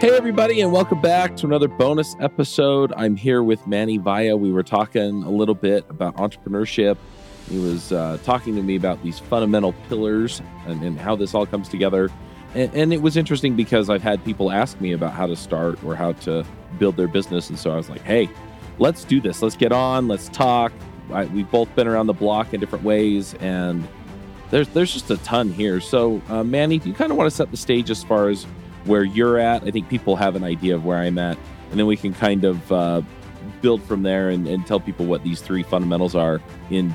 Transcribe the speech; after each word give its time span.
Hey, 0.00 0.16
everybody, 0.16 0.62
and 0.62 0.72
welcome 0.72 0.98
back 1.02 1.36
to 1.36 1.46
another 1.46 1.68
bonus 1.68 2.16
episode. 2.20 2.90
I'm 2.96 3.16
here 3.16 3.42
with 3.42 3.66
Mani 3.66 3.98
Vaya. 3.98 4.34
We 4.34 4.50
were 4.50 4.62
talking 4.62 5.24
a 5.24 5.28
little 5.28 5.54
bit 5.54 5.84
about 5.90 6.16
entrepreneurship. 6.16 6.96
He 7.50 7.58
was 7.58 7.92
uh, 7.92 8.16
talking 8.24 8.56
to 8.56 8.62
me 8.62 8.76
about 8.76 9.02
these 9.02 9.18
fundamental 9.18 9.74
pillars 9.90 10.40
and, 10.64 10.82
and 10.82 10.98
how 10.98 11.16
this 11.16 11.34
all 11.34 11.44
comes 11.44 11.68
together. 11.68 12.08
And, 12.54 12.74
and, 12.74 12.94
it 12.94 13.02
was 13.02 13.18
interesting 13.18 13.56
because 13.56 13.90
I've 13.90 14.02
had 14.02 14.24
people 14.24 14.50
ask 14.50 14.80
me 14.80 14.92
about 14.92 15.12
how 15.12 15.26
to 15.26 15.36
start 15.36 15.84
or 15.84 15.94
how 15.94 16.12
to 16.12 16.46
build 16.78 16.96
their 16.96 17.06
business. 17.06 17.50
And 17.50 17.58
so 17.58 17.70
I 17.70 17.76
was 17.76 17.90
like, 17.90 18.00
hey, 18.00 18.30
let's 18.78 19.04
do 19.04 19.20
this. 19.20 19.42
Let's 19.42 19.54
get 19.54 19.70
on. 19.70 20.08
Let's 20.08 20.30
talk. 20.30 20.72
I, 21.12 21.26
we've 21.26 21.50
both 21.50 21.74
been 21.74 21.86
around 21.86 22.06
the 22.06 22.14
block 22.14 22.54
in 22.54 22.60
different 22.60 22.86
ways. 22.86 23.34
And 23.34 23.86
there's, 24.48 24.68
there's 24.68 24.94
just 24.94 25.10
a 25.10 25.18
ton 25.18 25.52
here. 25.52 25.78
So, 25.78 26.22
uh, 26.30 26.42
Mani, 26.42 26.78
do 26.78 26.88
you 26.88 26.94
kind 26.94 27.10
of 27.10 27.18
want 27.18 27.28
to 27.28 27.36
set 27.36 27.50
the 27.50 27.58
stage 27.58 27.90
as 27.90 28.02
far 28.02 28.30
as 28.30 28.46
where 28.84 29.04
you're 29.04 29.38
at. 29.38 29.64
I 29.64 29.70
think 29.70 29.88
people 29.88 30.16
have 30.16 30.36
an 30.36 30.44
idea 30.44 30.74
of 30.74 30.84
where 30.84 30.98
I'm 30.98 31.18
at, 31.18 31.36
and 31.70 31.78
then 31.78 31.86
we 31.86 31.96
can 31.96 32.12
kind 32.12 32.44
of 32.44 32.72
uh, 32.72 33.02
build 33.60 33.82
from 33.82 34.02
there 34.02 34.30
and, 34.30 34.46
and 34.46 34.66
tell 34.66 34.80
people 34.80 35.06
what 35.06 35.22
these 35.22 35.40
three 35.40 35.62
fundamentals 35.62 36.14
are 36.14 36.40
in 36.70 36.94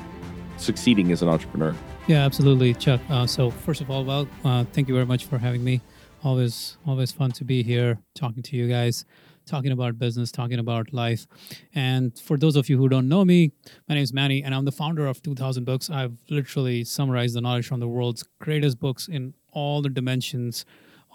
succeeding 0.56 1.12
as 1.12 1.22
an 1.22 1.28
entrepreneur. 1.28 1.74
Yeah, 2.06 2.24
absolutely, 2.24 2.74
Chuck. 2.74 3.00
Uh, 3.10 3.26
so 3.26 3.50
first 3.50 3.80
of 3.80 3.90
all, 3.90 4.04
well, 4.04 4.28
uh, 4.44 4.64
thank 4.72 4.88
you 4.88 4.94
very 4.94 5.06
much 5.06 5.24
for 5.24 5.38
having 5.38 5.64
me. 5.64 5.80
Always, 6.22 6.78
always 6.86 7.12
fun 7.12 7.32
to 7.32 7.44
be 7.44 7.62
here 7.62 7.98
talking 8.14 8.42
to 8.44 8.56
you 8.56 8.68
guys, 8.68 9.04
talking 9.44 9.72
about 9.72 9.98
business, 9.98 10.32
talking 10.32 10.58
about 10.58 10.92
life. 10.92 11.26
And 11.74 12.16
for 12.18 12.36
those 12.36 12.56
of 12.56 12.68
you 12.68 12.78
who 12.78 12.88
don't 12.88 13.08
know 13.08 13.24
me, 13.24 13.52
my 13.88 13.96
name 13.96 14.02
is 14.02 14.12
Mani, 14.12 14.42
and 14.42 14.54
I'm 14.54 14.64
the 14.64 14.72
founder 14.72 15.06
of 15.06 15.22
2000 15.22 15.64
Books. 15.64 15.90
I've 15.90 16.16
literally 16.30 16.84
summarized 16.84 17.34
the 17.34 17.40
knowledge 17.40 17.66
from 17.66 17.80
the 17.80 17.88
world's 17.88 18.24
greatest 18.40 18.78
books 18.78 19.08
in 19.08 19.34
all 19.52 19.82
the 19.82 19.88
dimensions 19.88 20.64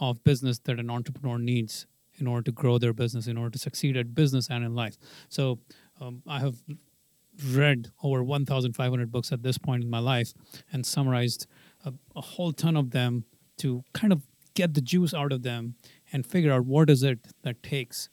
of 0.01 0.23
business 0.23 0.59
that 0.59 0.79
an 0.79 0.89
entrepreneur 0.89 1.37
needs 1.37 1.85
in 2.17 2.27
order 2.27 2.43
to 2.43 2.51
grow 2.51 2.77
their 2.77 2.91
business, 2.91 3.27
in 3.27 3.37
order 3.37 3.51
to 3.51 3.59
succeed 3.59 3.95
at 3.95 4.13
business 4.13 4.49
and 4.49 4.65
in 4.65 4.75
life. 4.75 4.97
So 5.29 5.59
um, 6.01 6.23
I 6.27 6.39
have 6.39 6.55
read 7.47 7.91
over 8.03 8.23
1,500 8.23 9.11
books 9.11 9.31
at 9.31 9.43
this 9.43 9.57
point 9.57 9.83
in 9.83 9.89
my 9.89 9.99
life 9.99 10.33
and 10.73 10.85
summarized 10.85 11.47
a, 11.85 11.93
a 12.15 12.21
whole 12.21 12.51
ton 12.51 12.75
of 12.75 12.91
them 12.91 13.25
to 13.57 13.83
kind 13.93 14.11
of 14.11 14.23
get 14.53 14.73
the 14.73 14.81
juice 14.81 15.13
out 15.13 15.31
of 15.31 15.43
them 15.43 15.75
and 16.11 16.25
figure 16.25 16.51
out 16.51 16.65
what 16.65 16.89
is 16.89 17.03
it 17.03 17.19
that 17.43 17.63
takes 17.63 18.09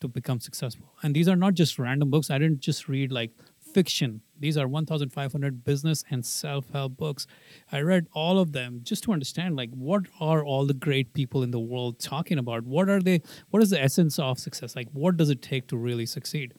to 0.00 0.08
become 0.08 0.40
successful. 0.40 0.92
And 1.02 1.14
these 1.14 1.28
are 1.28 1.36
not 1.36 1.54
just 1.54 1.78
random 1.78 2.10
books. 2.10 2.30
I 2.30 2.38
didn't 2.38 2.60
just 2.60 2.88
read 2.88 3.10
like 3.10 3.30
fiction. 3.72 4.22
These 4.38 4.56
are 4.56 4.68
1,500 4.68 5.64
business 5.64 6.04
and 6.10 6.24
self 6.24 6.70
help 6.70 6.96
books. 6.96 7.26
I 7.72 7.80
read 7.80 8.06
all 8.12 8.38
of 8.38 8.52
them 8.52 8.80
just 8.82 9.04
to 9.04 9.12
understand 9.12 9.56
like 9.56 9.70
what 9.70 10.06
are 10.20 10.44
all 10.44 10.66
the 10.66 10.74
great 10.74 11.12
people 11.14 11.42
in 11.42 11.50
the 11.50 11.58
world 11.58 11.98
talking 11.98 12.38
about? 12.38 12.64
What 12.64 12.88
are 12.88 13.00
they? 13.00 13.22
What 13.50 13.62
is 13.62 13.70
the 13.70 13.80
essence 13.80 14.18
of 14.18 14.38
success? 14.38 14.76
Like 14.76 14.88
what 14.92 15.16
does 15.16 15.30
it 15.30 15.42
take 15.42 15.66
to 15.68 15.76
really 15.76 16.06
succeed? 16.06 16.54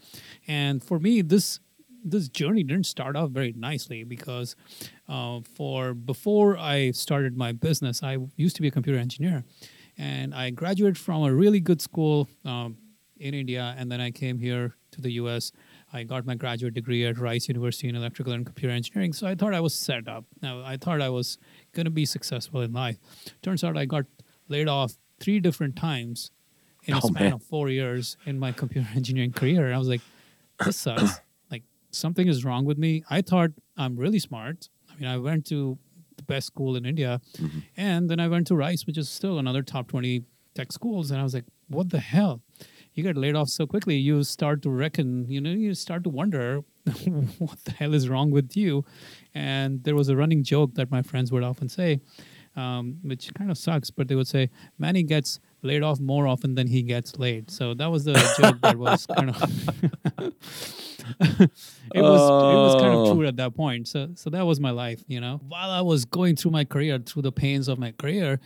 And 0.47 0.83
for 0.83 0.99
me, 0.99 1.21
this 1.21 1.59
this 2.03 2.29
journey 2.29 2.63
didn't 2.63 2.85
start 2.85 3.15
off 3.15 3.31
very 3.31 3.53
nicely 3.53 4.03
because 4.03 4.55
uh, 5.07 5.41
for 5.55 5.93
before 5.93 6.57
I 6.57 6.91
started 6.91 7.37
my 7.37 7.51
business, 7.51 8.03
I 8.03 8.17
used 8.35 8.55
to 8.57 8.61
be 8.61 8.67
a 8.67 8.71
computer 8.71 8.99
engineer, 8.99 9.43
and 9.97 10.33
I 10.33 10.49
graduated 10.49 10.97
from 10.97 11.23
a 11.23 11.33
really 11.33 11.59
good 11.59 11.81
school 11.81 12.27
um, 12.45 12.77
in 13.17 13.33
India, 13.33 13.75
and 13.77 13.91
then 13.91 13.99
I 14.01 14.11
came 14.11 14.39
here 14.39 14.75
to 14.91 15.01
the 15.01 15.11
U.S. 15.13 15.51
I 15.91 16.03
got 16.03 16.25
my 16.25 16.35
graduate 16.35 16.73
degree 16.73 17.05
at 17.05 17.17
Rice 17.17 17.47
University 17.47 17.87
in 17.87 17.95
electrical 17.95 18.33
and 18.33 18.45
computer 18.45 18.73
engineering. 18.73 19.13
So 19.13 19.27
I 19.27 19.35
thought 19.35 19.53
I 19.53 19.59
was 19.59 19.73
set 19.73 20.07
up. 20.07 20.25
Now 20.41 20.61
I 20.63 20.77
thought 20.77 21.01
I 21.01 21.09
was 21.09 21.37
going 21.73 21.85
to 21.85 21.91
be 21.91 22.05
successful 22.05 22.61
in 22.61 22.73
life. 22.73 22.97
Turns 23.41 23.63
out 23.63 23.77
I 23.77 23.85
got 23.85 24.05
laid 24.47 24.67
off 24.67 24.93
three 25.19 25.39
different 25.39 25.75
times 25.75 26.31
in 26.85 26.93
oh, 26.93 26.99
a 26.99 27.01
span 27.01 27.23
man. 27.23 27.33
of 27.33 27.43
four 27.43 27.69
years 27.69 28.17
in 28.25 28.39
my 28.39 28.51
computer 28.51 28.87
engineering 28.95 29.31
career. 29.31 29.65
And 29.65 29.75
I 29.75 29.77
was 29.77 29.87
like, 29.87 30.01
this 30.63 30.77
sucks. 30.77 31.21
like 31.51 31.63
something 31.91 32.27
is 32.27 32.45
wrong 32.45 32.65
with 32.65 32.77
me. 32.77 33.03
I 33.09 33.21
thought 33.21 33.51
I'm 33.77 33.95
really 33.95 34.19
smart. 34.19 34.69
I 34.91 34.95
mean, 34.99 35.09
I 35.09 35.17
went 35.17 35.45
to 35.47 35.77
the 36.17 36.23
best 36.23 36.47
school 36.47 36.75
in 36.75 36.85
India, 36.85 37.21
mm-hmm. 37.37 37.59
and 37.77 38.09
then 38.09 38.19
I 38.19 38.27
went 38.27 38.47
to 38.47 38.55
Rice, 38.55 38.85
which 38.85 38.97
is 38.97 39.09
still 39.09 39.39
another 39.39 39.63
top 39.63 39.87
20 39.87 40.23
tech 40.53 40.71
schools. 40.71 41.11
And 41.11 41.19
I 41.19 41.23
was 41.23 41.33
like, 41.33 41.45
what 41.67 41.89
the 41.89 41.99
hell? 41.99 42.41
You 42.93 43.03
get 43.03 43.15
laid 43.15 43.35
off 43.35 43.49
so 43.49 43.65
quickly, 43.65 43.95
you 43.95 44.23
start 44.23 44.61
to 44.63 44.69
reckon, 44.69 45.25
you 45.29 45.39
know, 45.39 45.51
you 45.51 45.73
start 45.73 46.03
to 46.03 46.09
wonder 46.09 46.61
what 47.37 47.63
the 47.65 47.71
hell 47.71 47.93
is 47.93 48.09
wrong 48.09 48.31
with 48.31 48.57
you. 48.57 48.83
And 49.33 49.83
there 49.83 49.95
was 49.95 50.09
a 50.09 50.15
running 50.15 50.43
joke 50.43 50.75
that 50.75 50.91
my 50.91 51.01
friends 51.01 51.31
would 51.31 51.43
often 51.43 51.69
say, 51.69 52.01
um, 52.55 52.97
which 53.03 53.33
kind 53.33 53.51
of 53.51 53.57
sucks, 53.57 53.89
but 53.89 54.07
they 54.07 54.15
would 54.15 54.27
say, 54.27 54.49
Mani 54.77 55.03
gets 55.03 55.39
laid 55.61 55.83
off 55.83 55.99
more 55.99 56.27
often 56.27 56.55
than 56.55 56.67
he 56.67 56.81
gets 56.81 57.17
laid. 57.17 57.51
So 57.51 57.73
that 57.75 57.87
was 57.87 58.05
the 58.05 58.13
joke 58.39 58.61
that 58.61 58.77
was 58.77 59.05
kind 59.05 59.29
of 59.29 59.41
it 61.19 62.01
was 62.01 62.21
oh. 62.21 62.51
it 62.51 62.55
was 62.55 62.75
kind 62.75 62.93
of 62.93 62.99
oh. 62.99 63.13
true 63.13 63.27
at 63.27 63.35
that 63.37 63.55
point. 63.55 63.87
So 63.87 64.09
so 64.15 64.29
that 64.29 64.45
was 64.45 64.59
my 64.59 64.71
life, 64.71 65.03
you 65.07 65.19
know. 65.19 65.41
While 65.47 65.69
I 65.69 65.81
was 65.81 66.05
going 66.05 66.35
through 66.35 66.51
my 66.51 66.65
career, 66.65 66.99
through 66.99 67.23
the 67.23 67.31
pains 67.31 67.67
of 67.67 67.79
my 67.79 67.91
career, 67.91 68.39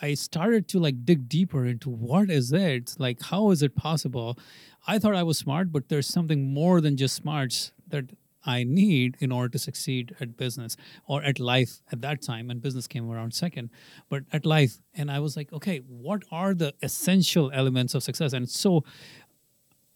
I 0.00 0.14
started 0.14 0.68
to 0.68 0.78
like 0.78 1.04
dig 1.04 1.28
deeper 1.28 1.66
into 1.66 1.90
what 1.90 2.30
is 2.30 2.52
it? 2.52 2.94
Like, 2.98 3.22
how 3.22 3.50
is 3.50 3.62
it 3.62 3.76
possible? 3.76 4.38
I 4.86 4.98
thought 4.98 5.14
I 5.14 5.22
was 5.22 5.38
smart, 5.38 5.72
but 5.72 5.88
there's 5.88 6.06
something 6.06 6.52
more 6.52 6.80
than 6.80 6.96
just 6.96 7.14
smarts 7.14 7.72
that 7.88 8.06
I 8.44 8.62
need 8.62 9.16
in 9.18 9.32
order 9.32 9.48
to 9.50 9.58
succeed 9.58 10.14
at 10.20 10.36
business 10.36 10.76
or 11.06 11.22
at 11.24 11.40
life 11.40 11.82
at 11.90 12.00
that 12.02 12.22
time. 12.22 12.48
And 12.48 12.62
business 12.62 12.86
came 12.86 13.10
around 13.10 13.34
second, 13.34 13.70
but 14.08 14.22
at 14.32 14.46
life. 14.46 14.78
And 14.94 15.10
I 15.10 15.18
was 15.18 15.36
like, 15.36 15.52
okay, 15.52 15.78
what 15.78 16.22
are 16.30 16.54
the 16.54 16.72
essential 16.80 17.50
elements 17.52 17.94
of 17.94 18.04
success? 18.04 18.32
And 18.32 18.48
so 18.48 18.84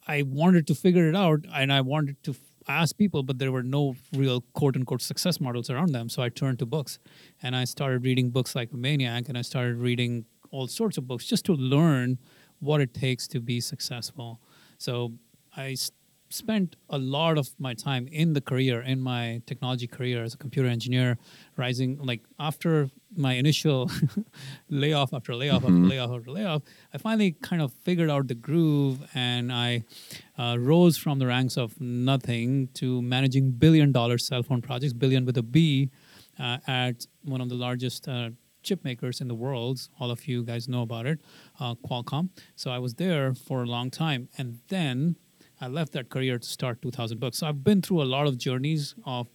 I 0.07 0.23
wanted 0.23 0.67
to 0.67 0.75
figure 0.75 1.09
it 1.09 1.15
out 1.15 1.45
and 1.55 1.73
I 1.73 1.81
wanted 1.81 2.23
to 2.25 2.35
asked 2.69 2.99
people, 2.99 3.23
but 3.23 3.39
there 3.39 3.53
were 3.53 3.63
no 3.63 3.97
real 4.15 4.43
quote 4.53 4.77
unquote 4.77 5.03
success 5.03 5.41
models 5.41 5.71
around 5.71 5.93
them. 5.93 6.09
So 6.09 6.23
I 6.23 6.29
turned 6.29 6.59
to 6.61 6.67
books 6.67 6.99
and 7.43 7.57
I 7.57 7.65
started 7.65 8.05
reading 8.05 8.31
books 8.31 8.55
like 8.55 8.73
Maniac 8.73 9.29
and 9.29 9.37
I 9.37 9.43
started 9.43 9.77
reading 9.77 10.25
all 10.51 10.67
sorts 10.67 10.99
of 10.99 11.07
books 11.07 11.27
just 11.27 11.45
to 11.47 11.55
learn 11.55 12.19
what 12.59 12.81
it 12.81 12.93
takes 12.93 13.27
to 13.29 13.41
be 13.41 13.61
successful. 13.61 14.41
So 14.79 15.13
I 15.57 15.77
spent 16.31 16.77
a 16.89 16.99
lot 16.99 17.37
of 17.37 17.51
my 17.59 17.75
time 17.75 18.07
in 18.07 18.33
the 18.33 18.41
career, 18.41 18.81
in 18.81 19.01
my 19.01 19.43
technology 19.47 19.87
career 19.87 20.23
as 20.23 20.33
a 20.35 20.37
computer 20.37 20.69
engineer, 20.69 21.19
rising 21.57 21.99
like 21.99 22.23
after 22.39 22.89
my 23.17 23.35
initial 23.35 23.91
layoff 24.71 25.13
after 25.13 25.35
layoff 25.35 25.63
mm-hmm. 25.63 25.85
after 25.85 25.89
layoff 25.89 26.11
after 26.11 26.31
layoff, 26.31 26.63
I 26.95 26.99
finally 26.99 27.33
kind 27.33 27.61
of 27.61 27.73
figured 27.73 28.09
out 28.09 28.29
the 28.29 28.37
groove 28.37 29.01
and 29.15 29.53
I 29.53 29.83
uh, 30.39 30.57
rose 30.59 30.97
from 30.97 31.19
the 31.19 31.27
ranks 31.27 31.57
of 31.57 31.81
nothing 31.81 32.69
to 32.75 33.03
managing 33.03 33.51
billion 33.53 33.91
dollar 33.91 34.17
cell 34.17 34.43
phone 34.43 34.63
projects, 34.63 34.93
billion 34.93 35.25
with 35.25 35.37
a 35.37 35.43
B, 35.43 35.91
uh, 36.39 36.59
at 36.67 37.07
one 37.25 37.41
of 37.41 37.49
the 37.49 37.57
largest. 37.57 38.09
Uh, 38.09 38.31
chip 38.63 38.85
makers 38.85 39.23
in 39.23 39.29
the 39.29 39.35
world. 39.35 39.89
All 39.99 40.11
of 40.11 40.29
you 40.29 40.43
guys 40.43 40.69
know 40.69 40.83
about 40.83 41.07
it, 41.07 41.23
uh, 41.59 41.77
Qualcomm. 41.77 42.29
So 42.57 42.71
I 42.71 42.79
was 42.79 42.93
there 42.97 43.33
for 43.33 43.63
a 43.63 43.67
long 43.67 43.91
time. 43.91 44.29
And 44.37 44.59
then 44.69 45.17
I 45.61 45.69
left 45.69 45.93
that 45.93 46.09
career 46.09 46.39
to 46.39 46.49
start 46.49 46.83
2000 46.83 47.19
Books. 47.19 47.39
So 47.39 47.47
I've 47.47 47.63
been 47.63 47.83
through 47.83 48.03
a 48.03 48.05
lot 48.05 48.27
of 48.27 48.39
journeys 48.39 48.95
of 49.05 49.29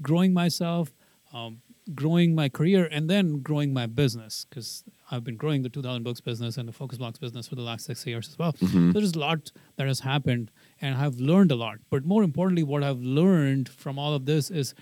growing 0.00 0.32
myself, 0.32 0.92
um, 1.32 1.62
growing 1.94 2.34
my 2.34 2.48
career, 2.48 2.88
and 2.90 3.08
then 3.10 3.40
growing 3.40 3.72
my 3.72 3.86
business 3.86 4.46
because 4.48 4.84
I've 5.10 5.24
been 5.24 5.36
growing 5.36 5.62
the 5.62 5.68
2000 5.68 6.02
Books 6.02 6.20
business 6.20 6.56
and 6.56 6.68
the 6.68 6.72
Focus 6.72 6.98
Blocks 6.98 7.18
business 7.18 7.46
for 7.48 7.54
the 7.54 7.62
last 7.62 7.86
six 7.86 8.06
years 8.06 8.28
as 8.28 8.38
well. 8.38 8.52
Mm-hmm. 8.54 8.92
There's 8.92 9.14
a 9.14 9.18
lot 9.18 9.52
that 9.76 9.86
has 9.86 10.00
happened, 10.00 10.50
and 10.80 10.96
I've 10.96 11.16
learned 11.16 11.52
a 11.52 11.56
lot. 11.56 11.78
But 11.90 12.04
more 12.04 12.22
importantly, 12.22 12.62
what 12.62 12.82
I've 12.82 13.00
learned 13.00 13.68
from 13.68 13.98
all 13.98 14.14
of 14.14 14.26
this 14.26 14.50
is 14.50 14.74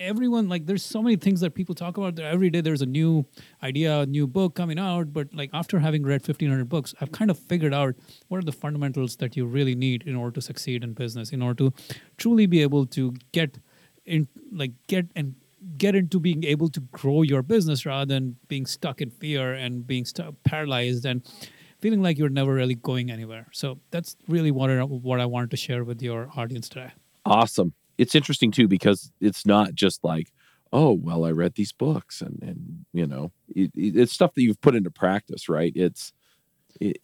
everyone 0.00 0.48
like 0.48 0.66
there's 0.66 0.84
so 0.84 1.02
many 1.02 1.14
things 1.14 1.40
that 1.40 1.54
people 1.54 1.74
talk 1.74 1.98
about. 1.98 2.18
Every 2.18 2.50
day 2.50 2.60
there's 2.62 2.82
a 2.82 2.86
new 2.86 3.26
idea 3.62 4.00
a 4.00 4.06
new 4.06 4.26
book 4.26 4.54
coming 4.54 4.78
out 4.78 5.12
but 5.12 5.28
like 5.34 5.50
after 5.52 5.78
having 5.78 6.02
read 6.02 6.22
1500 6.22 6.68
books 6.68 6.94
i've 7.00 7.12
kind 7.12 7.30
of 7.30 7.38
figured 7.38 7.74
out 7.74 7.94
what 8.28 8.38
are 8.38 8.42
the 8.42 8.52
fundamentals 8.52 9.16
that 9.16 9.36
you 9.36 9.44
really 9.44 9.74
need 9.74 10.02
in 10.04 10.16
order 10.16 10.32
to 10.32 10.40
succeed 10.40 10.82
in 10.82 10.92
business 10.92 11.30
in 11.30 11.42
order 11.42 11.70
to 11.70 11.96
truly 12.16 12.46
be 12.46 12.62
able 12.62 12.86
to 12.86 13.12
get 13.32 13.58
in 14.06 14.26
like 14.52 14.72
get 14.86 15.06
and 15.14 15.34
get 15.76 15.94
into 15.94 16.18
being 16.18 16.44
able 16.44 16.68
to 16.68 16.80
grow 16.80 17.22
your 17.22 17.42
business 17.42 17.84
rather 17.84 18.06
than 18.06 18.36
being 18.48 18.64
stuck 18.64 19.00
in 19.00 19.10
fear 19.10 19.52
and 19.52 19.86
being 19.86 20.04
stuck 20.04 20.34
paralyzed 20.44 21.04
and 21.04 21.22
feeling 21.80 22.02
like 22.02 22.16
you're 22.18 22.30
never 22.30 22.54
really 22.54 22.74
going 22.74 23.10
anywhere. 23.10 23.46
So 23.52 23.78
that's 23.90 24.16
really 24.26 24.50
what 24.50 24.70
what 24.88 25.20
I 25.20 25.26
wanted 25.26 25.50
to 25.50 25.56
share 25.56 25.84
with 25.84 26.00
your 26.02 26.30
audience 26.34 26.68
today. 26.68 26.92
Awesome 27.26 27.74
it's 28.00 28.14
interesting 28.14 28.50
too 28.50 28.66
because 28.66 29.12
it's 29.20 29.44
not 29.44 29.74
just 29.74 30.02
like 30.02 30.32
oh 30.72 30.92
well 30.92 31.24
i 31.24 31.30
read 31.30 31.54
these 31.54 31.72
books 31.72 32.20
and 32.20 32.38
and 32.42 32.84
you 32.92 33.06
know 33.06 33.30
it, 33.54 33.70
it's 33.74 34.12
stuff 34.12 34.34
that 34.34 34.42
you've 34.42 34.60
put 34.60 34.74
into 34.74 34.90
practice 34.90 35.48
right 35.48 35.72
it's 35.74 36.12
it, 36.80 36.98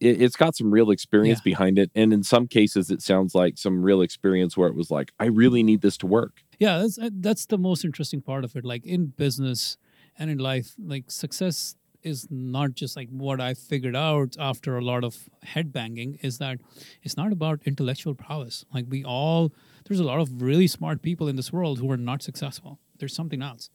it 0.00 0.20
has 0.20 0.36
got 0.36 0.54
some 0.54 0.70
real 0.70 0.90
experience 0.90 1.38
yeah. 1.40 1.50
behind 1.52 1.78
it 1.78 1.90
and 1.94 2.12
in 2.12 2.22
some 2.22 2.46
cases 2.46 2.90
it 2.90 3.00
sounds 3.00 3.34
like 3.34 3.56
some 3.56 3.82
real 3.82 4.02
experience 4.02 4.56
where 4.56 4.68
it 4.68 4.74
was 4.74 4.90
like 4.90 5.12
i 5.18 5.24
really 5.24 5.62
need 5.62 5.80
this 5.80 5.96
to 5.96 6.06
work 6.06 6.42
yeah 6.58 6.78
that's 6.78 6.98
that's 7.20 7.46
the 7.46 7.58
most 7.58 7.84
interesting 7.84 8.20
part 8.20 8.44
of 8.44 8.54
it 8.54 8.64
like 8.64 8.84
in 8.84 9.06
business 9.06 9.78
and 10.18 10.30
in 10.30 10.38
life 10.38 10.74
like 10.78 11.10
success 11.10 11.76
is 12.04 12.28
not 12.30 12.74
just 12.74 12.96
like 12.96 13.08
what 13.10 13.40
I 13.40 13.54
figured 13.54 13.96
out 13.96 14.36
after 14.38 14.76
a 14.76 14.84
lot 14.84 15.02
of 15.02 15.28
head 15.42 15.72
banging 15.72 16.18
is 16.22 16.38
that 16.38 16.58
it's 17.02 17.16
not 17.16 17.32
about 17.32 17.60
intellectual 17.64 18.14
prowess. 18.14 18.64
Like 18.72 18.86
we 18.88 19.04
all, 19.04 19.52
there's 19.86 20.00
a 20.00 20.04
lot 20.04 20.20
of 20.20 20.42
really 20.42 20.66
smart 20.66 21.02
people 21.02 21.28
in 21.28 21.36
this 21.36 21.52
world 21.52 21.78
who 21.78 21.90
are 21.90 21.96
not 21.96 22.22
successful. 22.22 22.78
There's 22.98 23.14
something 23.14 23.42
else. 23.42 23.70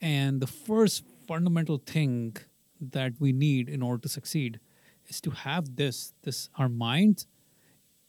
And 0.00 0.40
the 0.40 0.46
first 0.46 1.04
fundamental 1.26 1.78
thing 1.78 2.36
that 2.80 3.12
we 3.18 3.32
need 3.32 3.68
in 3.68 3.82
order 3.82 4.02
to 4.02 4.08
succeed 4.08 4.60
is 5.08 5.20
to 5.22 5.30
have 5.30 5.76
this, 5.76 6.12
this 6.22 6.50
our 6.56 6.68
mind 6.68 7.26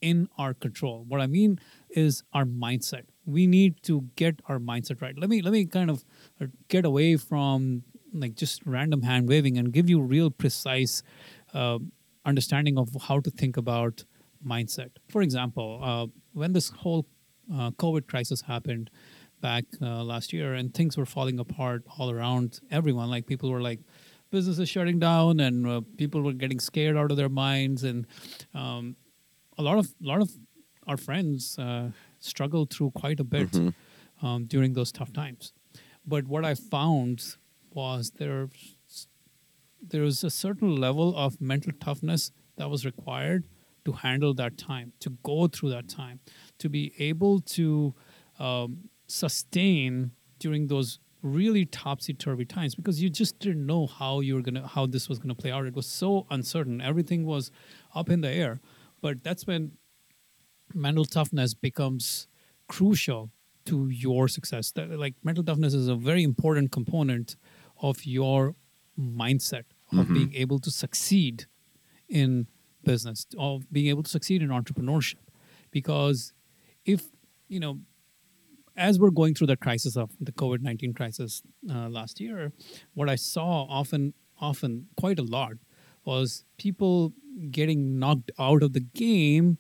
in 0.01 0.27
our 0.37 0.53
control. 0.53 1.05
What 1.07 1.21
I 1.21 1.27
mean 1.27 1.59
is 1.89 2.23
our 2.33 2.43
mindset. 2.43 3.03
We 3.25 3.47
need 3.47 3.81
to 3.83 4.09
get 4.17 4.41
our 4.47 4.59
mindset 4.59 5.01
right. 5.01 5.17
Let 5.17 5.29
me 5.29 5.41
let 5.41 5.53
me 5.53 5.65
kind 5.65 5.89
of 5.89 6.03
uh, 6.41 6.47
get 6.67 6.83
away 6.83 7.15
from 7.15 7.83
like 8.13 8.35
just 8.35 8.61
random 8.65 9.01
hand 9.01 9.27
waving 9.27 9.57
and 9.57 9.71
give 9.71 9.89
you 9.89 9.99
real 10.01 10.29
precise 10.29 11.03
uh, 11.53 11.79
understanding 12.25 12.77
of 12.77 12.89
how 13.07 13.19
to 13.19 13.29
think 13.29 13.57
about 13.57 14.03
mindset. 14.45 14.89
For 15.09 15.21
example, 15.21 15.79
uh, 15.81 16.07
when 16.33 16.53
this 16.53 16.69
whole 16.69 17.05
uh, 17.53 17.71
COVID 17.71 18.07
crisis 18.07 18.41
happened 18.41 18.89
back 19.41 19.65
uh, 19.81 20.03
last 20.03 20.31
year 20.33 20.53
and 20.53 20.73
things 20.73 20.97
were 20.97 21.05
falling 21.05 21.39
apart 21.39 21.83
all 21.97 22.09
around 22.11 22.59
everyone, 22.71 23.09
like 23.09 23.25
people 23.25 23.49
were 23.49 23.61
like, 23.61 23.79
businesses 24.31 24.67
shutting 24.67 24.97
down 24.97 25.39
and 25.39 25.67
uh, 25.67 25.81
people 25.95 26.21
were 26.23 26.33
getting 26.33 26.59
scared 26.59 26.97
out 26.97 27.11
of 27.11 27.17
their 27.17 27.29
minds 27.29 27.83
and 27.83 28.07
um, 28.55 28.95
a 29.59 29.61
lot 29.61 29.77
of 29.77 29.93
a 30.03 30.07
lot 30.07 30.21
of 30.21 30.31
our 30.87 30.97
friends 30.97 31.59
uh, 31.59 31.89
struggled 32.19 32.73
through 32.73 32.89
quite 32.91 33.19
a 33.19 33.23
bit 33.23 33.51
Mm-hmm. 33.51 34.25
um, 34.25 34.45
during 34.45 34.73
those 34.73 34.91
tough 34.91 35.13
times. 35.13 35.53
But 36.05 36.25
what 36.25 36.43
I 36.43 36.55
found 36.55 37.37
was 37.75 38.13
there 38.17 38.49
there 39.81 40.01
was 40.01 40.23
a 40.23 40.29
certain 40.29 40.75
level 40.75 41.15
of 41.15 41.41
mental 41.41 41.73
toughness 41.79 42.31
that 42.55 42.69
was 42.69 42.85
required 42.85 43.47
to 43.85 43.91
handle 43.91 44.33
that 44.33 44.57
time, 44.57 44.93
to 45.01 45.09
go 45.23 45.47
through 45.47 45.69
that 45.69 45.89
time, 45.89 46.21
to 46.57 46.69
be 46.69 46.93
able 46.99 47.41
to 47.41 47.93
um, 48.39 48.89
sustain 49.07 50.11
during 50.39 50.67
those 50.67 50.99
really 51.21 51.65
topsy 51.65 52.13
turvy 52.13 52.45
times 52.45 52.75
because 52.75 53.01
you 53.01 53.09
just 53.09 53.39
didn't 53.39 53.65
know 53.65 53.87
how 53.87 54.19
you 54.19 54.35
were 54.35 54.41
gonna 54.41 54.67
how 54.67 54.85
this 54.85 55.07
was 55.07 55.19
gonna 55.19 55.35
play 55.35 55.51
out. 55.51 55.65
It 55.65 55.75
was 55.75 55.87
so 55.87 56.25
uncertain. 56.29 56.81
Everything 56.81 57.25
was 57.25 57.51
up 57.95 58.09
in 58.09 58.21
the 58.21 58.29
air. 58.29 58.59
But 59.01 59.23
that's 59.23 59.47
when 59.47 59.73
mental 60.73 61.05
toughness 61.05 61.53
becomes 61.53 62.27
crucial 62.67 63.31
to 63.65 63.89
your 63.89 64.27
success. 64.27 64.71
That, 64.71 64.89
like 64.99 65.15
mental 65.23 65.43
toughness 65.43 65.73
is 65.73 65.87
a 65.87 65.95
very 65.95 66.23
important 66.23 66.71
component 66.71 67.35
of 67.89 68.05
your 68.05 68.55
mindset 68.97 69.65
of 69.91 70.07
Mhm. 70.07 70.13
being 70.17 70.33
able 70.43 70.59
to 70.59 70.71
succeed 70.71 71.45
in 72.09 72.47
business, 72.83 73.27
of 73.37 73.71
being 73.71 73.87
able 73.93 74.03
to 74.03 74.09
succeed 74.17 74.41
in 74.41 74.49
entrepreneurship. 74.49 75.23
Because 75.71 76.33
if 76.85 77.01
you 77.47 77.59
know, 77.59 77.81
as 78.75 78.99
we're 78.99 79.11
going 79.21 79.33
through 79.35 79.47
the 79.47 79.57
crisis 79.57 79.95
of 79.95 80.09
the 80.19 80.31
COVID 80.31 80.61
nineteen 80.61 80.93
crisis 80.93 81.43
uh, 81.69 81.89
last 81.89 82.19
year, 82.19 82.51
what 82.95 83.09
I 83.09 83.15
saw 83.15 83.51
often, 83.79 84.13
often 84.39 84.87
quite 85.03 85.19
a 85.19 85.23
lot 85.37 85.53
was 86.05 86.45
people 86.57 87.13
getting 87.51 87.99
knocked 87.99 88.31
out 88.39 88.63
of 88.63 88.73
the 88.73 88.79
game 88.79 89.57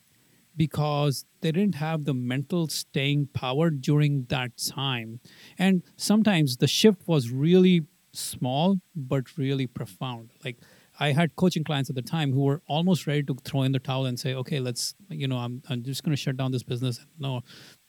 because 0.55 1.25
they 1.41 1.51
didn't 1.51 1.75
have 1.75 2.05
the 2.05 2.13
mental 2.13 2.67
staying 2.67 3.27
power 3.27 3.69
during 3.69 4.25
that 4.25 4.51
time. 4.57 5.19
And 5.57 5.83
sometimes 5.97 6.57
the 6.57 6.67
shift 6.67 7.07
was 7.07 7.31
really 7.31 7.81
small, 8.13 8.79
but 8.95 9.37
really 9.37 9.67
profound. 9.67 10.31
Like 10.43 10.57
I 10.99 11.11
had 11.11 11.35
coaching 11.35 11.63
clients 11.63 11.89
at 11.89 11.95
the 11.95 12.01
time 12.01 12.31
who 12.31 12.43
were 12.43 12.61
almost 12.67 13.07
ready 13.07 13.23
to 13.23 13.35
throw 13.43 13.63
in 13.63 13.71
the 13.71 13.79
towel 13.79 14.05
and 14.05 14.19
say, 14.19 14.35
okay, 14.35 14.59
let's, 14.59 14.93
you 15.09 15.27
know, 15.27 15.37
I'm, 15.37 15.63
I'm 15.67 15.83
just 15.83 16.03
going 16.03 16.15
to 16.15 16.21
shut 16.21 16.37
down 16.37 16.51
this 16.51 16.63
business. 16.63 16.99
No, 17.17 17.41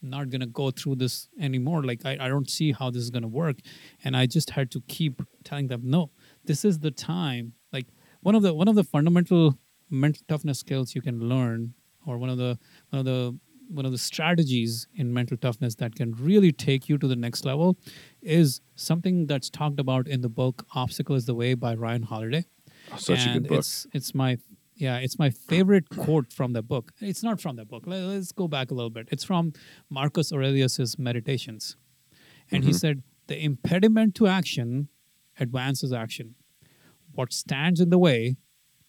I'm 0.03 0.11
not 0.11 0.31
going 0.31 0.41
to 0.41 0.47
go 0.47 0.71
through 0.71 0.97
this 0.97 1.29
anymore. 1.39 1.85
Like 1.85 2.07
I, 2.07 2.17
I 2.21 2.29
don't 2.29 2.49
see 2.49 2.73
how 2.73 2.91
this 2.91 3.03
is 3.03 3.11
going 3.11 3.23
to 3.23 3.29
work. 3.29 3.57
And 4.03 4.17
I 4.17 4.27
just 4.27 4.51
had 4.51 4.71
to 4.73 4.81
keep 4.89 5.21
telling 5.45 5.69
them, 5.69 5.83
no, 5.85 6.11
this 6.45 6.65
is 6.65 6.79
the 6.79 6.91
time. 6.91 7.53
Like 7.73 7.87
one 8.23 8.35
of 8.35 8.43
the, 8.43 8.55
one 8.55 8.69
of 8.69 8.75
the 8.75 8.85
fundamental 8.85 9.59
mental 9.91 10.23
toughness 10.29 10.59
skills 10.59 10.95
you 10.95 11.03
can 11.03 11.21
learn 11.29 11.75
or 12.07 12.19
one 12.19 12.31
of 12.31 12.39
the 12.39 12.59
one 12.91 13.01
of 13.01 13.05
the 13.05 13.39
one 13.69 13.87
of 13.87 13.93
the 13.93 13.99
strategies 13.99 14.87
in 14.95 15.13
mental 15.13 15.37
toughness 15.37 15.75
that 15.77 15.95
can 15.95 16.13
really 16.13 16.53
take 16.53 16.89
you 16.89 16.99
to 16.99 17.07
the 17.09 17.17
next 17.17 17.45
level 17.45 17.77
is 18.23 18.61
something 18.77 19.27
that's 19.27 19.51
talked 19.51 19.81
about 19.81 20.07
in 20.07 20.21
the 20.21 20.29
book 20.29 20.67
obstacle 20.75 21.17
is 21.17 21.27
the 21.27 21.35
way 21.35 21.55
by 21.55 21.75
ryan 21.75 22.03
holiday. 22.03 22.45
Oh, 22.93 22.97
such 22.97 23.27
a 23.27 23.33
good 23.35 23.49
book. 23.49 23.59
it's 23.59 23.87
it's 23.93 24.15
my 24.15 24.39
yeah 24.77 24.99
it's 24.99 25.19
my 25.19 25.31
favorite 25.31 25.89
quote 25.89 26.33
from 26.33 26.53
the 26.53 26.63
book. 26.63 26.93
It's 27.01 27.23
not 27.23 27.41
from 27.41 27.57
the 27.57 27.65
book. 27.65 27.87
Let- 27.87 28.05
let's 28.05 28.33
go 28.33 28.49
back 28.49 28.71
a 28.71 28.75
little 28.75 28.91
bit. 28.91 29.09
It's 29.11 29.25
from 29.25 29.53
marcus 29.89 30.33
aurelius's 30.33 30.99
meditations. 30.99 31.77
And 32.51 32.65
he 32.65 32.71
Mhm. 32.71 32.81
said 32.81 33.03
the 33.27 33.43
impediment 33.43 34.15
to 34.17 34.27
action 34.27 34.89
advances 35.41 35.93
action. 35.93 36.35
What 37.13 37.33
stands 37.33 37.81
in 37.81 37.89
the 37.91 37.99
way 37.99 38.37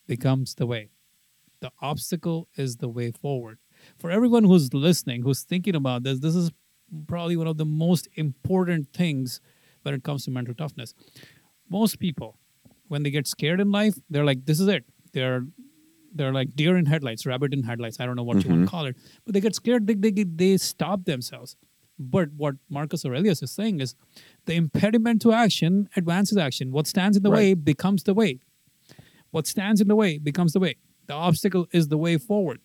becomes 0.07 0.55
the 0.55 0.65
way. 0.67 0.89
The 1.61 1.71
obstacle 1.81 2.49
is 2.57 2.77
the 2.77 2.89
way 2.89 3.11
forward 3.11 3.59
for 3.97 4.11
everyone 4.11 4.43
who's 4.43 4.73
listening 4.73 5.21
who's 5.23 5.43
thinking 5.43 5.75
about 5.75 6.03
this 6.03 6.19
this 6.19 6.35
is 6.35 6.51
probably 7.07 7.35
one 7.35 7.47
of 7.47 7.57
the 7.57 7.65
most 7.65 8.07
important 8.15 8.87
things 8.93 9.41
when 9.83 9.93
it 9.93 10.03
comes 10.03 10.25
to 10.25 10.31
mental 10.31 10.53
toughness. 10.53 10.93
Most 11.69 11.99
people 11.99 12.37
when 12.87 13.03
they 13.03 13.09
get 13.09 13.27
scared 13.27 13.59
in 13.59 13.71
life 13.71 13.95
they're 14.09 14.25
like 14.25 14.45
this 14.45 14.59
is 14.59 14.67
it. 14.67 14.85
They're 15.13 15.45
they're 16.13 16.33
like 16.33 16.55
deer 16.55 16.77
in 16.77 16.85
headlights 16.85 17.25
rabbit 17.25 17.53
in 17.53 17.63
headlights 17.63 17.99
i 17.99 18.05
don't 18.05 18.15
know 18.15 18.23
what 18.23 18.41
you 18.41 18.49
want 18.49 18.61
to 18.61 18.65
mm-hmm. 18.65 18.75
call 18.75 18.85
it. 18.85 18.95
But 19.25 19.33
they 19.33 19.41
get 19.41 19.55
scared 19.55 19.87
they, 19.87 19.95
they, 19.95 20.11
they 20.11 20.57
stop 20.57 21.05
themselves. 21.05 21.55
But 21.97 22.29
what 22.35 22.55
marcus 22.69 23.05
aurelius 23.05 23.41
is 23.41 23.51
saying 23.51 23.79
is 23.79 23.95
the 24.45 24.53
impediment 24.53 25.21
to 25.23 25.31
action 25.31 25.89
advances 25.95 26.37
action. 26.37 26.71
What 26.71 26.87
stands 26.87 27.15
in 27.17 27.23
the 27.23 27.31
Right. 27.31 27.37
way 27.37 27.53
becomes 27.53 28.03
the 28.03 28.13
way. 28.13 28.39
What 29.31 29.47
stands 29.47 29.81
in 29.81 29.87
the 29.87 29.95
way 29.95 30.17
becomes 30.17 30.53
the 30.53 30.59
way. 30.59 30.75
The 31.07 31.13
obstacle 31.13 31.67
is 31.71 31.87
the 31.87 31.97
way 31.97 32.17
forward 32.17 32.59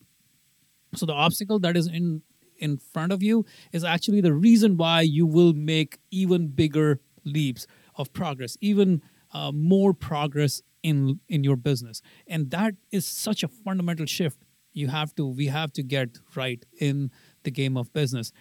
so 0.95 1.07
the 1.07 1.13
obstacle 1.13 1.59
that 1.61 1.77
is 1.77 1.87
in 1.87 2.23
in 2.59 2.77
front 2.77 3.13
of 3.13 3.23
you 3.23 3.45
is 3.73 3.85
actually 3.85 4.21
the 4.21 4.35
reason 4.35 4.77
why 4.77 5.01
you 5.01 5.27
will 5.27 5.55
make 5.55 5.99
even 6.11 6.49
bigger 6.49 7.01
leaps 7.25 7.67
of 7.97 8.13
progress 8.13 8.57
even 8.61 9.03
uh, 9.33 9.53
more 9.53 9.95
progress 9.95 10.63
in 10.83 11.21
in 11.29 11.45
your 11.45 11.57
business. 11.57 12.01
And 12.27 12.51
that 12.51 12.75
is 12.91 13.07
such 13.07 13.43
a 13.43 13.49
fundamental 13.49 14.07
shift 14.07 14.39
you 14.73 14.89
have 14.89 15.15
to 15.17 15.27
we 15.27 15.47
have 15.47 15.73
to 15.73 15.83
get 15.83 16.19
right 16.37 16.65
in 16.79 17.11
the 17.43 17.51
game 17.51 17.77
of 17.77 17.93
business 17.93 18.33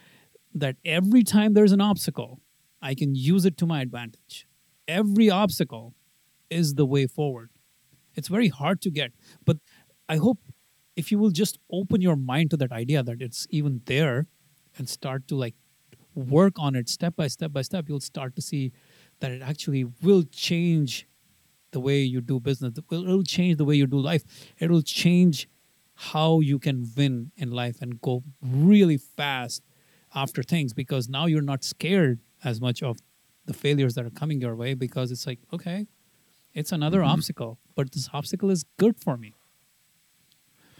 that 0.54 0.76
every 0.84 1.22
time 1.22 1.54
there's 1.54 1.72
an 1.72 1.80
obstacle 1.80 2.40
i 2.82 2.94
can 2.94 3.14
use 3.14 3.44
it 3.44 3.56
to 3.58 3.66
my 3.66 3.80
advantage. 3.80 4.46
Every 4.88 5.30
obstacle 5.30 5.94
is 6.50 6.74
the 6.74 6.86
way 6.86 7.06
forward. 7.06 7.50
It's 8.14 8.28
very 8.28 8.48
hard 8.48 8.80
to 8.82 8.90
get 8.90 9.12
but 9.44 9.58
i 10.08 10.16
hope 10.16 10.38
if 11.00 11.10
you 11.12 11.18
will 11.22 11.34
just 11.42 11.58
open 11.80 12.00
your 12.06 12.16
mind 12.32 12.50
to 12.52 12.56
that 12.62 12.72
idea 12.78 13.02
that 13.08 13.22
it's 13.26 13.46
even 13.58 13.80
there 13.92 14.26
and 14.76 14.88
start 14.98 15.26
to 15.28 15.36
like 15.44 15.54
work 16.14 16.58
on 16.66 16.74
it 16.80 16.88
step 16.88 17.14
by 17.20 17.26
step 17.36 17.52
by 17.58 17.62
step 17.62 17.88
you'll 17.88 18.06
start 18.14 18.34
to 18.38 18.42
see 18.42 18.62
that 19.20 19.30
it 19.36 19.42
actually 19.52 19.84
will 20.08 20.22
change 20.46 21.06
the 21.76 21.80
way 21.80 21.98
you 22.14 22.20
do 22.20 22.38
business 22.40 22.76
it 22.78 22.84
will, 22.90 23.22
change 23.22 23.56
the 23.58 23.64
way 23.70 23.76
you 23.82 23.86
do 23.86 24.00
life 24.10 24.24
it 24.58 24.70
will 24.70 24.82
change 24.82 25.48
how 26.12 26.40
you 26.40 26.58
can 26.58 26.78
win 26.96 27.30
in 27.36 27.50
life 27.62 27.80
and 27.80 28.00
go 28.00 28.22
really 28.42 28.96
fast 28.96 29.62
after 30.24 30.42
things 30.42 30.72
because 30.82 31.08
now 31.08 31.26
you're 31.26 31.48
not 31.52 31.62
scared 31.62 32.18
as 32.42 32.60
much 32.60 32.82
of 32.82 32.98
the 33.46 33.54
failures 33.54 33.94
that 33.94 34.04
are 34.04 34.10
coming 34.22 34.40
your 34.40 34.56
way 34.56 34.74
because 34.74 35.10
it's 35.12 35.26
like 35.26 35.38
okay 35.52 35.86
it's 36.60 36.72
another 36.72 37.00
Mhm. 37.00 37.12
obstacle 37.14 37.52
but 37.76 37.92
this 37.92 38.08
obstacle 38.12 38.50
is 38.50 38.64
good 38.84 38.96
for 39.06 39.16
me 39.16 39.30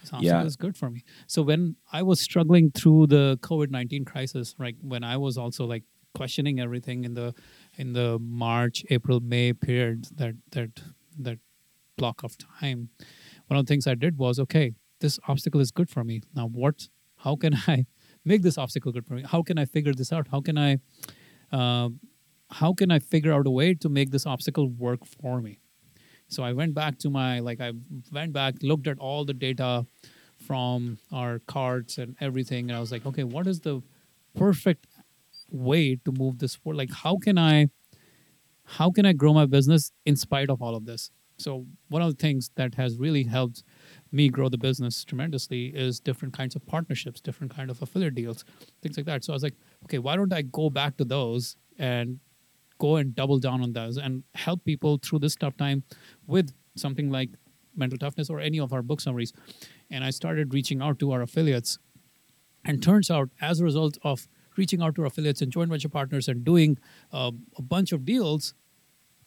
obstacle 0.04 0.24
Yeah. 0.24 0.44
is 0.44 0.56
good 0.56 0.76
for 0.76 0.90
me. 0.90 1.04
So 1.26 1.42
when 1.42 1.76
i 1.92 2.02
was 2.02 2.20
struggling 2.20 2.70
through 2.70 3.06
the 3.08 3.38
covid-19 3.42 4.06
crisis 4.06 4.54
right 4.58 4.76
when 4.82 5.04
i 5.04 5.16
was 5.16 5.36
also 5.38 5.66
like 5.66 5.84
questioning 6.14 6.58
everything 6.60 7.04
in 7.04 7.14
the 7.14 7.34
in 7.76 7.92
the 7.92 8.18
march 8.20 8.84
april 8.90 9.20
may 9.20 9.52
period 9.52 10.06
that 10.16 10.34
that 10.52 10.70
that 11.18 11.38
block 11.96 12.22
of 12.24 12.36
time 12.38 12.88
one 13.46 13.58
of 13.58 13.64
the 13.66 13.70
things 13.70 13.86
i 13.86 13.94
did 13.94 14.18
was 14.18 14.38
okay 14.38 14.72
this 15.00 15.18
obstacle 15.28 15.60
is 15.62 15.70
good 15.70 15.88
for 15.88 16.04
me. 16.04 16.20
Now 16.34 16.46
what 16.46 16.88
how 17.24 17.34
can 17.36 17.54
i 17.66 17.86
make 18.24 18.42
this 18.42 18.58
obstacle 18.58 18.92
good 18.92 19.06
for 19.06 19.14
me? 19.14 19.22
How 19.26 19.42
can 19.42 19.58
i 19.58 19.64
figure 19.64 19.94
this 19.94 20.12
out? 20.12 20.28
How 20.30 20.40
can 20.42 20.58
i 20.58 20.78
uh, 21.52 21.88
how 22.50 22.72
can 22.74 22.90
i 22.90 22.98
figure 22.98 23.32
out 23.32 23.46
a 23.46 23.50
way 23.50 23.74
to 23.74 23.88
make 23.88 24.10
this 24.10 24.26
obstacle 24.26 24.68
work 24.68 25.06
for 25.06 25.40
me 25.40 25.59
so 26.30 26.42
i 26.42 26.52
went 26.52 26.74
back 26.74 26.98
to 26.98 27.10
my 27.10 27.40
like 27.40 27.60
i 27.60 27.72
went 28.12 28.32
back 28.32 28.54
looked 28.62 28.86
at 28.86 28.98
all 28.98 29.24
the 29.24 29.34
data 29.34 29.86
from 30.38 30.98
our 31.12 31.38
carts 31.40 31.98
and 31.98 32.16
everything 32.20 32.70
and 32.70 32.76
i 32.76 32.80
was 32.80 32.92
like 32.92 33.06
okay 33.06 33.24
what 33.24 33.46
is 33.46 33.60
the 33.60 33.82
perfect 34.36 34.86
way 35.50 35.96
to 36.04 36.12
move 36.12 36.38
this 36.38 36.54
forward 36.54 36.76
like 36.78 36.92
how 37.04 37.16
can 37.16 37.36
i 37.38 37.68
how 38.78 38.90
can 38.90 39.04
i 39.06 39.12
grow 39.12 39.32
my 39.32 39.46
business 39.46 39.92
in 40.06 40.16
spite 40.16 40.50
of 40.50 40.62
all 40.62 40.74
of 40.74 40.84
this 40.86 41.10
So 41.40 41.52
one 41.88 42.02
of 42.04 42.10
the 42.12 42.20
things 42.22 42.50
that 42.56 42.74
has 42.74 42.96
really 43.04 43.22
helped 43.24 43.62
me 44.18 44.24
grow 44.28 44.48
the 44.54 44.58
business 44.58 45.04
tremendously 45.10 45.62
is 45.84 46.00
different 46.08 46.34
kinds 46.40 46.54
of 46.58 46.66
partnerships, 46.72 47.22
different 47.28 47.54
kind 47.54 47.70
of 47.74 47.80
affiliate 47.84 48.14
deals, 48.14 48.44
things 48.82 48.98
like 48.98 49.06
that. 49.06 49.24
So 49.24 49.32
I 49.32 49.36
was 49.38 49.46
like, 49.48 49.56
okay, 49.84 50.00
why 50.06 50.16
don't 50.16 50.34
I 50.40 50.42
go 50.42 50.68
back 50.80 50.98
to 50.98 51.04
those 51.14 51.56
and 51.78 52.20
go 52.80 52.96
and 52.96 53.14
double 53.14 53.38
down 53.38 53.62
on 53.66 53.72
those 53.74 53.96
and 53.98 54.24
help 54.34 54.64
people 54.64 54.98
through 55.02 55.20
this 55.20 55.36
tough 55.36 55.56
time 55.56 55.84
with 56.26 56.52
something 56.76 57.10
like 57.10 57.30
mental 57.76 57.98
toughness 57.98 58.28
or 58.30 58.40
any 58.40 58.58
of 58.58 58.72
our 58.72 58.82
book 58.82 59.00
summaries. 59.00 59.32
And 59.90 60.02
I 60.04 60.10
started 60.10 60.52
reaching 60.54 60.82
out 60.82 60.98
to 61.00 61.12
our 61.12 61.22
affiliates. 61.22 61.78
And 62.64 62.82
turns 62.82 63.10
out, 63.10 63.30
as 63.40 63.60
a 63.60 63.64
result 63.64 63.96
of 64.02 64.26
reaching 64.56 64.82
out 64.82 64.94
to 64.96 65.02
our 65.02 65.06
affiliates 65.06 65.40
and 65.40 65.50
joint 65.52 65.70
venture 65.70 65.88
partners 65.88 66.28
and 66.28 66.44
doing 66.44 66.78
uh, 67.12 67.30
a 67.56 67.62
bunch 67.62 67.92
of 67.92 68.04
deals, 68.04 68.52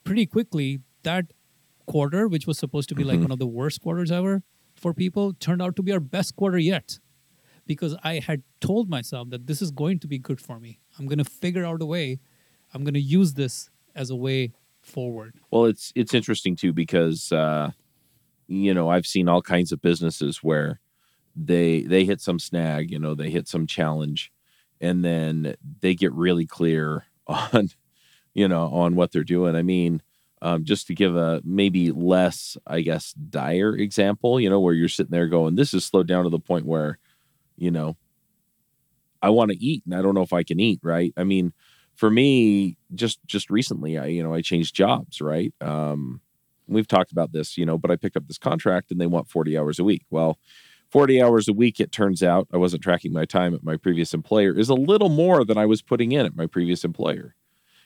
pretty 0.03 0.25
quickly, 0.25 0.81
that 1.03 1.25
quarter, 1.87 2.27
which 2.27 2.45
was 2.47 2.57
supposed 2.59 2.89
to 2.89 2.95
be 2.95 3.03
like 3.03 3.17
Mhm. 3.19 3.23
one 3.23 3.31
of 3.31 3.39
the 3.39 3.47
worst 3.47 3.81
quarters 3.81 4.11
ever 4.11 4.43
for 4.75 4.93
people, 4.93 5.33
turned 5.33 5.61
out 5.61 5.75
to 5.77 5.83
be 5.83 5.91
our 5.91 5.99
best 6.17 6.35
quarter 6.35 6.59
yet. 6.59 6.99
Because 7.65 7.95
I 8.03 8.19
had 8.19 8.43
told 8.59 8.89
myself 8.89 9.29
that 9.31 9.47
this 9.47 9.61
is 9.61 9.71
going 9.71 9.99
to 9.99 10.07
be 10.07 10.19
good 10.19 10.39
for 10.41 10.59
me. 10.59 10.79
I'm 10.99 11.07
going 11.07 11.23
to 11.25 11.29
figure 11.41 11.65
out 11.65 11.81
a 11.81 11.85
way. 11.85 12.19
I'm 12.73 12.83
going 12.83 12.93
to 12.95 12.99
use 12.99 13.33
this 13.33 13.69
as 13.95 14.09
a 14.09 14.15
way 14.15 14.53
forward. 14.81 15.35
Well, 15.51 15.65
it's 15.65 15.91
it's 15.95 16.13
interesting 16.13 16.55
too 16.55 16.73
because 16.73 17.31
uh, 17.31 17.71
you 18.47 18.73
know 18.73 18.89
I've 18.89 19.07
seen 19.07 19.29
all 19.29 19.41
kinds 19.41 19.71
of 19.71 19.81
businesses 19.81 20.43
where 20.43 20.79
they 21.35 21.81
they 21.81 22.05
hit 22.05 22.21
some 22.21 22.39
snag, 22.39 22.91
you 22.91 22.99
know, 22.99 23.15
they 23.15 23.29
hit 23.29 23.47
some 23.47 23.67
challenge, 23.67 24.31
and 24.81 25.03
then 25.03 25.55
they 25.81 25.95
get 25.95 26.13
really 26.13 26.45
clear 26.45 27.05
on 27.27 27.69
you 28.33 28.47
know 28.47 28.67
on 28.71 28.95
what 28.95 29.11
they're 29.11 29.23
doing. 29.23 29.55
I 29.55 29.61
mean, 29.61 30.01
um, 30.41 30.65
just 30.65 30.87
to 30.87 30.95
give 30.95 31.15
a 31.15 31.41
maybe 31.43 31.91
less, 31.91 32.57
I 32.67 32.81
guess, 32.81 33.13
dire 33.13 33.75
example, 33.75 34.39
you 34.39 34.49
know, 34.49 34.59
where 34.59 34.73
you're 34.73 34.89
sitting 34.89 35.11
there 35.11 35.27
going, 35.27 35.55
"This 35.55 35.73
is 35.73 35.85
slowed 35.85 36.07
down 36.07 36.23
to 36.25 36.29
the 36.29 36.39
point 36.39 36.65
where, 36.65 36.97
you 37.55 37.71
know, 37.71 37.95
I 39.21 39.29
want 39.29 39.51
to 39.51 39.63
eat 39.63 39.83
and 39.85 39.95
I 39.95 40.01
don't 40.01 40.15
know 40.15 40.23
if 40.23 40.33
I 40.33 40.43
can 40.43 40.59
eat." 40.59 40.79
Right? 40.83 41.13
I 41.17 41.23
mean 41.23 41.53
for 41.95 42.09
me 42.09 42.77
just 42.95 43.19
just 43.25 43.49
recently 43.49 43.97
i 43.97 44.05
you 44.05 44.23
know 44.23 44.33
i 44.33 44.41
changed 44.41 44.75
jobs 44.75 45.21
right? 45.21 45.53
Um 45.61 46.21
we've 46.67 46.87
talked 46.87 47.11
about 47.11 47.33
this 47.33 47.57
you 47.57 47.65
know 47.65 47.77
but 47.77 47.91
i 47.91 47.95
picked 47.95 48.17
up 48.17 48.27
this 48.27 48.37
contract 48.37 48.91
and 48.91 48.99
they 48.99 49.07
want 49.07 49.29
40 49.29 49.57
hours 49.57 49.79
a 49.79 49.83
week. 49.83 50.03
Well 50.09 50.37
40 50.91 51.21
hours 51.21 51.47
a 51.47 51.53
week 51.53 51.79
it 51.79 51.91
turns 51.91 52.21
out 52.23 52.47
i 52.53 52.57
wasn't 52.57 52.83
tracking 52.83 53.11
my 53.13 53.25
time 53.25 53.53
at 53.53 53.63
my 53.63 53.77
previous 53.77 54.13
employer 54.13 54.57
is 54.57 54.69
a 54.69 54.75
little 54.75 55.09
more 55.09 55.43
than 55.43 55.57
i 55.57 55.65
was 55.65 55.81
putting 55.81 56.11
in 56.11 56.25
at 56.25 56.35
my 56.35 56.45
previous 56.47 56.83
employer. 56.83 57.35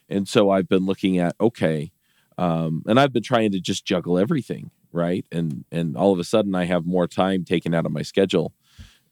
And 0.09 0.27
so 0.27 0.49
i've 0.49 0.69
been 0.69 0.85
looking 0.85 1.17
at 1.17 1.35
okay 1.39 1.91
um 2.37 2.83
and 2.87 2.99
i've 2.99 3.13
been 3.13 3.23
trying 3.23 3.51
to 3.51 3.59
just 3.59 3.85
juggle 3.85 4.17
everything 4.17 4.71
right? 4.93 5.25
And 5.31 5.65
and 5.71 5.97
all 5.97 6.11
of 6.13 6.19
a 6.19 6.23
sudden 6.23 6.55
i 6.55 6.65
have 6.65 6.85
more 6.85 7.07
time 7.07 7.43
taken 7.43 7.73
out 7.73 7.85
of 7.85 7.91
my 7.91 8.01
schedule. 8.01 8.53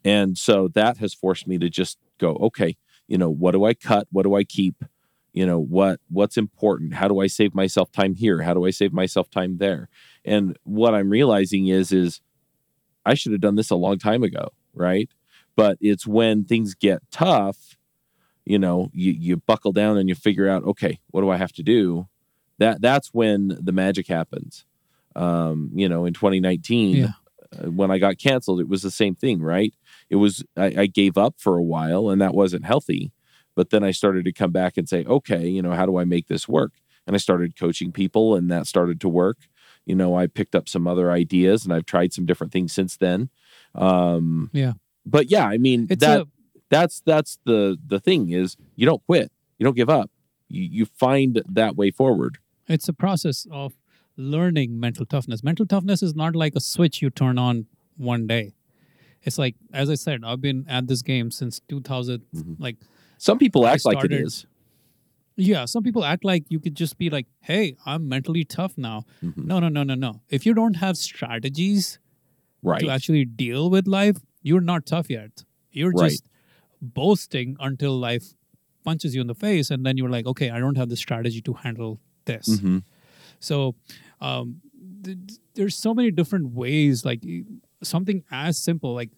And 0.03 0.37
so 0.37 0.67
that 0.69 0.97
has 0.97 1.13
forced 1.13 1.47
me 1.47 1.57
to 1.57 1.69
just 1.69 1.97
go 2.19 2.35
okay 2.35 2.77
you 3.07 3.17
know 3.17 3.29
what 3.29 3.51
do 3.51 3.65
i 3.65 3.73
cut? 3.73 4.07
What 4.11 4.23
do 4.23 4.35
i 4.35 4.43
keep? 4.43 4.83
You 5.33 5.45
know 5.45 5.59
what 5.59 5.99
what's 6.09 6.37
important? 6.37 6.93
How 6.95 7.07
do 7.07 7.19
i 7.19 7.27
save 7.27 7.53
myself 7.53 7.91
time 7.91 8.15
here? 8.15 8.41
How 8.41 8.53
do 8.53 8.65
i 8.65 8.69
save 8.71 8.93
myself 8.93 9.29
time 9.29 9.57
there? 9.57 9.89
And 10.23 10.57
what 10.63 10.93
i'm 10.95 11.09
realizing 11.09 11.67
is 11.67 11.91
is 11.91 12.21
i 13.05 13.13
should 13.13 13.31
have 13.31 13.41
done 13.41 13.55
this 13.55 13.69
a 13.71 13.75
long 13.75 13.97
time 13.97 14.23
ago 14.23 14.49
right? 14.73 15.09
But 15.55 15.77
it's 15.79 16.05
when 16.05 16.43
things 16.43 16.73
get 16.75 16.99
tough 17.11 17.77
you 18.45 18.59
know 18.59 18.89
you 18.93 19.11
you 19.11 19.37
buckle 19.37 19.71
down 19.71 19.97
and 19.97 20.07
you 20.09 20.15
figure 20.15 20.47
out 20.49 20.63
okay 20.63 20.99
what 21.11 21.21
do 21.21 21.29
i 21.29 21.37
have 21.37 21.53
to 21.53 21.63
do? 21.63 22.07
That 22.57 22.81
that's 22.81 23.09
when 23.13 23.57
the 23.59 23.71
magic 23.71 24.07
happens. 24.07 24.65
Um 25.15 25.71
you 25.73 25.87
know 25.89 26.05
in 26.05 26.13
2019 26.13 26.95
Yeah. 26.95 27.07
uh, 27.57 27.71
when 27.71 27.89
i 27.91 27.97
got 27.97 28.17
canceled 28.17 28.59
it 28.59 28.67
was 28.67 28.81
the 28.81 28.91
same 28.91 29.15
thing 29.15 29.41
right 29.41 29.73
it 30.09 30.17
was 30.17 30.43
I, 30.55 30.65
I 30.77 30.85
gave 30.85 31.17
up 31.17 31.35
for 31.37 31.57
a 31.57 31.63
while 31.63 32.09
and 32.09 32.21
that 32.21 32.33
wasn't 32.35 32.65
healthy. 32.65 33.11
But 33.55 33.69
then 33.69 33.83
i 33.83 33.91
started 33.91 34.25
to 34.25 34.33
come 34.33 34.51
back 34.51 34.77
and 34.77 34.87
say 34.89 35.03
okay 35.05 35.47
you 35.47 35.61
know 35.61 35.71
how 35.73 35.85
do 35.85 35.97
i 35.97 36.03
make 36.05 36.27
this 36.27 36.47
work? 36.47 36.73
And 37.07 37.15
i 37.15 37.19
started 37.19 37.57
coaching 37.57 37.91
people 37.91 38.35
and 38.35 38.51
that 38.51 38.67
started 38.67 38.99
to 39.01 39.09
work. 39.09 39.37
You 39.85 39.95
know 39.95 40.15
i 40.15 40.27
picked 40.27 40.55
up 40.55 40.67
some 40.67 40.87
other 40.87 41.11
ideas 41.11 41.63
and 41.63 41.73
i've 41.73 41.85
tried 41.85 42.13
some 42.13 42.25
different 42.25 42.51
things 42.53 42.73
since 42.73 42.97
then. 42.97 43.29
Um 43.73 44.49
Yeah. 44.53 44.73
but 45.05 45.29
yeah 45.31 45.45
i 45.47 45.57
mean 45.57 45.87
It's 45.89 46.01
that 46.01 46.21
a 46.21 46.27
that's 46.69 47.01
that's 47.05 47.37
the 47.45 47.77
the 47.85 47.99
thing 47.99 48.31
is 48.31 48.57
you 48.75 48.85
don't 48.85 49.05
quit. 49.05 49.31
You 49.59 49.63
don't 49.63 49.75
give 49.75 49.89
up. 49.89 50.09
You, 50.49 50.63
you 50.63 50.85
find 50.85 51.41
that 51.47 51.75
way 51.75 51.91
forward. 51.91 52.39
It's 52.67 52.89
a 52.89 52.93
process 52.93 53.45
of 53.51 53.73
learning 54.17 54.79
mental 54.79 55.05
toughness. 55.05 55.43
Mental 55.43 55.65
toughness 55.67 56.01
is 56.01 56.15
not 56.15 56.35
like 56.35 56.55
a 56.55 56.59
switch 56.59 57.01
you 57.03 57.09
turn 57.11 57.37
on 57.37 57.67
one 57.97 58.25
day. 58.27 58.54
It's 59.25 59.37
like, 59.37 59.55
as 59.73 59.89
I 59.89 59.95
said, 59.95 60.21
I've 60.23 60.39
been 60.41 60.65
at 60.69 60.87
this 60.87 61.01
game 61.01 61.31
since 61.31 61.59
2000. 61.67 62.21
Mhm. 62.33 62.55
Like, 62.59 62.77
some 63.17 63.37
people 63.39 63.65
act 63.67 63.83
like 63.85 64.03
it 64.03 64.13
is. 64.13 64.45
yeah, 65.37 65.65
some 65.65 65.83
people 65.83 66.05
act 66.05 66.23
like 66.23 66.45
you 66.49 66.59
could 66.61 66.75
just 66.75 66.97
be 66.97 67.09
like, 67.09 67.25
hey, 67.41 67.75
I'm 67.85 68.07
mentally 68.07 68.45
tough 68.45 68.77
now. 68.77 69.03
Mhm. 69.23 69.45
No, 69.45 69.59
no, 69.59 69.67
no, 69.67 69.83
no, 69.83 69.95
no. 69.95 70.21
If 70.29 70.45
you 70.45 70.53
don't 70.53 70.75
have 70.75 70.95
strategies 70.97 71.99
right 72.63 72.79
to 72.81 72.89
actually 72.89 73.25
deal 73.25 73.69
with 73.69 73.85
life, 73.87 74.17
you're 74.41 74.61
not 74.61 74.85
tough 74.85 75.09
yet. 75.09 75.43
You're 75.71 75.91
Right. 75.91 76.11
just 76.11 76.29
boasting 76.81 77.57
until 77.59 77.97
life 77.99 78.33
punches 78.85 79.15
you 79.15 79.21
in 79.21 79.27
the 79.27 79.35
face. 79.35 79.71
And 79.71 79.85
then 79.85 79.97
you're 79.97 80.09
like, 80.09 80.25
okay, 80.27 80.51
I 80.51 80.59
don't 80.59 80.77
have 80.77 80.89
the 80.89 80.95
strategy 80.95 81.41
to 81.41 81.53
handle 81.53 81.99
this. 82.25 82.47
Mhm. 82.59 82.83
So 83.39 83.75
um, 84.21 84.61
th- 85.03 85.17
there's 85.55 85.75
so 85.75 85.93
many 85.93 86.11
different 86.11 86.51
ways. 86.53 87.03
Like 87.03 87.21
something 87.83 88.23
as 88.31 88.57
simple, 88.57 88.93
like 88.93 89.09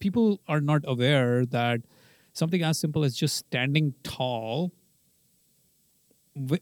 people 0.00 0.40
are 0.48 0.60
not 0.60 0.82
aware 0.84 1.44
that 1.46 1.80
something 2.32 2.62
as 2.62 2.78
simple 2.78 3.04
as 3.04 3.16
just 3.16 3.36
standing 3.36 3.94
tall, 4.02 4.72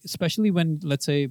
especially 0.04 0.50
when 0.50 0.80
let's 0.82 1.04
say 1.04 1.28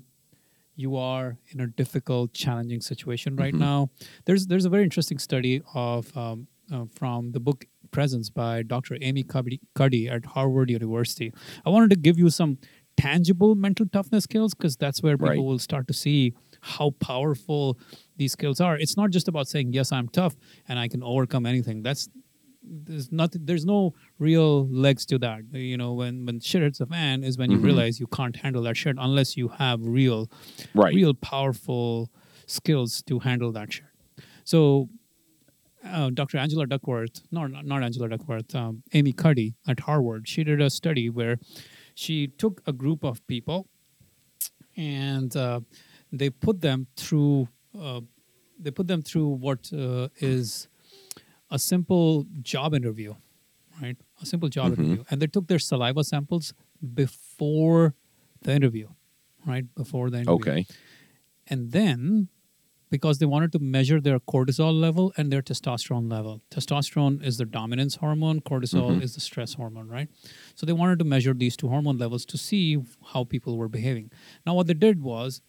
you 0.75 0.95
are 0.95 1.37
in 1.49 1.59
a 1.59 1.67
difficult, 1.67 2.33
challenging 2.33 2.81
situation 2.81 3.35
right 3.35 3.53
Mhm. 3.53 3.59
now. 3.59 3.89
There's 4.25 4.47
there's 4.47 4.65
a 4.65 4.69
very 4.69 4.83
interesting 4.83 5.19
study 5.19 5.61
of 5.73 6.15
um, 6.17 6.47
uh, 6.71 6.85
from 6.95 7.31
the 7.33 7.39
book 7.39 7.65
Presence 7.91 8.29
by 8.29 8.63
Dr. 8.63 8.97
Amy 9.01 9.23
Cuddy, 9.23 9.59
Cuddy 9.75 10.07
at 10.07 10.25
Harvard 10.25 10.69
University. 10.69 11.33
I 11.65 11.69
wanted 11.69 11.89
to 11.89 11.97
give 11.97 12.17
you 12.17 12.29
some 12.29 12.57
tangible 12.97 13.53
mental 13.55 13.85
toughness 13.85 14.23
skills 14.23 14.53
because 14.53 14.77
that's 14.77 15.03
where 15.03 15.17
people 15.17 15.27
Right. 15.29 15.37
will 15.39 15.59
start 15.59 15.87
to 15.87 15.93
see 15.93 16.33
how 16.61 16.91
powerful 16.99 17.77
these 18.17 18.31
skills 18.33 18.61
are. 18.61 18.77
It's 18.77 18.95
not 18.97 19.09
just 19.11 19.27
about 19.27 19.47
saying 19.47 19.73
yes, 19.73 19.91
I'm 19.91 20.07
tough 20.07 20.35
and 20.67 20.77
I 20.79 20.87
can 20.87 21.03
overcome 21.03 21.45
anything. 21.45 21.81
That's 21.83 22.09
there's 22.63 23.11
nothing. 23.11 23.41
There's 23.45 23.65
no 23.65 23.93
real 24.19 24.67
legs 24.69 25.05
to 25.07 25.17
that. 25.19 25.41
You 25.51 25.77
know, 25.77 25.93
when 25.93 26.25
when 26.25 26.39
shit 26.39 26.61
hits 26.61 26.77
the 26.77 26.85
fan 26.85 27.23
is 27.23 27.37
when 27.37 27.49
you 27.49 27.57
Mhm. 27.57 27.63
realize 27.63 27.99
you 27.99 28.05
can't 28.07 28.35
handle 28.35 28.61
that 28.63 28.77
shit 28.77 28.95
unless 28.99 29.35
you 29.35 29.47
have 29.47 29.79
real 29.81 30.29
right 30.75 30.93
real 30.93 31.13
powerful 31.15 32.11
skills 32.45 33.01
to 33.07 33.17
handle 33.19 33.51
that 33.53 33.73
shit. 33.73 33.85
So, 34.43 34.89
uh, 35.83 36.11
Dr. 36.13 36.37
Angela 36.37 36.67
Duckworth, 36.67 37.21
no, 37.31 37.47
not, 37.47 37.65
not 37.65 37.81
Angela 37.81 38.07
Duckworth, 38.09 38.53
um, 38.53 38.83
Amy 38.93 39.11
Cuddy 39.13 39.55
at 39.67 39.79
Harvard, 39.81 40.27
she 40.27 40.43
did 40.43 40.61
a 40.61 40.69
study 40.69 41.09
where 41.09 41.39
she 41.95 42.27
took 42.27 42.61
a 42.67 42.73
group 42.73 43.03
of 43.03 43.25
people 43.25 43.67
and 44.77 45.35
uh, 45.35 45.61
they 46.11 46.29
put 46.29 46.61
them 46.61 46.87
through 46.95 47.47
uh, 47.79 48.01
they 48.59 48.71
put 48.71 48.87
them 48.87 49.01
through 49.01 49.27
what 49.27 49.71
uh, 49.73 50.09
is 50.19 50.67
a 51.49 51.57
simple 51.59 52.25
job 52.41 52.73
interview, 52.73 53.15
right? 53.81 53.97
A 54.21 54.25
simple 54.25 54.49
job 54.49 54.71
Mhm. 54.71 54.79
interview, 54.79 55.03
and 55.09 55.21
they 55.21 55.27
took 55.27 55.47
their 55.47 55.59
saliva 55.59 56.03
samples 56.03 56.53
before 56.93 57.95
the 58.43 58.53
interview, 58.53 58.87
right? 59.45 59.65
Before 59.75 60.09
the 60.09 60.17
interview 60.19 60.35
okay 60.51 60.65
and 61.47 61.71
then 61.71 62.27
because 62.91 63.17
they 63.19 63.25
wanted 63.25 63.51
to 63.51 63.57
measure 63.59 63.99
their 63.99 64.19
cortisol 64.19 64.73
level 64.79 65.11
and 65.17 65.31
their 65.31 65.41
testosterone 65.41 66.09
level 66.11 66.41
testosterone 66.51 67.15
is 67.29 67.37
the 67.37 67.45
dominance 67.45 67.95
hormone 67.95 68.39
cortisol 68.49 68.89
Mhm. 68.91 69.01
is 69.01 69.15
the 69.15 69.21
stress 69.21 69.55
hormone 69.55 69.87
right 69.87 70.09
so 70.55 70.65
they 70.67 70.73
wanted 70.81 70.99
to 70.99 71.05
measure 71.13 71.33
these 71.33 71.57
two 71.57 71.69
hormone 71.69 71.97
levels 71.97 72.25
to 72.33 72.37
see 72.37 72.77
how 73.13 73.23
people 73.23 73.57
were 73.57 73.69
behaving 73.77 74.11
now 74.45 74.53
what 74.53 74.67
they 74.67 74.77
did 74.87 75.01
was 75.01 75.41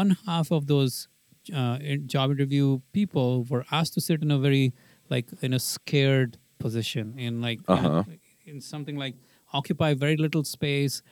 one 0.00 0.16
half 0.26 0.50
of 0.56 0.66
those 0.72 1.08
uh, 1.54 1.78
job 2.06 2.30
interview 2.34 2.80
people 2.92 3.44
were 3.50 3.64
asked 3.78 3.94
to 3.94 4.00
sit 4.00 4.22
in 4.22 4.30
a 4.30 4.38
very 4.38 4.72
like 5.14 5.26
in 5.42 5.52
a 5.52 5.58
scared 5.58 6.38
position 6.64 7.14
in 7.26 7.40
like 7.48 7.60
in 7.68 7.74
Uh-huh. 7.74 8.04
in 8.52 8.60
something 8.60 8.96
like 9.04 9.16
occupy 9.58 9.90
very 10.04 10.16
little 10.16 10.44
space 10.44 11.02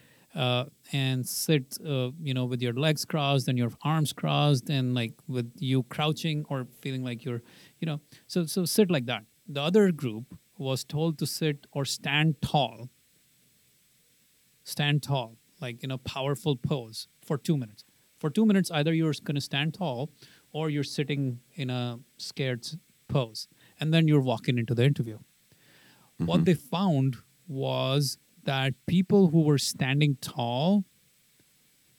uh, 0.45 0.65
and 0.93 1.27
sit, 1.27 1.77
uh, 1.85 2.11
you 2.29 2.33
know, 2.37 2.45
with 2.53 2.63
your 2.63 2.73
legs 2.85 3.05
crossed 3.13 3.49
and 3.49 3.59
your 3.59 3.71
arms 3.93 4.13
crossed, 4.21 4.71
and 4.71 4.95
like 5.01 5.15
with 5.37 5.49
you 5.71 5.83
crouching 5.95 6.45
or 6.49 6.59
feeling 6.83 7.03
like 7.09 7.25
you're, 7.25 7.43
you 7.81 7.87
know, 7.91 7.99
so 8.29 8.45
so 8.55 8.65
sit 8.77 8.91
like 8.97 9.07
that. 9.13 9.25
The 9.57 9.61
other 9.71 9.85
group 10.03 10.39
was 10.69 10.85
told 10.85 11.19
to 11.19 11.27
sit 11.27 11.67
or 11.73 11.85
stand 11.85 12.41
tall, 12.41 12.89
stand 14.65 15.03
tall, 15.03 15.37
like 15.61 15.83
in 15.85 15.91
a 15.91 15.99
powerful 15.99 16.57
pose 16.57 17.09
for 17.25 17.37
two 17.39 17.57
minutes. 17.57 17.85
For 18.21 18.31
two 18.31 18.47
minutes, 18.47 18.71
either 18.71 18.93
you're 18.93 19.15
going 19.25 19.35
to 19.35 19.41
stand 19.41 19.75
tall 19.75 20.11
or 20.53 20.71
you're 20.71 20.85
sitting 20.85 21.41
in 21.55 21.71
a 21.71 21.99
scared 22.19 22.67
pose. 23.09 23.49
And 23.81 23.93
then 23.93 24.07
you're 24.07 24.21
walking 24.21 24.59
into 24.59 24.75
the 24.75 24.85
interview. 24.85 25.19
What 26.19 26.37
mm-hmm. 26.37 26.45
they 26.45 26.55
found 26.55 27.17
was 27.49 28.19
that 28.45 28.75
people 28.87 29.29
who 29.29 29.43
were 29.43 29.59
standing 29.59 30.17
tall 30.21 30.85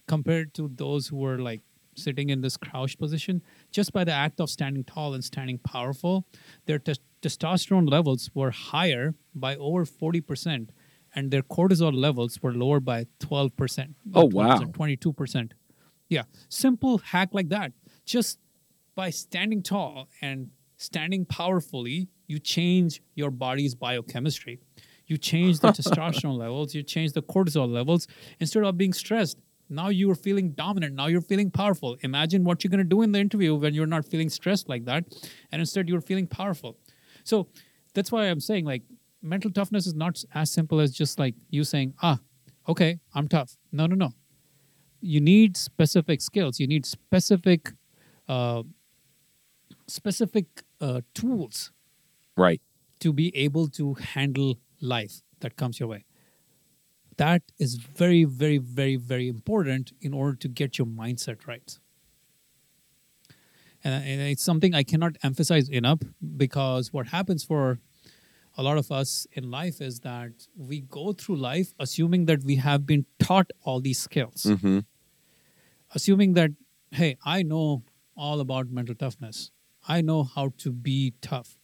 compared 0.07 0.53
to 0.53 0.71
those 0.75 1.07
who 1.07 1.17
were 1.17 1.39
like 1.39 1.61
sitting 1.95 2.29
in 2.29 2.41
this 2.41 2.55
crouched 2.55 2.99
position, 2.99 3.41
just 3.71 3.91
by 3.91 4.03
the 4.03 4.11
act 4.11 4.39
of 4.39 4.49
standing 4.49 4.83
tall 4.83 5.13
and 5.13 5.23
standing 5.23 5.57
powerful, 5.57 6.25
their 6.65 6.79
tes- 6.79 6.99
testosterone 7.21 7.89
levels 7.89 8.29
were 8.33 8.51
higher 8.51 9.15
by 9.35 9.55
over 9.55 9.85
40%, 9.85 10.69
and 11.15 11.31
their 11.31 11.41
cortisol 11.41 11.93
levels 11.93 12.41
were 12.41 12.53
lower 12.53 12.79
by 12.79 13.05
12%. 13.19 13.95
Oh, 14.13 14.25
wow. 14.25 14.57
12%, 14.57 14.71
22%. 14.71 15.51
Yeah. 16.11 16.23
Simple 16.49 16.97
hack 16.97 17.29
like 17.31 17.47
that. 17.49 17.71
Just 18.05 18.37
by 18.95 19.09
standing 19.11 19.63
tall 19.63 20.09
and 20.21 20.49
standing 20.75 21.25
powerfully, 21.25 22.09
you 22.27 22.37
change 22.37 23.01
your 23.15 23.31
body's 23.31 23.73
biochemistry. 23.73 24.59
You 25.07 25.17
change 25.17 25.61
the 25.61 25.69
testosterone 25.77 26.37
levels, 26.37 26.75
you 26.75 26.83
change 26.83 27.13
the 27.13 27.21
cortisol 27.21 27.71
levels. 27.71 28.07
Instead 28.41 28.65
of 28.65 28.77
being 28.77 28.91
stressed, 28.91 29.37
now 29.69 29.87
you're 29.87 30.15
feeling 30.15 30.51
dominant. 30.51 30.95
Now 30.95 31.07
you're 31.07 31.21
feeling 31.21 31.49
powerful. 31.49 31.95
Imagine 32.01 32.43
what 32.43 32.61
you're 32.61 32.71
going 32.71 32.79
to 32.79 32.83
do 32.83 33.03
in 33.03 33.13
the 33.13 33.19
interview 33.19 33.55
when 33.55 33.73
you're 33.73 33.87
not 33.87 34.05
feeling 34.05 34.29
stressed 34.29 34.67
like 34.67 34.83
that. 34.85 35.05
And 35.53 35.61
instead, 35.61 35.87
you're 35.87 36.01
feeling 36.01 36.27
powerful. 36.27 36.77
So 37.23 37.47
that's 37.93 38.11
why 38.11 38.25
I'm 38.25 38.41
saying, 38.41 38.65
like, 38.65 38.83
mental 39.21 39.49
toughness 39.49 39.87
is 39.87 39.93
not 39.93 40.21
as 40.35 40.51
simple 40.51 40.81
as 40.81 40.91
just 40.91 41.19
like 41.19 41.35
you 41.49 41.63
saying, 41.63 41.93
ah, 42.03 42.19
okay, 42.67 42.99
I'm 43.15 43.29
tough. 43.29 43.55
No, 43.71 43.85
no, 43.85 43.95
no 43.95 44.11
you 45.01 45.20
need 45.20 45.58
specific 45.58 46.22
skills 46.22 46.60
you 46.60 46.67
need 46.67 46.86
specific 46.86 47.72
uh, 48.29 48.63
specific 49.88 50.46
uh, 50.79 51.01
tools 51.13 51.72
Right. 52.38 52.62
to 53.00 53.12
be 53.13 53.36
able 53.36 53.67
to 53.70 53.93
handle 53.96 54.58
life 54.79 55.22
that 55.41 55.55
comes 55.55 55.79
your 55.79 55.89
way 55.89 56.05
that 57.17 57.41
is 57.60 57.75
very 57.75 58.24
very 58.24 58.58
very 58.58 58.96
very 58.96 59.27
important 59.27 59.91
in 60.01 60.13
order 60.13 60.36
to 60.38 60.48
get 60.48 60.77
your 60.77 60.88
mindset 60.88 61.46
right 61.48 61.77
and, 63.84 63.93
and 64.05 64.22
it's 64.22 64.43
something 64.43 64.74
i 64.74 64.84
cannot 64.84 65.17
emphasize 65.24 65.70
enough 65.70 66.00
because 66.38 66.93
what 66.93 67.08
happens 67.08 67.43
for 67.43 67.79
a 68.58 68.63
lot 68.63 68.77
of 68.77 68.91
us 68.91 69.27
in 69.34 69.50
life 69.50 69.81
is 69.81 70.00
that 70.01 70.31
we 70.55 70.81
go 70.81 71.13
through 71.13 71.36
life 71.36 71.74
assuming 71.79 72.25
that 72.25 72.43
we 72.43 72.55
have 72.58 72.86
been 72.86 73.05
taught 73.20 73.51
all 73.63 73.79
these 73.81 74.00
skills 74.00 74.43
Mm-hmm. 74.46 74.79
Assuming 75.93 76.33
that 76.33 76.51
hey 76.91 77.17
i 77.25 77.41
know 77.43 77.83
all 78.15 78.39
about 78.39 78.69
mental 78.69 78.93
toughness. 78.93 79.51
I 79.88 80.01
know 80.01 80.24
how 80.24 80.51
to 80.60 80.71
be 80.71 81.13
tough. 81.21 81.57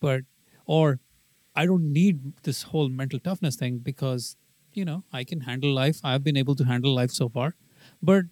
But 0.00 0.22
or 0.64 1.00
i 1.54 1.66
don't 1.66 1.92
need 1.92 2.20
this 2.44 2.62
whole 2.64 2.88
mental 2.88 3.18
toughness 3.18 3.56
thing 3.56 3.78
because 3.78 4.36
you 4.72 4.84
know 4.84 5.04
i 5.12 5.24
can 5.24 5.42
handle 5.42 5.72
life. 5.72 6.00
I've 6.04 6.24
been 6.24 6.36
able 6.36 6.54
to 6.56 6.64
handle 6.64 6.94
life 6.94 7.10
so 7.10 7.28
far. 7.28 7.54
But 8.02 8.24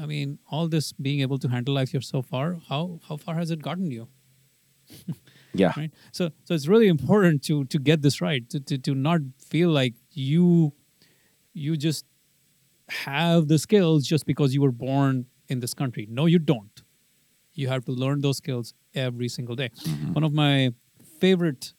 i 0.00 0.06
mean 0.06 0.38
all 0.50 0.68
this 0.68 0.92
being 0.92 1.20
able 1.20 1.38
to 1.38 1.48
handle 1.48 1.74
life 1.74 1.90
here 1.90 2.00
so 2.00 2.22
far 2.22 2.56
how 2.68 3.00
how 3.08 3.16
far 3.16 3.34
has 3.36 3.50
it 3.50 3.62
gotten 3.62 3.90
you? 3.90 4.08
Yeah. 5.54 5.72
right? 5.76 5.90
So 6.12 6.30
so 6.44 6.54
it's 6.54 6.66
really 6.66 6.88
important 6.88 7.42
to 7.44 7.64
to 7.66 7.78
get 7.78 8.00
this 8.02 8.20
right 8.22 8.48
to 8.50 8.60
to, 8.60 8.78
to 8.78 8.94
not 8.94 9.20
feel 9.38 9.68
like 9.70 9.94
you 10.12 10.72
you 11.52 11.76
just 11.76 12.06
have 12.88 13.48
the 13.48 13.58
skills 13.58 14.06
just 14.06 14.26
because 14.26 14.54
you 14.54 14.62
were 14.62 14.72
born 14.72 15.26
in 15.48 15.60
this 15.60 15.74
country. 15.74 16.06
No 16.10 16.26
you 16.26 16.38
don't. 16.38 16.82
You 17.54 17.68
have 17.68 17.84
to 17.84 17.92
learn 17.92 18.20
those 18.20 18.38
skills 18.38 18.74
every 18.94 19.28
single 19.28 19.54
day. 19.54 19.70
One 20.12 20.24
of 20.24 20.32
my 20.32 20.72
favorite 21.20 21.74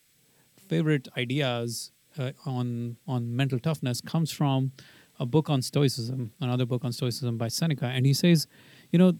favorite 0.67 1.07
ideas 1.17 1.91
uh, 2.17 2.31
on 2.45 2.97
on 3.07 3.35
mental 3.35 3.59
toughness 3.59 4.01
comes 4.01 4.31
from 4.31 4.71
a 5.19 5.25
book 5.25 5.49
on 5.49 5.61
stoicism 5.61 6.31
another 6.39 6.65
book 6.65 6.83
on 6.85 6.91
stoicism 6.91 7.37
by 7.37 7.47
seneca. 7.47 7.85
And 7.85 8.05
he 8.05 8.13
says 8.13 8.47
you 8.91 8.99
know 8.99 9.13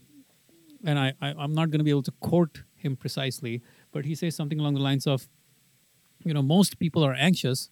and 0.84 0.98
I, 0.98 1.12
I 1.20 1.34
I'm 1.36 1.54
not 1.54 1.70
going 1.70 1.78
to 1.78 1.84
be 1.84 1.90
able 1.90 2.02
to 2.04 2.12
quote 2.20 2.62
him 2.76 2.96
precisely, 2.96 3.62
but 3.92 4.04
he 4.04 4.14
says 4.14 4.36
something 4.36 4.60
along 4.60 4.74
the 4.74 4.80
lines 4.80 5.06
of, 5.06 5.28
you 6.24 6.34
know, 6.34 6.42
most 6.42 6.78
people 6.78 7.04
are 7.04 7.14
anxious 7.14 7.70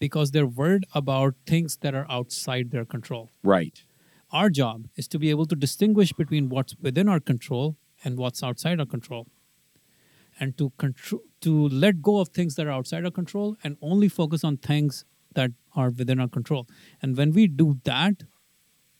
because 0.00 0.32
they're 0.32 0.46
worried 0.46 0.84
about 0.92 1.34
things 1.46 1.76
that 1.82 1.94
are 1.94 2.06
outside 2.10 2.72
their 2.72 2.84
control. 2.84 3.30
Right. 3.44 3.84
Our 4.32 4.50
job 4.50 4.86
is 4.96 5.06
to 5.08 5.18
be 5.18 5.30
able 5.30 5.46
to 5.46 5.54
distinguish 5.54 6.12
between 6.12 6.48
what's 6.48 6.74
within 6.80 7.08
our 7.08 7.20
control 7.20 7.76
and 8.02 8.16
what's 8.16 8.42
outside 8.42 8.80
our 8.80 8.86
control, 8.86 9.28
and 10.40 10.56
to 10.56 10.72
control 10.78 11.20
to 11.42 11.68
let 11.68 12.00
go 12.00 12.18
of 12.18 12.28
things 12.28 12.54
that 12.54 12.66
are 12.66 12.70
outside 12.70 13.04
our 13.04 13.10
control 13.10 13.56
and 13.62 13.76
only 13.82 14.08
focus 14.08 14.42
on 14.42 14.56
things 14.56 15.04
that 15.34 15.50
are 15.76 15.90
within 15.90 16.18
our 16.18 16.28
control. 16.28 16.66
And 17.02 17.16
when 17.16 17.32
we 17.32 17.46
do 17.46 17.78
that, 17.84 18.22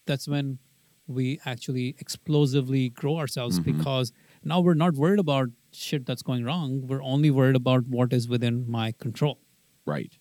that's 0.06 0.28
when 0.28 0.58
we 1.06 1.40
actually 1.44 1.96
explosively 1.98 2.88
grow 2.88 3.16
ourselves 3.16 3.58
mm-hmm. 3.58 3.78
because 3.78 4.12
now 4.44 4.60
we're 4.60 4.74
not 4.74 4.94
worried 4.94 5.18
about 5.18 5.48
shit 5.72 6.06
that's 6.06 6.22
going 6.22 6.44
wrong. 6.44 6.86
We're 6.86 7.02
only 7.02 7.30
worried 7.30 7.56
about 7.56 7.86
what 7.88 8.12
is 8.12 8.28
within 8.28 8.70
my 8.70 8.92
control. 8.92 9.40
Right. 9.86 10.12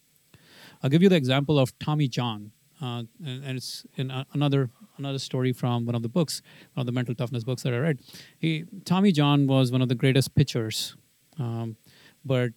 I'll 0.81 0.89
give 0.89 1.01
you 1.03 1.09
the 1.09 1.15
example 1.15 1.59
of 1.59 1.77
Tommy 1.79 2.07
John, 2.07 2.51
uh, 2.81 3.03
and, 3.25 3.43
and 3.43 3.57
it's 3.57 3.85
in 3.95 4.11
a, 4.11 4.25
another 4.33 4.69
another 4.97 5.19
story 5.19 5.51
from 5.53 5.85
one 5.85 5.95
of 5.95 6.01
the 6.03 6.09
books, 6.09 6.41
one 6.73 6.81
of 6.81 6.85
the 6.85 6.91
mental 6.91 7.15
toughness 7.15 7.43
books 7.43 7.63
that 7.63 7.73
I 7.73 7.77
read. 7.77 7.99
He 8.37 8.65
Tommy 8.85 9.11
John 9.11 9.47
was 9.47 9.71
one 9.71 9.81
of 9.81 9.89
the 9.89 9.95
greatest 9.95 10.35
pitchers, 10.35 10.95
um, 11.37 11.75
but 12.23 12.51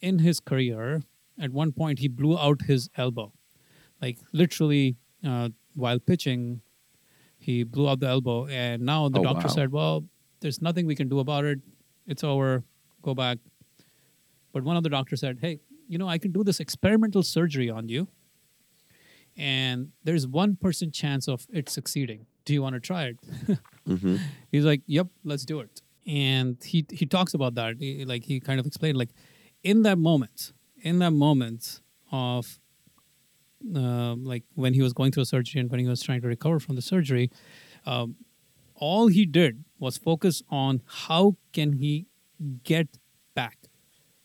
in 0.00 0.20
his 0.20 0.40
career, 0.40 1.02
at 1.40 1.50
one 1.50 1.72
point 1.72 1.98
he 1.98 2.08
blew 2.08 2.38
out 2.38 2.62
his 2.62 2.88
elbow, 2.96 3.32
like 4.00 4.18
literally 4.32 4.96
uh, 5.26 5.50
while 5.74 5.98
pitching, 5.98 6.60
he 7.38 7.62
blew 7.64 7.88
out 7.88 8.00
the 8.00 8.08
elbow, 8.08 8.46
and 8.46 8.82
now 8.82 9.08
the 9.08 9.18
Oh, 9.18 9.22
doctor 9.22 9.48
wow. 9.48 9.54
said, 9.54 9.72
"Well, 9.72 10.04
there's 10.40 10.62
nothing 10.62 10.86
we 10.86 10.94
can 10.94 11.08
do 11.08 11.18
about 11.18 11.44
it. 11.44 11.60
It's 12.06 12.24
over. 12.24 12.64
Go 13.02 13.14
back." 13.14 13.38
But 14.52 14.64
one 14.64 14.76
of 14.78 14.82
the 14.82 14.88
doctors 14.88 15.20
said, 15.20 15.38
"Hey, 15.40 15.60
you 15.88 15.98
know, 15.98 16.08
I 16.08 16.18
can 16.18 16.32
do 16.32 16.44
this 16.44 16.60
experimental 16.60 17.22
surgery 17.22 17.70
on 17.70 17.88
you, 17.88 18.08
and 19.36 19.90
there's 20.04 20.26
one 20.26 20.56
percent 20.56 20.94
chance 20.94 21.28
of 21.28 21.46
it 21.52 21.68
succeeding. 21.68 22.26
Do 22.44 22.52
you 22.52 22.62
want 22.62 22.74
to 22.74 22.80
try 22.80 23.04
it?" 23.04 23.18
Mm-hmm. 23.88 24.16
He's 24.52 24.66
like, 24.66 24.82
"Yep, 24.86 25.06
let's 25.24 25.46
do 25.46 25.60
it." 25.60 25.80
And 26.06 26.62
he 26.62 26.84
he 26.90 27.06
talks 27.06 27.32
about 27.32 27.54
that. 27.54 27.76
He, 27.78 28.04
like 28.04 28.24
he 28.24 28.38
kind 28.38 28.60
of 28.60 28.66
explained, 28.66 28.98
like 28.98 29.08
in 29.62 29.80
that 29.82 29.96
moment, 29.98 30.52
in 30.82 30.98
that 30.98 31.12
moment 31.12 31.80
of 32.12 32.58
uh, 33.74 34.14
like 34.14 34.44
when 34.54 34.74
he 34.74 34.82
was 34.82 34.92
going 34.92 35.12
through 35.12 35.22
a 35.22 35.26
surgery 35.26 35.60
and 35.60 35.70
when 35.70 35.80
he 35.80 35.86
was 35.86 36.02
trying 36.02 36.20
to 36.20 36.28
recover 36.28 36.60
from 36.60 36.76
the 36.76 36.82
surgery, 36.82 37.30
um, 37.86 38.16
all 38.74 39.08
he 39.08 39.24
did 39.26 39.64
was 39.78 39.96
focus 39.98 40.42
on 40.50 40.82
how 40.86 41.36
can 41.52 41.74
he 41.74 42.06
get. 42.62 42.98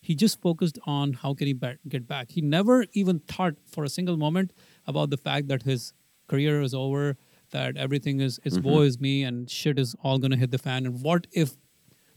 He 0.04 0.16
just 0.16 0.42
focused 0.42 0.78
on 0.86 1.14
how 1.14 1.34
can 1.34 1.48
he 1.48 1.56
get 1.88 2.08
back. 2.08 2.32
He 2.32 2.42
never 2.42 2.86
even 2.92 3.20
thought 3.20 3.56
for 3.66 3.86
a 3.86 3.90
single 3.90 4.18
moment 4.18 4.52
about 4.86 5.10
the 5.10 5.18
fact 5.18 5.48
that 5.48 5.64
his 5.64 5.94
career 6.28 6.62
is 6.62 6.74
over, 6.74 7.16
that 7.52 7.78
everything 7.78 8.20
is 8.20 8.40
is 8.44 8.58
mm-hmm. 8.58 8.70
woe 8.70 8.82
is 8.82 9.00
me, 9.00 9.24
and 9.24 9.50
shit 9.50 9.80
is 9.80 9.96
all 10.04 10.20
gonna 10.20 10.36
hit 10.36 10.52
the 10.52 10.58
fan. 10.58 10.86
And 10.86 11.02
what 11.02 11.28
if 11.32 11.54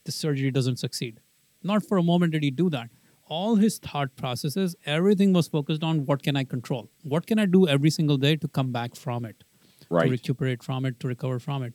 the 0.04 0.12
surgery 0.12 0.50
doesn't 0.50 0.80
succeed? 0.80 1.20
Not 1.62 1.86
for 1.86 1.96
a 1.96 2.02
moment 2.02 2.32
did 2.32 2.42
he 2.42 2.50
do 2.50 2.68
that. 2.70 2.90
All 3.28 3.56
his 3.56 3.78
thought 3.78 4.16
processes, 4.16 4.74
everything 4.84 5.32
was 5.32 5.48
focused 5.48 5.84
on 5.84 6.06
what 6.06 6.22
can 6.22 6.36
I 6.36 6.44
control? 6.44 6.90
What 7.02 7.26
can 7.26 7.38
I 7.38 7.46
do 7.46 7.68
every 7.68 7.90
single 7.90 8.16
day 8.16 8.36
to 8.36 8.48
come 8.48 8.72
back 8.72 8.96
from 8.96 9.24
it? 9.24 9.44
to 9.88 10.10
recuperate 10.10 10.62
from 10.62 10.84
it, 10.84 10.98
to 11.00 11.08
recover 11.08 11.38
from 11.38 11.62
it. 11.62 11.74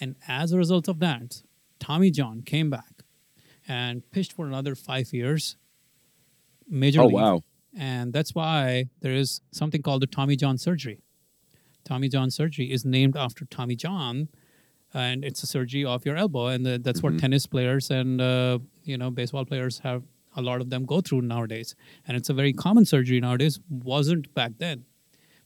And 0.00 0.16
as 0.26 0.52
a 0.52 0.58
result 0.58 0.88
of 0.88 0.98
that, 1.00 1.42
Tommy 1.78 2.10
John 2.10 2.42
came 2.42 2.70
back 2.70 2.93
and 3.68 4.08
pitched 4.10 4.32
for 4.32 4.46
another 4.46 4.74
five 4.74 5.12
years, 5.12 5.56
major 6.68 7.00
Oh 7.02 7.06
league. 7.06 7.14
wow. 7.14 7.42
And 7.76 8.12
that's 8.12 8.34
why 8.34 8.86
there 9.00 9.12
is 9.12 9.40
something 9.50 9.82
called 9.82 10.02
the 10.02 10.06
Tommy 10.06 10.36
John 10.36 10.58
surgery. 10.58 11.00
Tommy 11.84 12.08
John 12.08 12.30
surgery 12.30 12.70
is 12.72 12.84
named 12.84 13.16
after 13.16 13.44
Tommy 13.46 13.74
John, 13.76 14.28
and 14.94 15.24
it's 15.24 15.42
a 15.42 15.46
surgery 15.46 15.84
of 15.84 16.06
your 16.06 16.16
elbow, 16.16 16.46
and 16.46 16.64
the, 16.64 16.78
that's 16.78 17.02
what 17.02 17.18
tennis 17.18 17.46
players 17.46 17.90
and 17.90 18.20
uh, 18.20 18.58
you 18.84 18.96
know 18.96 19.10
baseball 19.10 19.44
players 19.44 19.80
have 19.80 20.02
a 20.36 20.42
lot 20.42 20.60
of 20.60 20.70
them 20.70 20.84
go 20.84 21.00
through 21.00 21.22
nowadays, 21.22 21.74
and 22.06 22.16
it's 22.16 22.28
a 22.30 22.34
very 22.34 22.52
common 22.52 22.84
surgery 22.84 23.20
nowadays. 23.20 23.58
wasn't 23.68 24.32
back 24.34 24.52
then, 24.58 24.84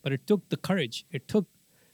but 0.02 0.12
it 0.12 0.26
took 0.26 0.48
the 0.50 0.56
courage. 0.56 1.06
It 1.10 1.26
took 1.28 1.46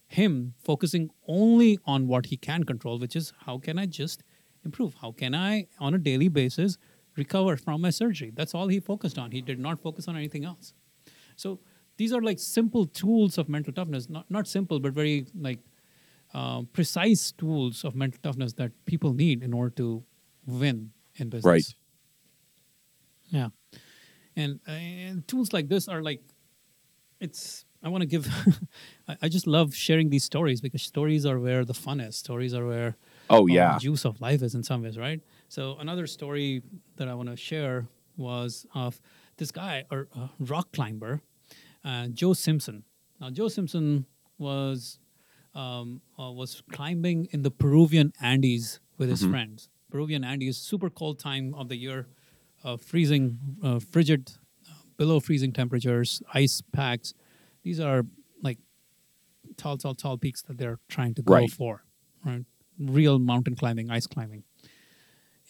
him 0.07 0.53
focusing 0.63 1.09
only 1.27 1.79
on 1.85 2.07
what 2.07 2.27
he 2.27 2.37
can 2.37 2.63
control, 2.65 2.99
which 2.99 3.15
is 3.15 3.33
how 3.45 3.57
can 3.57 3.79
I 3.79 3.85
just 3.85 4.21
improve? 4.65 4.95
How 5.01 5.11
can 5.11 5.35
I, 5.35 5.67
on 5.79 5.93
a 5.93 5.97
daily 5.97 6.27
basis, 6.27 6.77
recover 7.15 7.57
from 7.57 7.81
my 7.81 7.89
surgery? 7.89 8.31
That's 8.33 8.53
all 8.53 8.67
he 8.67 8.79
focused 8.79 9.17
on. 9.17 9.31
He 9.31 9.41
did 9.41 9.59
not 9.59 9.79
focus 9.79 10.07
on 10.07 10.15
anything 10.15 10.45
else. 10.45 10.73
So 11.35 11.59
these 11.97 12.11
are 12.11 12.21
like 12.21 12.39
simple 12.39 12.85
tools 12.85 13.37
of 13.37 13.47
mental 13.49 13.73
toughness. 13.73 14.09
Not 14.09 14.29
not 14.29 14.47
simple, 14.47 14.79
but 14.79 14.93
very 14.93 15.27
like 15.39 15.59
um, 16.33 16.67
precise 16.73 17.31
tools 17.31 17.83
of 17.85 17.95
mental 17.95 18.19
toughness 18.21 18.53
that 18.53 18.71
people 18.85 19.13
need 19.13 19.43
in 19.43 19.53
order 19.53 19.73
to 19.75 20.03
win 20.45 20.91
in 21.15 21.29
business. 21.29 21.45
Right. 21.45 21.75
Yeah, 23.29 23.49
and, 24.35 24.59
and 24.67 25.27
tools 25.27 25.53
like 25.53 25.67
this 25.67 25.87
are 25.87 26.01
like, 26.01 26.21
it's. 27.19 27.65
I 27.83 27.89
want 27.89 28.01
to 28.01 28.07
give. 28.07 28.27
I, 29.07 29.17
I 29.23 29.29
just 29.29 29.47
love 29.47 29.75
sharing 29.75 30.09
these 30.09 30.23
stories 30.23 30.59
because 30.61 30.81
stories 30.81 31.25
are 31.25 31.39
where 31.39 31.63
the 31.63 31.73
fun 31.73 31.99
is. 31.99 32.17
Stories 32.17 32.53
are 32.53 32.65
where 32.65 32.97
Oh 33.29 33.43
uh, 33.43 33.53
yeah. 33.53 33.77
juice 33.77 34.05
of 34.05 34.21
life 34.21 34.41
is 34.41 34.55
in 34.55 34.63
some 34.63 34.83
ways, 34.83 34.97
right? 34.97 35.21
So 35.49 35.77
another 35.79 36.07
story 36.07 36.61
that 36.97 37.07
I 37.07 37.13
want 37.13 37.29
to 37.29 37.35
share 37.35 37.87
was 38.17 38.65
of 38.73 39.01
this 39.37 39.51
guy, 39.51 39.83
a, 39.91 39.99
uh, 40.01 40.27
rock 40.39 40.71
climber, 40.71 41.21
uh, 41.83 42.07
Joe 42.07 42.33
Simpson. 42.33 42.83
Now 43.19 43.29
Joe 43.29 43.47
Simpson 43.47 44.05
was 44.37 44.99
um, 45.53 46.01
uh, 46.19 46.31
was 46.31 46.61
climbing 46.71 47.27
in 47.31 47.41
the 47.43 47.51
Peruvian 47.51 48.11
Andes 48.21 48.79
with 48.97 49.09
his 49.09 49.23
friends. 49.25 49.69
Peruvian 49.89 50.23
Andes, 50.25 50.57
super 50.57 50.89
cold 50.89 51.19
time 51.19 51.53
of 51.53 51.69
the 51.69 51.77
year, 51.77 52.07
uh, 52.63 52.75
freezing, 52.75 53.39
uh, 53.63 53.79
frigid, 53.79 54.33
uh, 54.67 54.73
below 54.97 55.19
freezing 55.21 55.53
temperatures, 55.53 56.21
ice 56.33 56.61
packs. 56.73 57.13
These 57.63 57.79
are 57.79 58.05
like 58.41 58.57
tall, 59.55 59.77
tall, 59.77 59.95
tall 59.95 60.17
peaks 60.17 60.41
that 60.43 60.57
they're 60.57 60.79
trying 60.89 61.13
to 61.15 61.21
go 61.21 61.33
Right. 61.33 61.51
for, 61.51 61.83
right? 62.25 62.43
Real 62.79 63.19
mountain 63.19 63.55
climbing, 63.55 63.89
ice 63.89 64.07
climbing. 64.07 64.43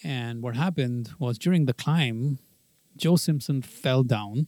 And 0.04 0.42
what 0.44 0.56
happened 0.56 1.12
was 1.20 1.38
during 1.38 1.66
the 1.66 1.74
climb, 1.74 2.40
Joe 2.98 3.16
Simpson 3.16 3.62
fell 3.62 4.04
down 4.04 4.48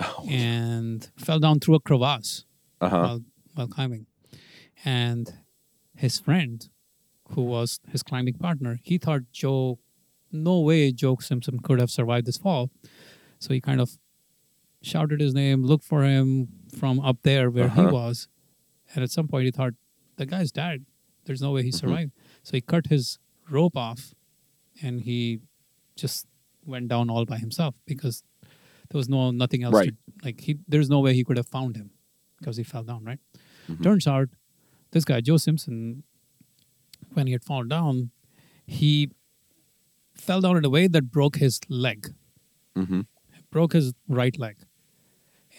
Oh. 0.00 0.26
and 0.28 1.08
fell 1.16 1.38
down 1.38 1.60
through 1.60 1.76
a 1.76 1.80
crevasse 1.80 2.44
Uh 2.80 2.88
huh. 2.88 2.96
while, 2.98 3.20
while 3.54 3.68
climbing. 3.68 4.06
And 4.84 5.32
his 5.96 6.18
friend, 6.18 6.68
who 7.30 7.42
was 7.42 7.80
his 7.90 8.02
climbing 8.02 8.34
partner, 8.34 8.80
he 8.82 8.98
thought 8.98 9.22
Joe, 9.32 9.78
no 10.32 10.60
way 10.60 10.90
Joe 10.90 11.16
Simpson 11.20 11.60
could 11.60 11.78
have 11.78 11.90
survived 11.90 12.26
this 12.26 12.36
fall. 12.38 12.70
So 13.38 13.54
he 13.54 13.60
kind 13.60 13.80
of 13.80 13.98
shouted 14.82 15.20
his 15.20 15.32
name, 15.32 15.62
looked 15.62 15.84
for 15.84 16.02
him 16.02 16.48
from 16.76 16.98
up 17.00 17.18
there 17.22 17.50
where 17.50 17.68
he 17.68 17.82
Uh-huh. 17.82 17.90
was. 17.92 18.28
And 18.94 19.02
at 19.04 19.10
some 19.10 19.28
point 19.28 19.44
he 19.44 19.50
thought, 19.50 19.74
the 20.16 20.26
guy's 20.26 20.50
dead. 20.52 20.84
There's 21.24 21.40
no 21.42 21.52
way 21.52 21.62
he 21.62 21.70
survived. 21.72 22.12
So 22.42 22.52
he 22.52 22.60
cut 22.60 22.86
his 22.86 23.18
rope 23.50 23.76
off 23.76 24.14
and 24.82 25.00
he 25.02 25.40
just 25.96 26.26
went 26.66 26.88
down 26.88 27.10
all 27.10 27.24
by 27.24 27.38
himself 27.38 27.76
because 27.86 28.22
there 28.90 28.98
was 28.98 29.08
no 29.08 29.30
nothing 29.30 29.62
else 29.62 29.74
Right. 29.74 29.88
to 29.88 29.94
like 30.24 30.40
he 30.40 30.58
there's 30.68 30.88
no 30.90 31.00
way 31.00 31.14
he 31.14 31.24
could 31.24 31.36
have 31.36 31.46
found 31.46 31.76
him 31.76 31.90
because 32.38 32.56
he 32.56 32.62
fell 32.62 32.82
down, 32.82 33.04
right? 33.04 33.18
Mm-hmm. 33.70 33.82
Turns 33.82 34.06
out 34.06 34.28
this 34.92 35.04
guy, 35.04 35.20
Joe 35.20 35.36
Simpson, 35.38 36.02
when 37.12 37.26
he 37.26 37.32
had 37.32 37.44
fallen 37.44 37.68
down, 37.68 38.10
he 38.66 39.10
fell 40.14 40.40
down 40.40 40.56
in 40.56 40.64
a 40.64 40.70
way 40.70 40.86
that 40.86 41.10
broke 41.10 41.36
his 41.36 41.60
leg, 41.68 42.14
Mm-hmm. 42.76 43.00
broke 43.50 43.72
his 43.72 43.94
right 44.08 44.38
leg. 44.38 44.56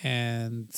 And 0.04 0.70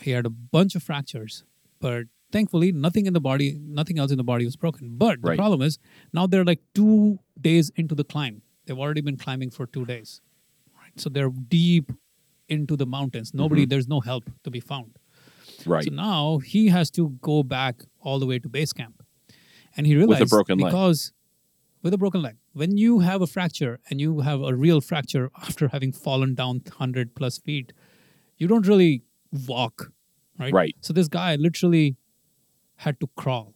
he 0.00 0.12
had 0.12 0.26
a 0.26 0.30
bunch 0.30 0.74
of 0.74 0.82
fractures, 0.82 1.44
but 1.80 2.04
thankfully 2.30 2.72
nothing 2.72 3.06
in 3.06 3.12
the 3.12 3.20
body, 3.20 3.58
nothing 3.60 3.98
else 3.98 4.10
in 4.10 4.18
the 4.18 4.24
body 4.24 4.44
was 4.44 4.56
broken. 4.56 4.96
But 4.96 5.22
the 5.22 5.28
Right. 5.28 5.38
problem 5.38 5.62
is 5.62 5.78
now 6.12 6.26
they're 6.26 6.44
like 6.44 6.60
two 6.74 7.18
days 7.40 7.70
into 7.76 7.94
the 7.94 8.04
climb. 8.04 8.42
They've 8.66 8.78
already 8.78 9.00
been 9.00 9.16
climbing 9.16 9.50
for 9.50 9.66
two 9.66 9.84
days. 9.84 10.20
Right. 10.76 10.92
So 11.00 11.08
they're 11.08 11.30
deep 11.30 11.92
into 12.48 12.76
the 12.76 12.86
mountains. 12.86 13.28
Mm-hmm. 13.30 13.38
Nobody, 13.38 13.64
there's 13.66 13.88
no 13.88 14.00
help 14.00 14.30
to 14.44 14.50
be 14.50 14.60
found. 14.60 14.98
Right. 15.66 15.84
So 15.84 15.90
now 15.90 16.38
he 16.38 16.68
has 16.68 16.90
to 16.92 17.10
go 17.20 17.42
back 17.42 17.82
all 18.00 18.18
the 18.18 18.26
way 18.26 18.38
to 18.38 18.48
base 18.48 18.72
camp. 18.72 19.02
And 19.76 19.86
he 19.86 19.96
realized 19.96 20.30
broken 20.30 20.58
leg. 20.58 20.70
because 20.70 21.12
with 21.82 21.94
a 21.94 21.98
broken 21.98 22.20
leg, 22.22 22.36
when 22.52 22.76
you 22.76 23.00
have 23.00 23.22
a 23.22 23.26
fracture 23.26 23.78
and 23.88 24.00
you 24.00 24.20
have 24.20 24.40
a 24.42 24.54
real 24.54 24.80
fracture 24.80 25.30
after 25.42 25.68
having 25.68 25.92
fallen 25.92 26.34
down 26.34 26.60
100 26.64 27.14
plus 27.14 27.38
feet, 27.38 27.72
you 28.36 28.46
don't 28.48 28.66
really 28.66 29.02
walk, 29.46 29.92
right? 30.38 30.52
Right. 30.52 30.76
So 30.80 30.92
this 30.92 31.08
guy 31.08 31.36
literally 31.36 31.96
had 32.78 32.98
to 33.00 33.08
crawl. 33.16 33.54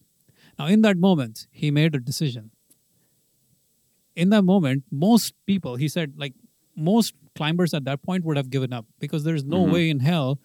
Now, 0.59 0.67
in 0.67 0.83
that 0.83 0.97
moment, 0.97 1.47
he 1.51 1.71
made 1.71 1.95
a 1.95 2.01
decision. 2.01 2.51
In 4.15 4.31
that 4.31 4.43
moment, 4.43 4.85
most 4.91 5.35
people, 5.47 5.77
he 5.77 5.89
said, 5.89 6.15
like 6.17 6.35
most 6.77 7.15
climbers 7.35 7.73
at 7.73 7.85
that 7.85 8.03
point 8.03 8.25
would 8.25 8.37
have 8.37 8.51
given 8.51 8.73
up 8.73 8.87
because 8.99 9.25
there's 9.25 9.45
no 9.45 9.63
mm-hmm. 9.63 9.73
way 9.73 9.91
in 9.91 10.01
hell 10.01 10.39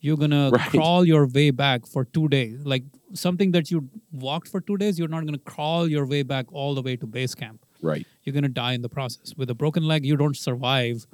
you're 0.00 0.18
gonna 0.18 0.50
Right. 0.52 0.70
crawl 0.70 1.04
your 1.06 1.26
way 1.26 1.50
back 1.50 1.86
for 1.86 2.04
two 2.04 2.28
days. 2.28 2.66
Like 2.66 2.84
something 3.14 3.52
that 3.52 3.70
you 3.70 3.88
walked 4.12 4.48
for 4.48 4.60
two 4.60 4.76
days, 4.76 4.98
you're 4.98 5.08
not 5.08 5.24
gonna 5.24 5.38
crawl 5.38 5.88
your 5.88 6.06
way 6.06 6.22
back 6.22 6.52
all 6.52 6.74
the 6.74 6.82
way 6.82 6.96
to 6.96 7.06
base 7.06 7.34
camp. 7.34 7.64
right. 7.80 8.06
You're 8.22 8.34
gonna 8.34 8.48
die 8.50 8.72
in 8.74 8.82
the 8.82 8.88
process. 8.90 9.34
With 9.36 9.48
a 9.48 9.54
broken 9.54 9.84
leg, 9.84 10.04
you 10.04 10.16
don't 10.16 10.36
survive 10.36 11.06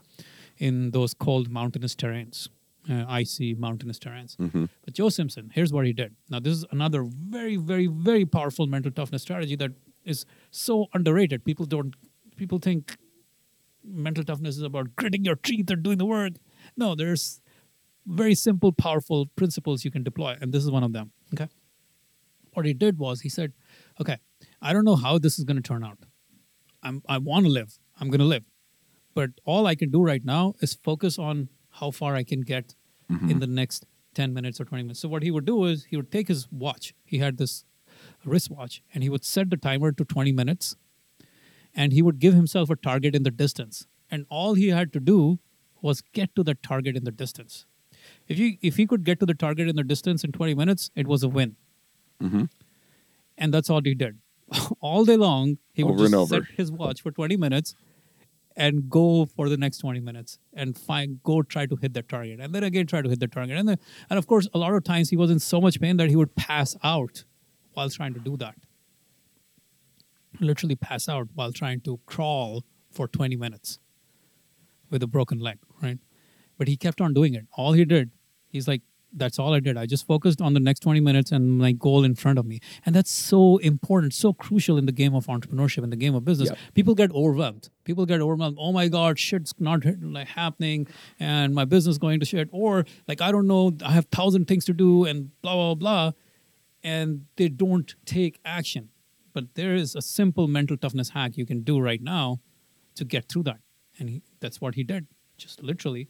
in 0.59 0.91
those 0.91 1.15
cold 1.15 1.51
mountainous 1.51 1.95
terrains, 1.95 2.49
uh, 2.89 3.05
icy 3.09 3.55
mountainous 3.55 3.99
terrains. 3.99 4.37
Mm-hmm. 4.37 4.67
But 4.85 4.95
Joe 4.95 5.09
Simpson, 5.09 5.51
here's 5.55 5.73
what 5.73 5.87
he 5.87 5.93
did. 5.93 6.15
Now, 6.29 6.41
this 6.41 6.55
is 6.55 6.65
another 6.71 7.05
very, 7.05 7.57
very, 7.57 7.87
very 7.87 8.25
powerful 8.25 8.67
mental 8.67 8.91
toughness 8.91 9.23
strategy 9.23 9.57
that 9.57 9.73
is 10.05 10.25
so 10.51 10.87
underrated. 10.95 11.45
People 11.45 11.67
don't, 11.67 11.95
people 12.37 12.59
think 12.59 12.97
mental 13.85 14.25
toughness 14.25 14.57
is 14.57 14.63
about 14.63 14.97
gritting 14.97 15.25
your 15.25 15.37
teeth 15.37 15.71
or 15.71 15.77
doing 15.77 15.99
the 15.99 16.07
work. 16.07 16.33
No, 16.77 16.95
there's 16.95 17.41
very 18.07 18.35
simple, 18.35 18.73
powerful 18.73 19.27
principles 19.37 19.85
you 19.85 19.91
can 19.91 20.03
deploy, 20.03 20.37
and 20.41 20.53
this 20.53 20.65
is 20.65 20.71
one 20.71 20.83
of 20.83 20.93
them. 20.93 21.13
Okay. 21.35 21.49
What 22.55 22.67
he 22.67 22.75
did 22.75 22.99
was 22.99 23.21
he 23.21 23.29
said, 23.29 23.53
"Okay, 24.01 24.17
I 24.61 24.73
don't 24.73 24.85
know 24.85 24.97
how 24.97 25.19
this 25.19 25.39
is 25.39 25.45
going 25.45 25.57
to 25.57 25.63
turn 25.63 25.85
out. 25.85 25.99
I'm, 26.83 27.03
I 27.09 27.19
want 27.19 27.47
to 27.47 27.53
live. 27.53 27.79
I'm 28.01 28.09
going 28.09 28.21
to 28.21 28.27
live, 28.27 28.45
but 29.15 29.31
all 29.45 29.67
I 29.67 29.75
can 29.75 29.91
do 29.91 30.03
right 30.03 30.25
now 30.25 30.55
is 30.61 30.75
focus 30.75 31.19
on 31.19 31.49
how 31.81 31.91
far 31.91 32.15
I 32.15 32.23
can 32.23 32.43
get 32.43 32.75
in 33.29 33.41
the 33.41 33.47
next 33.47 33.87
10 34.15 34.33
minutes 34.33 34.61
or 34.61 34.65
20 34.65 34.85
minutes. 34.85 35.01
So 35.01 35.09
what 35.09 35.23
he 35.23 35.31
would 35.31 35.45
do 35.45 35.65
is 35.65 35.85
he 35.85 35.97
would 35.97 36.13
take 36.13 36.29
his 36.29 36.47
watch. 36.53 36.95
He 37.05 37.19
had 37.19 37.39
this 37.39 37.65
wristwatch 38.25 38.83
and 38.95 39.03
he 39.03 39.09
would 39.09 39.25
set 39.25 39.51
the 39.51 39.57
timer 39.57 39.93
to 39.93 40.05
20 40.05 40.33
minutes 40.33 40.77
and 41.75 41.93
he 41.93 42.03
would 42.03 42.19
give 42.19 42.35
himself 42.35 42.71
a 42.71 42.77
target 42.77 43.15
in 43.15 43.23
the 43.23 43.31
distance. 43.31 43.87
And 44.11 44.27
all 44.29 44.55
he 44.55 44.69
had 44.69 44.93
to 44.93 45.01
do 45.01 45.39
was 45.83 46.03
get 46.13 46.35
to 46.37 46.43
the 46.43 46.55
target 46.55 46.97
in 46.97 47.05
the 47.05 47.11
distance. 47.11 47.67
If 48.29 48.39
he 48.39 48.59
if 48.63 48.77
he 48.77 48.87
could 48.87 49.05
get 49.05 49.21
to 49.21 49.27
the 49.27 49.35
target 49.35 49.69
in 49.69 49.77
the 49.77 49.85
distance 49.85 50.25
in 50.25 50.33
20 50.33 50.55
minutes, 50.55 50.91
it 50.95 51.07
was 51.07 51.23
a 51.23 51.29
win. 51.29 51.57
Mm-hmm. 52.23 52.45
And 53.39 53.55
that's 53.55 53.71
all 53.71 53.83
he 53.83 53.95
did. 53.95 54.19
all 54.81 55.05
day 55.05 55.17
long, 55.17 55.59
he 55.73 55.85
would 55.85 55.95
Over 55.95 56.05
and 56.05 56.13
just 56.13 56.31
set 56.31 56.43
his 56.57 56.73
watch 56.73 57.03
for 57.03 57.11
20 57.11 57.37
minutes 57.37 57.75
and 58.57 58.91
go 58.91 59.27
for 59.27 59.49
the 59.49 59.57
next 59.57 59.79
20 59.79 60.01
minutes 60.01 60.39
and 60.53 60.77
find 60.77 61.23
go 61.23 61.43
try 61.43 61.67
to 61.67 61.77
hit 61.77 61.95
the 61.95 62.03
target. 62.03 62.41
And 62.41 62.55
then 62.55 62.65
again 62.65 62.87
try 62.87 63.03
to 63.03 63.09
hit 63.09 63.21
the 63.21 63.29
target. 63.29 63.57
And 63.57 63.69
then 63.69 63.79
and 64.09 64.19
of 64.19 64.27
course 64.27 64.49
a 64.53 64.59
lot 64.59 64.75
of 64.75 64.85
times 64.85 65.11
he 65.11 65.17
was 65.17 65.31
in 65.31 65.39
so 65.39 65.61
much 65.61 65.81
pain 65.81 65.97
that 65.99 66.09
he 66.09 66.17
would 66.17 66.35
pass 66.35 66.77
out 66.83 67.25
while 67.75 67.89
trying 67.89 68.15
to 68.15 68.21
do 68.21 68.37
that. 68.39 68.57
Literally 70.41 70.77
pass 70.77 71.09
out 71.09 71.29
while 71.35 71.53
trying 71.53 71.81
to 71.83 72.01
crawl 72.07 72.65
for 72.91 73.07
20 73.07 73.37
minutes 73.37 73.79
with 74.91 75.03
a 75.03 75.07
broken 75.07 75.39
leg 75.39 75.59
right? 75.83 75.99
But 76.59 76.69
he 76.69 76.77
kept 76.77 77.01
on 77.01 77.15
doing 77.15 77.35
it. 77.35 77.47
All 77.57 77.73
he 77.73 77.85
did 77.85 78.11
he's 78.49 78.67
like 78.67 78.83
that's 79.13 79.39
all 79.39 79.53
i 79.53 79.61
did. 79.61 79.77
I 79.77 79.87
just 79.87 80.07
focused 80.07 80.41
on 80.41 80.55
the 80.55 80.61
next 80.61 80.81
20 80.81 81.01
minutes 81.01 81.33
and 81.33 81.59
my 81.59 81.73
goal 81.73 82.05
in 82.05 82.15
front 82.15 82.39
of 82.39 82.47
me. 82.47 82.61
And 82.87 82.95
that's 82.95 83.11
so 83.11 83.59
important 83.59 84.15
so 84.15 84.33
crucial 84.33 84.79
in 84.79 84.87
the 84.87 84.93
game 84.93 85.15
of 85.15 85.27
entrepreneurship 85.27 85.83
in 85.83 85.91
the 85.91 85.97
game 85.97 86.15
of 86.15 86.25
business. 86.25 86.51
Yep. 86.51 86.59
people 86.75 86.95
get 86.95 87.11
overwhelmed. 87.13 87.71
People 87.85 88.07
get 88.07 88.21
overwhelmed. 88.21 88.57
Oh 88.61 88.73
my 88.73 88.89
god 88.89 89.19
shit's 89.19 89.55
not 89.59 89.81
like 90.03 90.29
happening 90.29 90.87
and 91.19 91.55
my 91.55 91.65
business 91.65 91.99
going 91.99 92.21
to 92.21 92.27
shit. 92.27 92.49
Or 92.53 92.85
like 93.09 93.21
i 93.21 93.33
don't 93.33 93.47
know 93.47 93.77
i 93.85 93.93
have 93.93 94.07
thousand 94.07 94.47
things 94.47 94.65
to 94.67 94.73
do 94.73 95.05
and 95.05 95.31
blah 95.43 95.55
blah 95.55 95.75
blah. 95.75 96.13
And 96.83 97.27
they 97.37 97.49
don't 97.49 97.95
take 98.07 98.41
action. 98.45 98.89
But 99.33 99.55
there 99.55 99.75
is 99.75 99.95
a 99.95 100.03
simple 100.03 100.49
mental 100.49 100.77
toughness 100.77 101.11
hack 101.11 101.37
you 101.37 101.47
can 101.47 101.63
do 101.63 101.79
right 101.79 102.03
now 102.03 102.41
to 102.97 103.05
get 103.05 103.29
through 103.29 103.45
that. 103.45 103.61
And 103.99 104.09
he, 104.09 104.23
that's 104.41 104.61
what 104.61 104.75
he 104.75 104.83
did 104.83 105.07
just 105.37 105.63
literally 105.63 106.09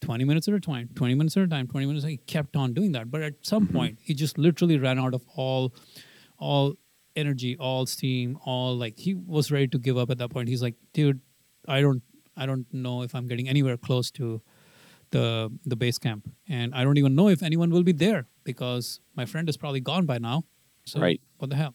20 0.00 0.24
minutes 0.24 0.48
at 0.48 0.54
a 0.54 0.60
time 0.60 0.88
20 0.94 1.14
minutes 1.14 1.36
at 1.36 1.42
a 1.42 1.46
time 1.46 1.66
20 1.66 1.86
minutes 1.86 2.04
he 2.04 2.16
kept 2.16 2.56
on 2.56 2.72
doing 2.72 2.92
that. 2.92 3.10
But 3.10 3.22
at 3.22 3.34
some 3.42 3.66
mm-hmm. 3.66 3.76
point 3.76 3.98
he 4.02 4.14
just 4.14 4.38
literally 4.38 4.78
ran 4.78 4.98
out 4.98 5.14
of 5.14 5.24
all 5.34 5.74
all 6.38 6.74
energy 7.14 7.56
all 7.58 7.86
steam 7.86 8.38
all 8.44 8.76
like 8.76 8.98
he 8.98 9.14
was 9.14 9.50
ready 9.50 9.66
to 9.68 9.78
give 9.78 9.96
up 9.96 10.10
at 10.10 10.18
that 10.18 10.30
point. 10.30 10.48
He's 10.48 10.62
like 10.62 10.74
dude 10.92 11.20
i 11.68 11.80
don't 11.80 12.02
i 12.36 12.46
don't 12.46 12.66
know 12.72 13.02
if 13.02 13.12
i'm 13.12 13.26
getting 13.26 13.48
anywhere 13.48 13.76
close 13.76 14.10
to 14.12 14.40
the 15.10 15.50
the 15.64 15.76
base 15.76 15.98
camp. 15.98 16.28
And 16.48 16.74
i 16.74 16.84
don't 16.84 16.98
even 16.98 17.14
know 17.14 17.28
if 17.28 17.42
anyone 17.42 17.70
will 17.70 17.82
be 17.82 17.92
there 17.92 18.26
because 18.44 19.00
my 19.14 19.24
friend 19.24 19.48
is 19.48 19.56
probably 19.56 19.80
gone 19.80 20.06
by 20.06 20.18
now. 20.18 20.44
So 20.84 21.00
Right. 21.00 21.20
what 21.38 21.50
the 21.50 21.56
hell? 21.56 21.74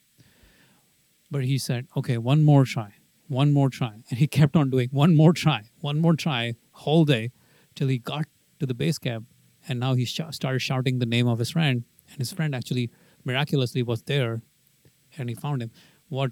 But 1.30 1.46
he 1.46 1.58
said 1.58 1.88
okay 1.96 2.18
one 2.18 2.44
more 2.44 2.66
try 2.66 2.94
one 3.28 3.54
more 3.54 3.70
try. 3.70 4.04
And 4.10 4.20
he 4.20 4.28
kept 4.28 4.56
on 4.56 4.70
doing 4.70 4.90
one 4.92 5.16
more 5.16 5.34
try 5.34 5.72
one 5.80 6.00
more 6.00 6.16
try 6.16 6.56
whole 6.72 7.06
day 7.06 7.32
till 7.76 7.88
he 7.88 7.98
got 7.98 8.26
to 8.60 8.66
the 8.66 8.74
base 8.74 8.98
camp 8.98 9.28
and 9.68 9.80
now 9.80 9.94
he 9.94 10.06
sh- 10.06 10.22
started 10.32 10.60
shouting 10.60 11.00
the 11.00 11.06
name 11.06 11.28
of 11.28 11.40
his 11.40 11.52
friend 11.52 11.84
and 12.12 12.20
his 12.20 12.32
friend 12.32 12.54
actually 12.54 12.92
miraculously 13.24 13.84
was 13.84 14.04
there, 14.04 14.42
and 15.18 15.30
he 15.30 15.36
found 15.36 15.62
him. 15.62 15.72
What 16.10 16.32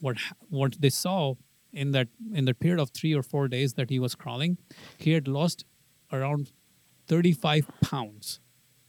what 0.00 0.16
what 0.48 0.80
they 0.80 0.90
saw 0.90 1.34
in 1.72 1.92
that 1.92 2.08
in 2.32 2.44
that 2.46 2.60
period 2.60 2.80
of 2.80 2.90
three 2.90 3.14
or 3.14 3.22
four 3.22 3.48
days 3.48 3.74
that 3.74 3.90
he 3.90 3.98
was 3.98 4.14
crawling, 4.14 4.58
he 4.98 5.12
had 5.12 5.28
lost 5.28 5.64
around 6.12 6.52
thirty 7.06 7.32
five 7.32 7.66
pounds 7.82 8.40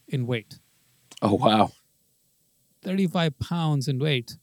in 0.08 0.26
weight. 0.26 0.60
Oh 1.22 1.36
wow. 1.36 1.72
35 2.82 3.38
pounds 3.40 3.90
in 3.90 4.00
weight 4.00 4.38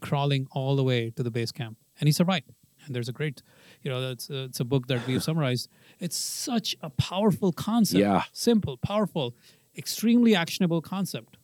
crawling 0.00 0.46
all 0.52 0.76
the 0.76 0.82
way 0.82 1.10
to 1.10 1.22
the 1.22 1.30
base 1.30 1.52
camp 1.52 1.76
and 2.00 2.08
he 2.08 2.12
survived 2.12 2.50
and 2.86 2.96
there's 2.96 3.06
a 3.06 3.12
great 3.12 3.42
you 3.82 3.90
know 3.90 4.00
that's 4.00 4.30
uh, 4.30 4.46
it's 4.48 4.60
a 4.60 4.64
book 4.64 4.86
that 4.88 5.06
we've 5.06 5.22
summarized. 5.22 5.68
It's 5.98 6.16
such 6.16 6.76
a 6.82 6.90
powerful 6.90 7.52
concept. 7.52 8.00
Yeah. 8.00 8.22
simple 8.32 8.76
powerful 8.76 9.34
extremely 9.76 10.34
actionable 10.34 10.82
concept. 10.82 11.36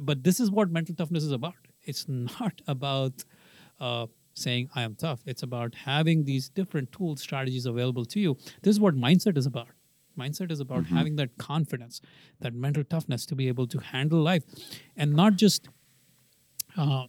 But 0.00 0.22
this 0.22 0.38
is 0.38 0.50
what 0.50 0.70
mental 0.70 0.94
toughness 0.94 1.24
is 1.24 1.32
about. 1.32 1.56
It's 1.82 2.06
not 2.08 2.60
about 2.66 3.24
uh, 3.80 4.06
saying 4.34 4.68
i 4.74 4.82
am 4.82 4.94
tough. 4.94 5.20
It's 5.26 5.42
about 5.42 5.74
having 5.74 6.24
these 6.24 6.48
different 6.48 6.92
tools 6.92 7.20
strategies 7.20 7.66
available 7.66 8.04
to 8.06 8.20
you. 8.20 8.36
This 8.62 8.72
is 8.72 8.80
what 8.80 8.94
mindset 8.94 9.36
is 9.36 9.46
about. 9.46 9.68
Mindset 10.16 10.50
is 10.50 10.60
about 10.60 10.86
having 10.86 11.16
that 11.16 11.36
confidence 11.38 12.00
that 12.40 12.52
mental 12.52 12.82
toughness 12.82 13.24
to 13.26 13.36
be 13.36 13.46
able 13.48 13.68
to 13.68 13.78
handle 13.78 14.20
life. 14.20 14.42
And 14.96 15.12
not 15.12 15.36
just 15.36 15.68
uh, 16.76 17.06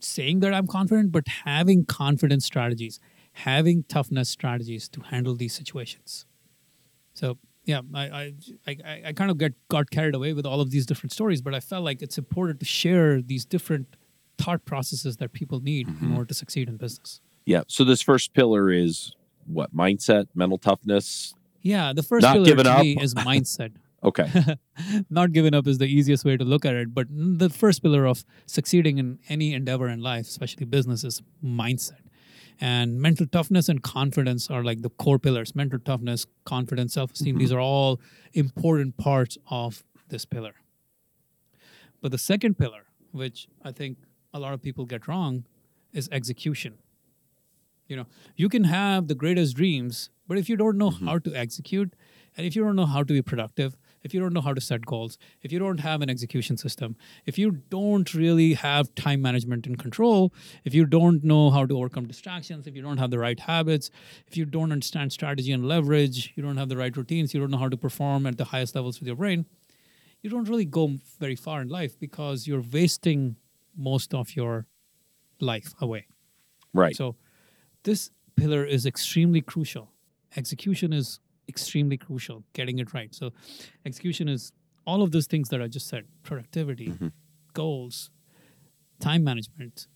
saying 0.00 0.40
that 0.40 0.52
i'm 0.52 0.66
confident 0.66 1.10
but 1.10 1.26
having 1.44 1.84
confidence 1.84 2.44
strategies 2.44 3.00
having 3.40 3.84
toughness 3.84 4.28
strategies 4.28 4.88
to 4.88 5.00
handle 5.02 5.34
these 5.34 5.54
situations 5.54 6.26
so 7.14 7.38
yeah, 7.66 7.80
I 7.94 8.04
I, 8.04 8.32
I, 8.66 9.02
I- 9.06 9.12
kind 9.12 9.30
of 9.30 9.38
get 9.38 9.54
got 9.68 9.90
carried 9.90 10.14
away 10.14 10.32
with 10.32 10.46
all 10.46 10.60
of 10.60 10.70
these 10.70 10.86
different 10.86 11.12
stories, 11.12 11.42
but 11.42 11.54
I 11.54 11.60
felt 11.60 11.84
like 11.84 12.00
it's 12.00 12.16
important 12.16 12.60
to 12.60 12.66
share 12.66 13.20
these 13.20 13.44
different 13.44 13.96
thought 14.38 14.64
processes 14.64 15.16
that 15.16 15.32
people 15.32 15.60
need 15.60 15.88
in 15.88 15.94
mm-hmm. 15.94 16.16
order 16.16 16.26
to 16.26 16.34
succeed 16.34 16.68
in 16.68 16.76
business. 16.76 17.20
Yeah. 17.44 17.62
So 17.66 17.84
this 17.84 18.02
first 18.02 18.34
pillar 18.34 18.70
is 18.70 19.14
what? 19.46 19.74
Mindset, 19.74 20.26
mental 20.34 20.58
toughness. 20.58 21.34
Yeah, 21.62 21.92
the 21.92 22.02
first 22.02 22.22
Not 22.22 22.34
pillar 22.34 22.46
giving 22.46 22.66
up. 22.66 22.84
is 22.84 23.14
mindset. 23.14 23.72
Okay. 24.04 24.30
Not 25.10 25.32
giving 25.32 25.52
up 25.52 25.66
is 25.66 25.78
the 25.78 25.86
easiest 25.86 26.24
way 26.24 26.36
to 26.36 26.44
look 26.44 26.64
at 26.64 26.74
it, 26.74 26.94
but 26.94 27.08
the 27.10 27.48
first 27.48 27.82
pillar 27.82 28.06
of 28.06 28.24
succeeding 28.44 28.98
in 28.98 29.18
any 29.28 29.52
endeavor 29.52 29.88
in 29.88 30.00
life, 30.00 30.28
especially 30.28 30.64
business, 30.66 31.02
is 31.02 31.22
mindset. 31.42 32.05
And 32.60 33.00
mental 33.00 33.26
toughness 33.26 33.68
and 33.68 33.82
confidence 33.82 34.50
are 34.50 34.64
like 34.64 34.82
the 34.82 34.88
core 34.88 35.18
pillars. 35.18 35.54
Mental 35.54 35.78
toughness, 35.78 36.26
confidence, 36.44 36.94
self 36.94 37.12
esteem, 37.12 37.34
mm-hmm. 37.34 37.40
these 37.40 37.52
are 37.52 37.60
all 37.60 38.00
important 38.32 38.96
parts 38.96 39.36
of 39.50 39.84
this 40.08 40.24
pillar. 40.24 40.54
But 42.00 42.12
the 42.12 42.18
second 42.18 42.56
pillar, 42.58 42.86
which 43.12 43.48
I 43.62 43.72
think 43.72 43.98
a 44.32 44.38
lot 44.38 44.54
of 44.54 44.62
people 44.62 44.86
get 44.86 45.08
wrong, 45.08 45.44
is 45.92 46.08
execution. 46.12 46.78
You 47.88 47.96
know, 47.96 48.06
you 48.36 48.48
can 48.48 48.64
have 48.64 49.08
the 49.08 49.14
greatest 49.14 49.56
dreams, 49.56 50.10
but 50.26 50.38
if 50.38 50.48
you 50.48 50.56
don't 50.56 50.76
know 50.76 50.90
mm-hmm. 50.90 51.06
how 51.06 51.18
to 51.18 51.34
execute, 51.34 51.94
and 52.36 52.46
if 52.46 52.56
you 52.56 52.64
don't 52.64 52.76
know 52.76 52.86
how 52.86 53.02
to 53.02 53.12
be 53.12 53.22
productive, 53.22 53.76
if 54.06 54.14
you 54.14 54.20
don't 54.20 54.32
know 54.32 54.40
how 54.40 54.54
to 54.54 54.60
set 54.60 54.86
goals, 54.86 55.18
if 55.42 55.50
you 55.50 55.58
don't 55.58 55.80
have 55.80 56.00
an 56.00 56.08
execution 56.08 56.56
system, 56.56 56.94
if 57.26 57.36
you 57.36 57.50
don't 57.70 58.14
really 58.14 58.54
have 58.54 58.94
time 58.94 59.20
management 59.20 59.66
and 59.66 59.80
control, 59.80 60.32
if 60.64 60.72
you 60.72 60.86
don't 60.86 61.24
know 61.24 61.50
how 61.50 61.66
to 61.66 61.76
overcome 61.76 62.06
distractions, 62.06 62.68
if 62.68 62.76
you 62.76 62.82
don't 62.82 62.98
have 62.98 63.10
the 63.10 63.18
right 63.18 63.40
habits, 63.40 63.90
if 64.28 64.36
you 64.36 64.44
don't 64.44 64.70
understand 64.70 65.12
strategy 65.12 65.50
and 65.50 65.66
leverage, 65.66 66.32
you 66.36 66.42
don't 66.42 66.56
have 66.56 66.68
the 66.68 66.76
right 66.76 66.96
routines, 66.96 67.34
you 67.34 67.40
don't 67.40 67.50
know 67.50 67.58
how 67.58 67.68
to 67.68 67.76
perform 67.76 68.26
at 68.26 68.38
the 68.38 68.44
highest 68.44 68.76
levels 68.76 69.00
with 69.00 69.08
your 69.08 69.16
brain, 69.16 69.44
you 70.22 70.30
don't 70.30 70.48
really 70.48 70.64
go 70.64 70.96
very 71.18 71.34
far 71.34 71.60
in 71.60 71.68
life 71.68 71.98
because 71.98 72.46
you're 72.46 72.64
wasting 72.72 73.34
most 73.76 74.14
of 74.14 74.36
your 74.36 74.66
life 75.40 75.74
away. 75.80 76.06
Right. 76.72 76.94
So 76.94 77.16
this 77.82 78.12
pillar 78.36 78.64
is 78.64 78.86
extremely 78.86 79.40
crucial. 79.40 79.90
Execution 80.36 80.92
is 80.92 81.18
extremely 81.48 81.96
crucial, 81.96 82.44
getting 82.52 82.78
it 82.78 82.92
right. 82.94 83.14
So 83.14 83.32
execution 83.84 84.28
is 84.28 84.52
all 84.86 85.02
of 85.02 85.10
those 85.12 85.26
things 85.26 85.48
that 85.50 85.60
I 85.62 85.68
just 85.68 85.88
said 85.88 86.04
productivity, 86.22 86.92
goals, 87.54 88.10
time 89.00 89.24
management, 89.24 89.86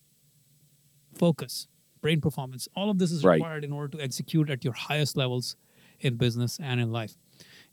focus, 1.14 1.68
brain 2.00 2.20
performance. 2.20 2.68
All 2.74 2.90
of 2.90 2.98
this 2.98 3.12
is 3.12 3.24
Right. 3.24 3.34
required 3.34 3.64
in 3.64 3.72
order 3.72 3.96
to 3.98 4.02
execute 4.02 4.50
at 4.50 4.64
your 4.64 4.72
highest 4.74 5.16
levels 5.16 5.56
in 6.00 6.16
business 6.16 6.58
and 6.60 6.80
in 6.80 6.90
life. 6.92 7.16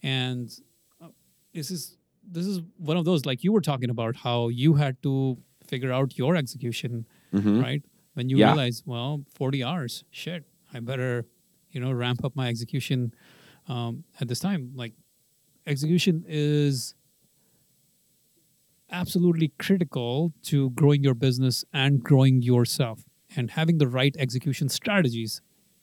And 0.03 0.51
uh, 1.01 1.07
this 1.53 1.71
is 1.71 1.97
this 2.29 2.45
is 2.45 2.59
one 2.77 2.97
of 2.97 3.05
those 3.05 3.25
like 3.25 3.41
you 3.41 3.53
were 3.53 3.61
talking 3.61 3.89
about 3.89 4.17
how 4.17 4.49
you 4.49 4.73
had 4.73 5.01
to 5.01 5.37
figure 5.65 5.93
out 5.93 6.17
your 6.17 6.35
execution 6.35 7.07
Mhm. 7.33 7.61
right? 7.61 7.83
When 8.15 8.29
you 8.29 8.37
Yeah. 8.39 8.47
realize, 8.47 8.83
well, 8.85 9.23
40 9.33 9.63
hours, 9.63 10.03
shit, 10.11 10.43
I 10.73 10.79
better, 10.81 11.25
you 11.71 11.79
know, 11.79 11.91
ramp 11.93 12.25
up 12.25 12.35
my 12.35 12.49
execution 12.49 13.13
um, 13.67 14.03
at 14.19 14.27
this 14.27 14.39
time. 14.39 14.71
Like, 14.75 14.93
execution 15.65 16.23
is 16.27 16.95
absolutely 18.91 19.51
critical 19.59 20.33
to 20.43 20.69
growing 20.71 21.03
your 21.03 21.13
business 21.13 21.65
and 21.73 22.03
growing 22.03 22.41
yourself. 22.41 23.03
And 23.35 23.51
having 23.51 23.77
the 23.77 23.87
right 23.87 24.15
execution 24.17 24.69
strategies 24.69 25.41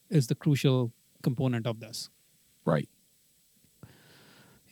is 0.08 0.26
the 0.28 0.34
crucial 0.34 0.92
component 1.22 1.66
of 1.66 1.80
this. 1.80 2.08
Right. 2.64 2.88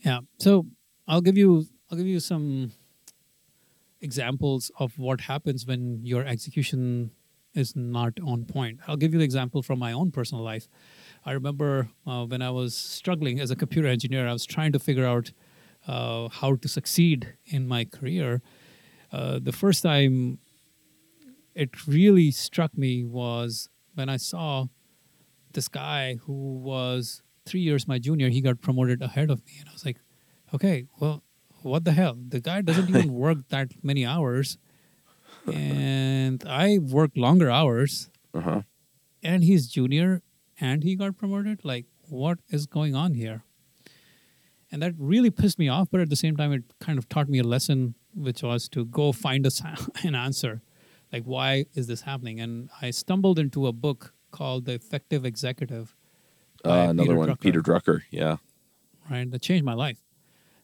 Yeah. 0.03 0.21
So 0.39 0.65
I'll 1.07 1.21
give 1.21 1.37
you 1.37 1.65
I'll 1.89 1.97
give 1.97 2.07
you 2.07 2.19
some 2.19 2.71
examples 4.01 4.71
of 4.77 4.97
what 4.97 5.21
happens 5.21 5.65
when 5.65 5.99
your 6.03 6.25
execution 6.25 7.11
is 7.53 7.75
not 7.75 8.13
on 8.25 8.45
point. 8.45 8.79
I'll 8.87 8.97
give 8.97 9.13
you 9.13 9.19
the 9.19 9.25
example 9.25 9.61
from 9.61 9.79
my 9.79 9.93
own 9.93 10.11
personal 10.11 10.43
life. 10.43 10.67
I 11.25 11.31
remember 11.31 11.89
uh, 12.05 12.25
when 12.25 12.41
I 12.41 12.49
was 12.49 12.75
struggling 12.75 13.39
as 13.39 13.49
a 13.51 13.55
computer 13.55 13.87
engineer, 13.87 14.27
I 14.27 14.33
was 14.33 14.45
trying 14.45 14.71
to 14.73 14.79
figure 14.79 15.05
out 15.05 15.31
uh, 15.87 16.27
how 16.29 16.55
to 16.55 16.67
succeed 16.67 17.33
in 17.45 17.67
my 17.67 17.85
career. 17.85 18.41
Uh, 19.11 19.39
the 19.41 19.51
first 19.51 19.83
time 19.83 20.39
it 21.55 21.87
really 21.87 22.31
struck 22.31 22.77
me 22.77 23.03
was 23.03 23.69
when 23.95 24.09
I 24.09 24.17
saw 24.17 24.65
this 25.53 25.67
guy 25.67 26.15
who 26.23 26.55
was 26.57 27.21
three 27.45 27.59
years 27.61 27.87
my 27.87 27.99
junior. 27.99 28.29
He 28.29 28.41
got 28.41 28.59
promoted 28.61 29.01
ahead 29.01 29.29
of 29.29 29.45
me, 29.45 29.53
and 29.59 29.69
I 29.69 29.73
was 29.73 29.85
like, 29.85 29.97
okay, 30.53 30.85
well, 30.99 31.23
what 31.61 31.85
the 31.85 31.91
hell? 31.91 32.17
The 32.27 32.41
guy 32.41 32.61
doesn't 32.61 32.89
even 32.89 33.13
work 33.25 33.37
that 33.49 33.71
many 33.83 34.05
hours, 34.05 34.57
and 35.51 36.43
I 36.47 36.79
work 36.79 37.11
longer 37.15 37.49
hours, 37.51 38.09
Uh 38.33 38.41
huh. 38.41 38.61
and 39.21 39.43
he's 39.43 39.67
junior, 39.67 40.21
and 40.59 40.83
he 40.83 40.95
got 40.95 41.17
promoted. 41.17 41.63
Like, 41.63 41.85
what 42.09 42.39
is 42.49 42.65
going 42.65 42.95
on 42.95 43.13
here? 43.13 43.43
And 44.71 44.81
that 44.81 44.93
really 44.97 45.29
pissed 45.29 45.59
me 45.59 45.69
off, 45.69 45.89
but 45.91 46.01
at 46.01 46.09
the 46.09 46.15
same 46.15 46.35
time, 46.35 46.51
it 46.51 46.63
kind 46.79 46.97
of 46.97 47.07
taught 47.07 47.29
me 47.29 47.39
a 47.39 47.43
lesson, 47.43 47.93
which 48.15 48.41
was 48.41 48.67
to 48.69 48.85
go 48.85 49.11
find 49.11 49.45
a, 49.45 49.51
an 50.03 50.15
answer. 50.15 50.61
Like, 51.11 51.23
why 51.23 51.65
is 51.75 51.87
this 51.87 52.01
happening? 52.01 52.39
And 52.39 52.69
I 52.81 52.89
stumbled 52.89 53.37
into 53.37 53.67
a 53.67 53.71
book 53.71 54.13
called 54.31 54.65
The 54.65 54.73
Effective 54.73 55.25
Executive. 55.25 55.95
Uh, 56.65 56.87
another 56.89 57.09
Peter 57.09 57.15
one, 57.15 57.29
Drucker 57.29 57.39
Peter 57.39 57.61
Drucker. 57.61 58.01
Yeah. 58.09 58.37
right? 59.11 59.29
That 59.29 59.41
changed 59.41 59.65
my 59.65 59.73
life 59.73 59.97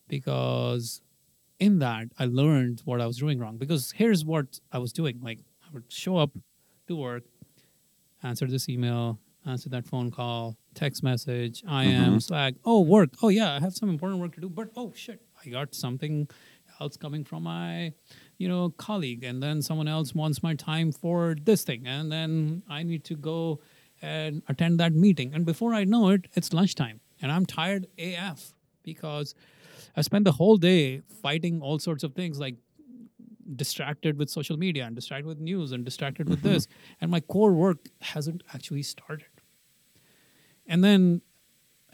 because 0.08 1.02
in 1.60 1.80
that 1.80 2.08
I 2.17 2.25
learned 2.25 2.82
what 2.86 3.02
I 3.02 3.06
was 3.06 3.17
doing 3.17 3.38
wrong. 3.38 3.58
Because 3.58 3.91
here's 3.91 4.25
what 4.25 4.60
I 4.71 4.80
was 4.80 4.91
doing: 4.91 5.19
like 5.21 5.39
I 5.63 5.73
would 5.73 5.86
show 5.89 6.17
up 6.17 6.32
to 6.88 6.95
work, 6.95 7.23
answer 8.23 8.47
this 8.47 8.67
email, 8.69 9.19
answer 9.45 9.69
that 9.69 9.86
phone 9.86 10.12
call, 10.12 10.58
text 10.73 11.04
message, 11.04 11.63
I 11.67 11.86
mm-hmm. 11.86 12.04
am 12.04 12.19
Slack. 12.19 12.56
Oh, 12.65 12.82
work. 12.82 13.10
Oh 13.21 13.30
yeah, 13.30 13.56
I 13.56 13.60
have 13.60 13.73
some 13.73 13.89
important 13.89 14.21
work 14.21 14.34
to 14.36 14.41
do. 14.41 14.49
But 14.49 14.69
oh 14.75 14.93
shit, 14.95 15.21
I 15.43 15.49
got 15.49 15.73
something 15.73 16.28
else 16.80 16.97
coming 16.97 17.23
from 17.23 17.43
my 17.43 17.93
you 18.38 18.47
know 18.47 18.69
colleague 18.78 19.23
and 19.23 19.43
then 19.43 19.62
someone 19.62 19.88
else 19.88 20.15
wants 20.15 20.41
my 20.41 20.56
time 20.56 20.91
for 20.91 21.36
this 21.43 21.63
thing 21.63 21.86
and 21.86 22.12
then 22.12 22.63
i 22.69 22.84
need 22.84 23.04
to 23.04 23.15
go 23.15 23.60
and 24.02 24.41
attend 24.47 24.80
that 24.80 24.93
meeting 24.93 25.34
and 25.34 25.45
before 25.45 25.73
i 25.73 25.84
know 25.84 26.10
it 26.10 26.28
it's 26.34 26.54
lunchtime 26.54 26.99
and 27.21 27.32
i'm 27.32 27.45
tired 27.45 27.88
af 27.97 28.54
because 28.84 29.36
i 29.95 30.02
spent 30.02 30.23
the 30.23 30.32
whole 30.32 30.58
day 30.58 31.02
fighting 31.21 31.62
all 31.62 31.80
sorts 31.80 32.04
of 32.04 32.13
things 32.13 32.39
like 32.39 32.56
distracted 33.55 34.17
with 34.17 34.29
social 34.29 34.57
media 34.57 34.85
and 34.85 34.95
distracted 34.95 35.25
with 35.25 35.39
news 35.39 35.71
and 35.71 35.83
distracted 35.83 36.29
with 36.29 36.39
mm-hmm. 36.39 36.53
this 36.53 36.67
and 37.01 37.09
my 37.09 37.19
core 37.19 37.51
work 37.51 37.77
hasn't 38.01 38.43
actually 38.53 38.83
started 38.83 39.25
and 40.67 40.83
then 40.83 41.21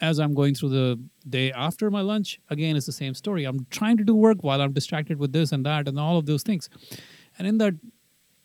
as 0.01 0.19
I'm 0.19 0.33
going 0.33 0.55
through 0.55 0.69
the 0.69 0.99
day 1.27 1.51
after 1.51 1.89
my 1.89 2.01
lunch, 2.01 2.39
again, 2.49 2.75
it's 2.75 2.85
the 2.85 2.91
same 2.91 3.13
story. 3.13 3.45
I'm 3.45 3.65
trying 3.69 3.97
to 3.97 4.03
do 4.03 4.13
work 4.13 4.43
while 4.43 4.61
I'm 4.61 4.73
distracted 4.73 5.19
with 5.19 5.31
this 5.31 5.51
and 5.51 5.65
that 5.65 5.87
and 5.87 5.99
all 5.99 6.17
of 6.17 6.25
those 6.25 6.43
things. 6.43 6.69
And 7.37 7.47
in 7.47 7.57
that 7.59 7.75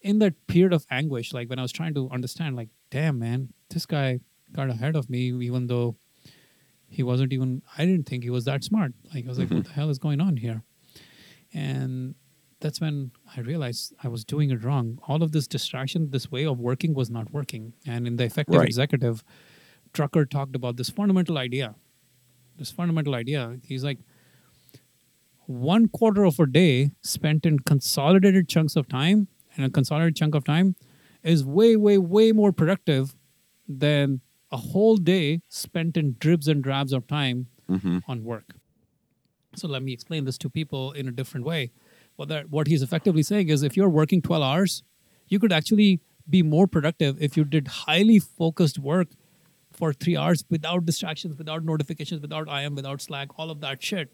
in 0.00 0.18
that 0.20 0.46
period 0.46 0.72
of 0.72 0.86
anguish, 0.90 1.34
like 1.34 1.50
when 1.50 1.58
I 1.58 1.62
was 1.62 1.72
trying 1.72 1.92
to 1.94 2.08
understand, 2.10 2.56
like, 2.56 2.70
damn 2.90 3.18
man, 3.18 3.52
this 3.68 3.84
guy 3.84 4.20
got 4.52 4.70
ahead 4.70 4.96
of 4.96 5.10
me, 5.10 5.28
even 5.44 5.66
though 5.66 5.96
he 6.88 7.02
wasn't 7.02 7.32
even 7.32 7.62
I 7.76 7.84
didn't 7.84 8.08
think 8.08 8.22
he 8.22 8.30
was 8.30 8.44
that 8.44 8.64
smart. 8.64 8.92
Like 9.12 9.24
I 9.24 9.28
was 9.28 9.38
like, 9.38 9.48
mm-hmm. 9.48 9.58
what 9.58 9.66
the 9.66 9.72
hell 9.72 9.90
is 9.90 9.98
going 9.98 10.20
on 10.20 10.36
here? 10.36 10.62
And 11.52 12.14
that's 12.60 12.80
when 12.80 13.10
I 13.36 13.40
realized 13.40 13.94
I 14.02 14.08
was 14.08 14.24
doing 14.24 14.50
it 14.50 14.62
wrong. 14.62 14.98
All 15.08 15.22
of 15.22 15.32
this 15.32 15.46
distraction, 15.46 16.10
this 16.10 16.30
way 16.30 16.44
of 16.44 16.58
working 16.60 16.94
was 16.94 17.10
not 17.10 17.32
working. 17.32 17.72
And 17.86 18.06
in 18.06 18.16
the 18.16 18.24
effective 18.24 18.56
Right. 18.56 18.66
executive, 18.68 19.24
Drucker 19.92 20.28
talked 20.28 20.54
about 20.54 20.76
this 20.76 20.90
fundamental 20.90 21.38
idea. 21.38 21.74
This 22.58 22.70
fundamental 22.70 23.14
idea. 23.14 23.58
He's 23.64 23.82
like, 23.82 23.98
one 25.46 25.88
quarter 25.88 26.24
of 26.24 26.38
a 26.38 26.46
day 26.46 26.92
spent 27.00 27.44
in 27.44 27.58
consolidated 27.60 28.48
chunks 28.48 28.76
of 28.76 28.88
time 28.88 29.28
and 29.56 29.64
a 29.66 29.70
consolidated 29.70 30.16
chunk 30.16 30.34
of 30.34 30.44
time 30.44 30.76
is 31.22 31.44
way, 31.44 31.76
way, 31.76 31.98
way 31.98 32.30
more 32.32 32.52
productive 32.52 33.16
than 33.68 34.20
a 34.52 34.56
whole 34.56 34.96
day 34.96 35.40
spent 35.48 35.96
in 35.96 36.16
dribs 36.18 36.46
and 36.48 36.62
drabs 36.62 36.92
of 36.92 37.06
time 37.06 37.46
hmm 37.68 37.98
on 38.08 38.24
work. 38.24 38.54
So 39.54 39.66
let 39.68 39.82
me 39.82 39.92
explain 39.92 40.24
this 40.24 40.38
to 40.38 40.50
people 40.50 40.92
in 40.92 41.08
a 41.08 41.12
different 41.12 41.44
way. 41.46 41.72
What 42.20 42.28
that 42.28 42.50
what 42.50 42.66
he's 42.66 42.82
effectively 42.82 43.22
saying 43.22 43.48
is 43.48 43.62
if 43.62 43.78
you're 43.78 43.88
working 43.88 44.20
12 44.20 44.42
hours, 44.42 44.82
you 45.28 45.38
could 45.38 45.54
actually 45.54 46.00
be 46.28 46.42
more 46.42 46.66
productive 46.66 47.16
if 47.18 47.34
you 47.34 47.44
did 47.44 47.68
highly 47.68 48.18
focused 48.18 48.78
work 48.78 49.08
for 49.72 49.94
3 49.94 50.18
hours 50.18 50.44
without 50.50 50.84
distractions, 50.84 51.38
without 51.38 51.64
notifications, 51.64 52.20
without 52.20 52.46
IM, 52.46 52.74
without 52.74 53.00
Slack, 53.00 53.38
all 53.38 53.50
of 53.50 53.62
that 53.62 53.82
shit. 53.82 54.12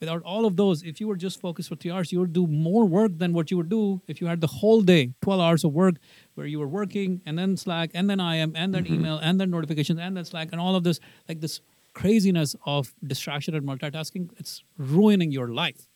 Without 0.00 0.22
all 0.22 0.44
of 0.44 0.56
those, 0.58 0.82
if 0.82 1.00
you 1.00 1.08
were 1.08 1.16
just 1.16 1.40
focused 1.40 1.70
for 1.70 1.76
3 1.76 1.90
hours, 1.92 2.12
you 2.12 2.20
would 2.20 2.34
do 2.34 2.46
more 2.46 2.84
work 2.84 3.16
than 3.16 3.32
what 3.32 3.50
you 3.50 3.56
would 3.56 3.70
do 3.70 4.02
if 4.06 4.20
you 4.20 4.26
had 4.26 4.42
the 4.42 4.52
whole 4.58 4.82
day, 4.82 5.14
12 5.22 5.40
hours 5.40 5.64
of 5.64 5.72
work 5.72 5.94
where 6.34 6.46
you 6.46 6.58
were 6.58 6.68
working 6.68 7.22
and 7.24 7.38
then 7.38 7.56
Slack 7.56 7.90
and 7.94 8.10
then 8.10 8.20
IM 8.20 8.52
and 8.54 8.74
then 8.74 8.84
mm-hmm. 8.84 8.96
email 8.96 9.16
and 9.16 9.40
then 9.40 9.50
notifications 9.50 9.98
and 9.98 10.14
then 10.14 10.26
Slack 10.26 10.48
and 10.52 10.60
all 10.60 10.76
of 10.76 10.84
this 10.84 11.00
like 11.26 11.40
this 11.40 11.62
craziness 11.94 12.54
of 12.66 12.92
distraction 13.02 13.54
and 13.54 13.66
multitasking, 13.66 14.28
it's 14.36 14.62
ruining 14.76 15.32
your 15.32 15.48
life. 15.48 15.86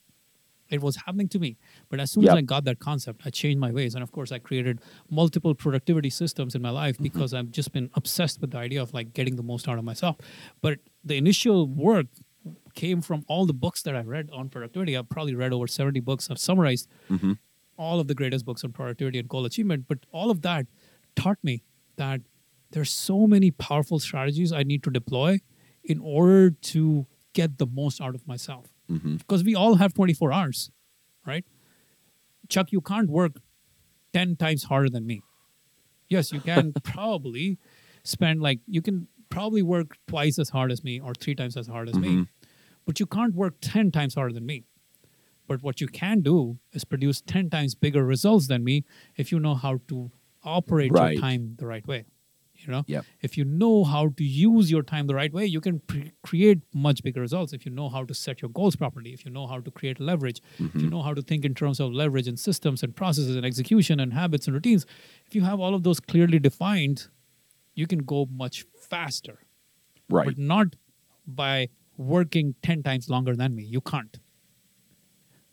It 0.75 0.83
was 0.83 0.97
happening 1.07 1.29
to 1.29 1.39
me. 1.39 1.57
But 1.89 2.01
as 2.01 2.11
soon 2.13 2.25
Yep. 2.25 2.33
as 2.33 2.37
I 2.39 2.43
got 2.43 2.65
that 2.65 2.79
concept, 2.79 3.23
I 3.25 3.31
changed 3.31 3.59
my 3.61 3.71
ways. 3.73 3.95
And 3.95 4.03
of 4.03 4.13
course, 4.13 4.31
I 4.33 4.39
created 4.39 4.81
multiple 5.11 5.55
productivity 5.55 6.11
systems 6.11 6.55
in 6.55 6.63
my 6.63 6.71
life 6.71 6.97
because 6.99 7.33
I've 7.33 7.51
just 7.51 7.73
been 7.73 7.91
obsessed 7.95 8.41
with 8.41 8.51
the 8.51 8.59
idea 8.59 8.83
of 8.83 8.93
like 8.93 9.13
getting 9.15 9.37
the 9.37 9.43
most 9.43 9.69
out 9.69 9.79
of 9.79 9.85
myself. 9.85 10.17
But 10.61 10.79
the 11.05 11.17
initial 11.17 11.67
work 11.67 12.07
came 12.75 13.01
from 13.01 13.25
all 13.29 13.47
the 13.47 13.55
books 13.55 13.83
that 13.83 13.97
I 13.97 14.03
read 14.03 14.29
on 14.33 14.49
productivity. 14.51 14.97
I've 14.97 15.09
probably 15.09 15.35
read 15.35 15.53
over 15.53 15.67
70 15.67 16.01
books. 16.01 16.31
I've 16.31 16.39
summarized 16.39 16.89
hmm 17.09 17.33
all 17.77 17.99
of 17.99 18.07
the 18.07 18.15
greatest 18.15 18.45
books 18.45 18.63
on 18.63 18.71
productivity 18.73 19.19
and 19.19 19.29
goal 19.29 19.45
achievement. 19.45 19.87
But 19.89 19.99
all 20.13 20.31
of 20.31 20.43
that 20.43 20.67
taught 21.17 21.39
me 21.43 21.65
that 21.97 22.21
there's 22.71 22.91
so 22.91 23.27
many 23.27 23.51
powerful 23.51 23.99
strategies 23.99 24.53
I 24.53 24.63
need 24.63 24.85
to 24.85 24.91
deploy 24.91 25.41
in 25.83 25.99
order 25.99 26.51
to 26.51 27.07
get 27.33 27.59
the 27.59 27.67
most 27.67 28.01
out 28.01 28.15
of 28.15 28.29
myself. 28.29 28.67
Hmm 28.89 29.17
Because 29.17 29.45
we 29.45 29.55
all 29.55 29.77
have 29.77 29.95
24 29.95 30.33
hours, 30.33 30.71
right? 31.27 31.45
Chuck, 32.49 32.73
you 32.73 32.81
can't 32.81 33.09
work 33.11 33.41
10 34.13 34.37
times 34.37 34.65
harder 34.65 34.91
than 34.91 35.07
me. 35.07 35.23
Yes, 36.09 36.33
you 36.33 36.41
can 36.41 36.75
probably 36.83 37.59
spend 38.05 38.41
like, 38.41 38.61
you 38.67 38.83
can 38.83 39.09
probably 39.31 39.63
work 39.63 39.97
twice 40.07 40.39
as 40.39 40.51
hard 40.51 40.71
as 40.71 40.85
me 40.85 41.01
or 41.01 41.15
three 41.15 41.35
times 41.35 41.57
as 41.57 41.67
hard 41.67 41.89
as 41.89 41.97
me, 41.99 42.09
Mhm. 42.09 42.29
but 42.87 43.01
you 43.01 43.07
can't 43.07 43.35
work 43.35 43.55
10 43.61 43.91
times 43.91 44.15
harder 44.15 44.33
than 44.35 44.47
me. 44.47 44.65
But 45.47 45.63
what 45.63 45.81
you 45.81 45.89
can 45.89 46.21
do 46.21 46.59
is 46.73 46.85
produce 46.85 47.21
10 47.23 47.51
times 47.51 47.75
bigger 47.75 48.05
results 48.05 48.47
than 48.49 48.65
me 48.65 48.85
if 49.17 49.33
you 49.33 49.41
know 49.41 49.55
how 49.55 49.79
to 49.89 50.11
operate 50.43 50.93
Right. 50.93 51.13
your 51.15 51.21
time 51.21 51.57
the 51.59 51.67
right 51.67 51.87
way. 51.87 52.05
You 52.67 52.73
know, 52.73 52.85
Yep. 52.87 53.05
if 53.21 53.37
you 53.39 53.45
know 53.45 53.85
how 53.85 54.09
to 54.09 54.25
use 54.25 54.71
your 54.71 54.83
time 54.83 55.07
the 55.07 55.15
right 55.15 55.33
way, 55.33 55.47
you 55.47 55.61
can 55.61 55.81
pre- 55.81 56.13
create 56.23 56.61
much 56.73 57.03
bigger 57.03 57.21
results. 57.21 57.53
If 57.53 57.65
you 57.67 57.73
know 57.73 57.89
how 57.89 58.05
to 58.05 58.15
set 58.15 58.43
your 58.43 58.51
goals 58.51 58.77
properly, 58.77 59.13
if 59.13 59.25
you 59.25 59.31
know 59.31 59.47
how 59.47 59.61
to 59.61 59.71
create 59.71 60.01
leverage, 60.01 60.41
if 60.55 60.61
you 60.61 60.69
mm-hmm. 60.69 60.89
know 60.89 61.03
how 61.03 61.15
to 61.15 61.23
think 61.23 61.45
in 61.45 61.55
terms 61.55 61.81
of 61.81 61.93
leverage 61.93 62.27
and 62.29 62.39
systems 62.39 62.83
and 62.83 62.95
processes 62.97 63.37
and 63.37 63.45
execution 63.45 64.01
and 64.01 64.13
habits 64.13 64.47
and 64.47 64.55
routines, 64.55 64.87
if 65.27 65.35
you 65.35 65.43
have 65.43 65.61
all 65.61 65.75
of 65.75 65.83
those 65.83 66.01
clearly 66.01 66.39
defined, 66.39 67.09
you 67.75 67.87
can 67.87 68.01
go 68.01 68.27
much 68.31 68.65
faster 68.89 69.39
Right. 70.09 70.27
but 70.27 70.39
not 70.39 70.77
by 71.27 71.69
working 71.97 72.55
10 72.63 72.83
times 72.83 73.09
longer 73.09 73.35
than 73.37 73.55
me. 73.55 73.65
You 73.65 73.81
can't. 73.81 74.19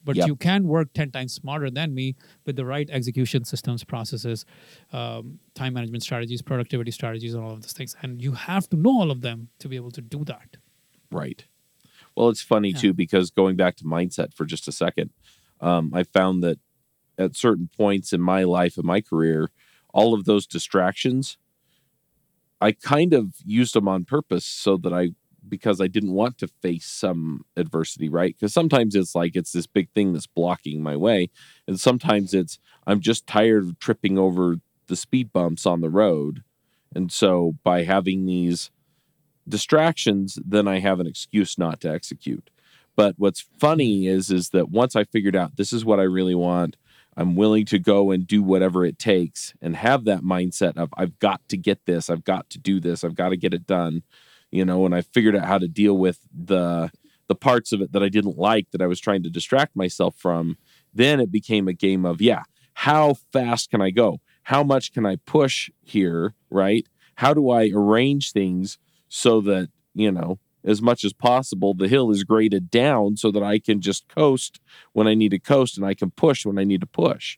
But 0.04 0.16
Yep. 0.18 0.28
you 0.28 0.36
can 0.36 0.68
work 0.68 0.94
10 0.94 1.12
times 1.12 1.34
smarter 1.34 1.70
than 1.70 1.94
me 1.94 2.16
with 2.46 2.56
the 2.56 2.66
right 2.66 2.90
execution 2.90 3.44
systems, 3.46 3.84
processes, 3.84 4.46
um, 4.92 5.40
time 5.54 5.74
management 5.74 6.04
strategies, 6.04 6.42
productivity 6.42 6.92
strategies, 6.92 7.34
and 7.34 7.44
all 7.44 7.52
of 7.52 7.62
those 7.62 7.74
things. 7.74 7.96
And 8.02 8.22
you 8.22 8.32
have 8.34 8.68
to 8.70 8.78
know 8.78 9.00
all 9.02 9.12
of 9.12 9.22
them 9.22 9.50
to 9.60 9.70
be 9.70 9.76
able 9.76 9.92
to 9.92 10.02
do 10.02 10.24
that. 10.26 10.58
Right. 11.12 11.46
Well, 12.16 12.30
it's 12.30 12.42
funny 12.42 12.70
Yeah. 12.70 12.80
too 12.80 12.94
because 12.94 13.32
going 13.32 13.56
back 13.56 13.76
to 13.78 13.84
mindset 13.84 14.34
for 14.34 14.46
just 14.46 14.68
a 14.68 14.72
second, 14.72 15.12
um, 15.60 15.92
I 15.94 16.04
found 16.04 16.44
that 16.44 16.60
at 17.18 17.36
certain 17.36 17.70
points 17.76 18.12
in 18.14 18.22
my 18.22 18.44
life 18.44 18.78
and 18.78 18.86
my 18.86 19.02
career, 19.02 19.50
all 19.94 20.14
of 20.14 20.26
those 20.26 20.48
distractions, 20.48 21.38
I 22.60 22.72
kind 22.72 23.14
of 23.14 23.36
used 23.46 23.74
them 23.76 23.88
on 23.88 24.06
purpose 24.06 24.46
so 24.46 24.78
that 24.78 24.94
I 24.94 25.10
because 25.48 25.82
I 25.82 25.88
didn't 25.88 26.14
want 26.14 26.38
to 26.40 26.48
face 26.48 26.86
some 26.86 27.46
adversity, 27.56 28.10
right? 28.10 28.36
Because 28.38 28.54
sometimes 28.54 28.96
it's 28.96 29.16
like 29.16 29.36
it's 29.36 29.52
this 29.52 29.68
big 29.68 29.90
thing 29.94 30.14
that's 30.14 30.28
blocking 30.28 30.82
my 30.82 30.96
way, 30.96 31.30
and 31.68 31.80
sometimes 31.80 32.34
it's 32.34 32.60
I'm 32.88 33.00
just 33.00 33.28
tired 33.28 33.64
of 33.64 33.80
tripping 33.80 34.18
over 34.18 34.58
the 34.88 34.96
speed 34.96 35.32
bumps 35.32 35.66
on 35.66 35.82
the 35.82 35.90
road, 35.90 36.44
and 36.94 37.12
so 37.12 37.56
by 37.64 37.84
having 37.84 38.26
these 38.26 38.72
distractions, 39.48 40.40
then 40.46 40.68
I 40.68 40.80
have 40.80 41.00
an 41.00 41.08
excuse 41.08 41.58
not 41.58 41.82
to 41.82 41.90
execute. 41.90 42.50
But 42.96 43.16
what's 43.18 43.46
funny 43.60 44.08
is 44.08 44.30
is 44.30 44.50
that 44.50 44.70
once 44.70 44.96
I 44.96 45.04
figured 45.06 45.36
out 45.36 45.56
this 45.56 45.74
is 45.74 45.86
what 45.86 46.00
I 46.00 46.04
really 46.04 46.36
want, 46.36 46.78
I'm 47.18 47.36
willing 47.36 47.66
to 47.66 47.80
go 47.80 48.12
and 48.12 48.26
do 48.26 48.42
whatever 48.42 48.86
it 48.86 49.00
takes 49.00 49.54
and 49.62 49.76
have 49.76 50.06
that 50.06 50.22
mindset 50.22 50.78
of 50.78 50.94
I've 50.96 51.18
got 51.20 51.42
to 51.50 51.58
get 51.58 51.86
this, 51.86 52.10
I've 52.10 52.24
got 52.24 52.50
to 52.52 52.60
do 52.60 52.80
this, 52.80 53.04
I've 53.04 53.16
got 53.16 53.30
to 53.30 53.38
get 53.38 53.54
it 53.54 53.68
done. 53.68 54.04
You 54.52 54.66
know, 54.66 54.86
and 54.86 54.94
I 54.94 55.02
figured 55.02 55.36
out 55.36 55.46
how 55.46 55.58
to 55.58 55.68
deal 55.68 55.98
with 55.98 56.20
the 56.34 56.92
the 57.28 57.36
parts 57.36 57.72
of 57.72 57.82
it 57.82 57.94
that 57.94 58.04
I 58.04 58.10
didn't 58.10 58.38
like 58.38 58.72
that 58.72 58.82
I 58.82 58.88
was 58.88 59.00
trying 59.00 59.24
to 59.24 59.30
distract 59.30 59.74
myself 59.74 60.16
from, 60.18 60.58
then 60.94 61.22
it 61.22 61.32
became 61.32 61.70
a 61.70 61.74
game 61.74 62.04
of 62.04 62.22
yeah, 62.22 62.44
how 62.74 63.16
fast 63.32 63.70
can 63.70 63.82
I 63.82 63.92
go? 63.92 64.20
How 64.44 64.64
much 64.64 64.92
can 64.92 65.06
I 65.06 65.18
push 65.26 65.70
here, 65.82 66.34
right? 66.50 66.86
How 67.16 67.34
do 67.34 67.50
I 67.50 67.70
arrange 67.74 68.32
things 68.32 68.78
so 69.08 69.40
that, 69.42 69.70
you 69.94 70.12
know, 70.12 70.40
as 70.64 70.82
much 70.82 71.04
as 71.04 71.14
possible 71.14 71.74
the 71.74 71.88
hill 71.88 72.12
is 72.12 72.24
graded 72.24 72.70
down 72.70 73.18
so 73.18 73.32
that 73.32 73.44
I 73.44 73.60
can 73.60 73.82
just 73.82 74.08
coast 74.08 74.60
when 74.94 75.08
I 75.08 75.14
need 75.14 75.30
to 75.32 75.40
coast 75.40 75.78
and 75.78 75.86
I 75.86 75.94
can 75.94 76.12
push 76.12 76.46
when 76.46 76.60
I 76.60 76.64
need 76.64 76.82
to 76.82 76.88
push. 76.88 77.38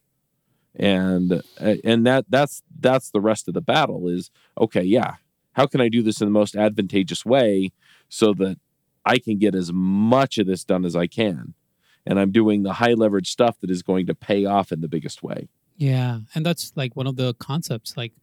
And 0.76 1.44
and 1.60 2.06
that 2.08 2.26
that's 2.30 2.64
that's 2.80 3.12
the 3.12 3.22
rest 3.22 3.48
of 3.48 3.54
the 3.54 3.62
battle 3.62 4.08
is 4.08 4.32
okay, 4.60 4.82
yeah. 4.82 5.16
How 5.54 5.66
can 5.66 5.82
I 5.82 5.90
do 5.90 6.02
this 6.02 6.22
in 6.22 6.28
the 6.28 6.32
most 6.32 6.56
advantageous 6.56 7.26
way 7.26 7.72
so 8.10 8.34
that 8.36 8.60
I 9.06 9.18
can 9.18 9.38
get 9.38 9.56
as 9.56 9.72
much 9.74 10.38
of 10.38 10.48
this 10.48 10.64
done 10.64 10.86
as 10.86 10.96
I 10.96 11.08
can? 11.08 11.54
And 12.06 12.20
I'm 12.20 12.32
doing 12.32 12.64
the 12.64 12.74
high 12.74 12.94
leverage 12.94 13.32
stuff 13.32 13.60
that 13.62 13.70
is 13.70 13.82
going 13.82 14.06
to 14.08 14.16
pay 14.16 14.46
off 14.46 14.72
in 14.72 14.82
the 14.82 14.90
biggest 14.90 15.24
way. 15.24 15.48
Yeah. 15.78 16.20
And 16.36 16.46
that's 16.46 16.74
like 16.76 16.96
one 16.96 17.08
of 17.08 17.16
the 17.16 17.34
concepts. 17.36 17.96
Like 17.96 18.14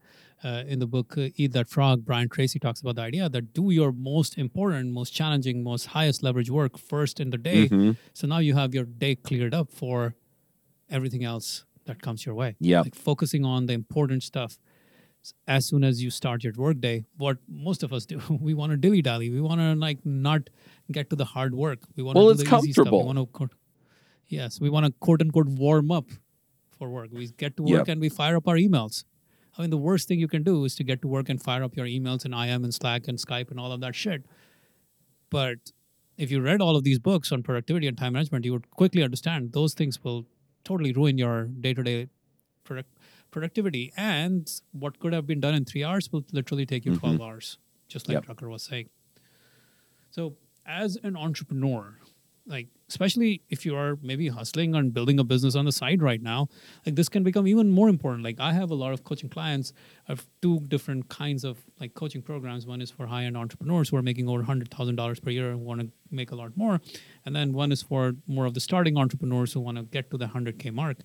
uh, 0.45 0.65
in 0.67 0.79
the 0.79 0.87
book 0.87 1.17
uh, 1.17 1.29
Eat 1.37 1.53
That 1.53 1.69
Frog, 1.69 2.05
Brian 2.05 2.29
Tracy 2.29 2.59
talks 2.59 2.81
about 2.81 2.97
the 2.97 3.03
idea 3.03 3.29
that 3.29 3.53
do 3.53 3.71
your 3.71 3.93
most 3.93 4.39
important, 4.39 4.93
most 4.93 5.11
challenging, 5.11 5.63
most 5.63 5.87
highest 5.87 6.23
leverage 6.23 6.51
work 6.51 6.79
first 6.79 7.21
in 7.21 7.31
the 7.31 7.39
day. 7.39 7.69
Mhm. 7.69 7.97
So 8.13 8.27
now 8.27 8.39
you 8.39 8.55
have 8.55 8.75
your 8.75 8.85
day 8.85 9.15
cleared 9.15 9.55
up 9.55 9.71
for 9.71 10.15
everything 10.89 11.25
else 11.25 11.65
that 11.87 12.03
comes 12.03 12.27
your 12.27 12.35
way. 12.35 12.57
Yeah. 12.61 12.81
Like 12.81 12.95
focusing 12.95 13.45
on 13.45 13.67
the 13.67 13.73
important 13.73 14.23
stuff. 14.23 14.59
As 15.47 15.67
soon 15.67 15.85
as 15.85 16.03
you 16.03 16.11
start 16.11 16.45
your 16.45 16.53
workday, 16.57 17.05
what 17.19 17.39
most 17.49 17.83
of 17.83 17.93
us 17.93 18.07
do, 18.07 18.21
we 18.41 18.55
want 18.55 18.73
to 18.73 18.77
dilly 18.77 19.03
dally. 19.03 19.31
We 19.31 19.41
want 19.41 19.61
to 19.61 19.75
like 19.75 20.05
not 20.05 20.49
get 20.91 21.11
to 21.11 21.17
the 21.17 21.25
hard 21.25 21.55
work. 21.55 21.81
We 21.97 22.03
want 22.03 22.17
to 22.17 22.21
do 22.37 22.41
it's 22.41 22.51
the 22.51 22.57
easy 22.65 22.73
stuff. 22.73 22.87
We 22.87 23.15
want 23.15 23.19
to, 23.35 23.51
yes, 24.29 24.61
we 24.61 24.71
want 24.71 24.87
to 24.87 24.93
quote 25.01 25.21
unquote 25.21 25.47
warm 25.47 25.91
up 25.91 26.07
for 26.79 26.89
work. 26.89 27.11
We 27.13 27.29
get 27.29 27.57
to 27.59 27.63
work 27.63 27.87
Yep. 27.87 27.89
and 27.89 28.01
we 28.01 28.09
fire 28.09 28.37
up 28.37 28.49
our 28.49 28.57
emails. 28.57 29.05
I 29.59 29.63
mean, 29.63 29.71
the 29.71 29.77
worst 29.77 30.09
thing 30.09 30.19
you 30.19 30.29
can 30.29 30.43
do 30.43 30.65
is 30.65 30.75
to 30.77 30.85
get 30.85 31.03
to 31.03 31.09
work 31.09 31.29
and 31.29 31.43
fire 31.43 31.63
up 31.63 31.77
your 31.77 31.87
emails 31.87 32.25
and 32.25 32.33
IM 32.33 32.65
and 32.65 32.73
Slack 32.73 33.09
and 33.09 33.19
Skype 33.19 33.51
and 33.51 33.61
all 33.61 33.73
of 33.73 33.81
that 33.81 33.95
shit. 33.95 34.25
But 35.29 35.73
if 36.17 36.31
you 36.31 36.41
read 36.41 36.61
all 36.61 36.77
of 36.77 36.85
these 36.85 36.99
books 36.99 37.33
on 37.33 37.43
productivity 37.43 37.87
and 37.87 37.99
time 37.99 38.15
management, 38.15 38.45
you 38.45 38.53
would 38.53 38.71
quickly 38.71 39.03
understand 39.03 39.53
those 39.53 39.75
things 39.75 40.03
will 40.03 40.27
totally 40.65 40.93
ruin 40.93 41.19
your 41.19 41.45
day 41.45 41.75
to 41.75 41.83
day 41.83 42.09
productivity. 43.31 43.93
And 43.97 44.51
what 44.73 44.99
could 44.99 45.13
have 45.13 45.27
been 45.27 45.41
done 45.41 45.55
in 45.55 45.65
three 45.65 45.85
hours 45.85 46.11
will 46.13 46.25
literally 46.33 46.67
take 46.67 46.85
you 46.85 46.97
12 46.97 47.15
mm-hmm. 47.15 47.25
hours, 47.25 47.59
just 47.89 48.09
like 48.09 48.15
Yep. 48.15 48.27
Drucker 48.27 48.49
was 48.49 48.63
saying. 48.63 48.89
So, 50.11 50.37
as 50.67 50.97
an 51.03 51.17
entrepreneur, 51.17 51.99
like 52.51 52.67
especially 52.89 53.41
if 53.49 53.65
you 53.65 53.77
are 53.77 53.97
maybe 54.03 54.27
hustling 54.29 54.75
and 54.75 54.93
building 54.93 55.21
a 55.21 55.25
business 55.25 55.55
on 55.55 55.65
the 55.65 55.73
side 55.73 56.03
right 56.03 56.21
now 56.21 56.49
like 56.85 56.97
this 56.97 57.09
can 57.09 57.23
become 57.23 57.47
even 57.47 57.71
more 57.71 57.89
important. 57.89 58.25
Like 58.25 58.41
i 58.41 58.53
have 58.53 58.71
a 58.71 58.75
lot 58.75 58.93
of 58.93 59.05
coaching 59.05 59.31
clients 59.31 59.73
of 60.09 60.27
two 60.43 60.61
different 60.75 61.09
kinds 61.09 61.45
of 61.45 61.59
like 61.81 61.95
coaching 61.95 62.23
programs. 62.23 62.67
One 62.67 62.81
is 62.81 62.91
for 62.91 63.07
high-end 63.07 63.37
entrepreneurs 63.37 63.89
who 63.89 63.97
are 63.97 64.03
making 64.03 64.29
over 64.29 64.43
$100000 64.43 65.23
per 65.23 65.31
year 65.31 65.51
and 65.51 65.61
want 65.65 65.81
to 65.81 65.91
make 66.11 66.33
a 66.33 66.35
lot 66.35 66.57
more. 66.57 66.81
And 67.25 67.37
then 67.37 67.53
one 67.53 67.71
is 67.71 67.83
for 67.83 68.15
more 68.27 68.47
of 68.47 68.55
the 68.55 68.61
starting 68.61 68.97
entrepreneurs 68.97 69.53
who 69.53 69.61
want 69.61 69.77
to 69.79 69.85
get 69.85 70.11
to 70.11 70.19
the 70.19 70.27
100k 70.27 70.73
mark. 70.73 70.99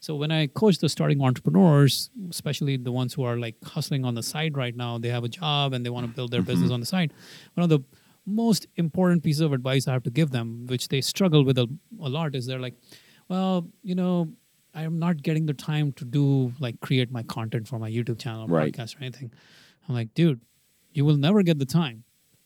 So 0.00 0.14
when 0.14 0.30
i 0.30 0.46
coach 0.46 0.78
the 0.78 0.88
starting 0.88 1.20
entrepreneurs 1.22 2.10
especially 2.30 2.76
the 2.76 2.92
ones 2.92 3.14
who 3.14 3.24
are 3.24 3.36
like 3.36 3.56
hustling 3.64 4.04
on 4.04 4.14
the 4.14 4.22
side 4.22 4.56
right 4.56 4.76
now 4.76 4.98
they 4.98 5.08
have 5.08 5.24
a 5.24 5.28
job 5.28 5.72
and 5.72 5.84
they 5.84 5.90
want 5.90 6.06
to 6.06 6.12
build 6.12 6.30
their 6.30 6.40
mm-hmm. 6.40 6.52
business 6.52 6.70
on 6.70 6.80
the 6.80 6.86
side. 6.86 7.12
One 7.54 7.64
of 7.64 7.70
the 7.70 7.80
most 8.26 8.66
important 8.76 9.22
piece 9.22 9.40
of 9.40 9.52
advice 9.52 9.88
I 9.88 9.92
have 9.92 10.02
to 10.04 10.10
give 10.10 10.30
them, 10.30 10.66
which 10.66 10.88
they 10.88 11.00
struggle 11.00 11.44
with 11.44 11.58
a, 11.58 11.66
a 12.00 12.08
lot, 12.08 12.34
is 12.34 12.46
they're 12.46 12.60
like, 12.60 12.74
well, 13.28 13.68
you 13.82 13.94
know, 13.94 14.32
I'm 14.74 14.98
not 14.98 15.22
getting 15.22 15.46
the 15.46 15.54
time 15.54 15.92
to 15.94 16.04
do 16.04 16.52
like 16.60 16.80
create 16.80 17.10
my 17.10 17.22
content 17.24 17.68
for 17.68 17.78
my 17.78 17.90
YouTube 17.90 18.18
channel, 18.18 18.44
or 18.44 18.48
Right. 18.48 18.72
podcast, 18.72 18.96
or 18.96 19.00
anything. 19.00 19.32
I'm 19.88 19.94
like, 19.94 20.14
dude, 20.14 20.40
you 20.92 21.04
will 21.04 21.16
never 21.16 21.42
get 21.42 21.58
the 21.58 21.66
time 21.66 22.04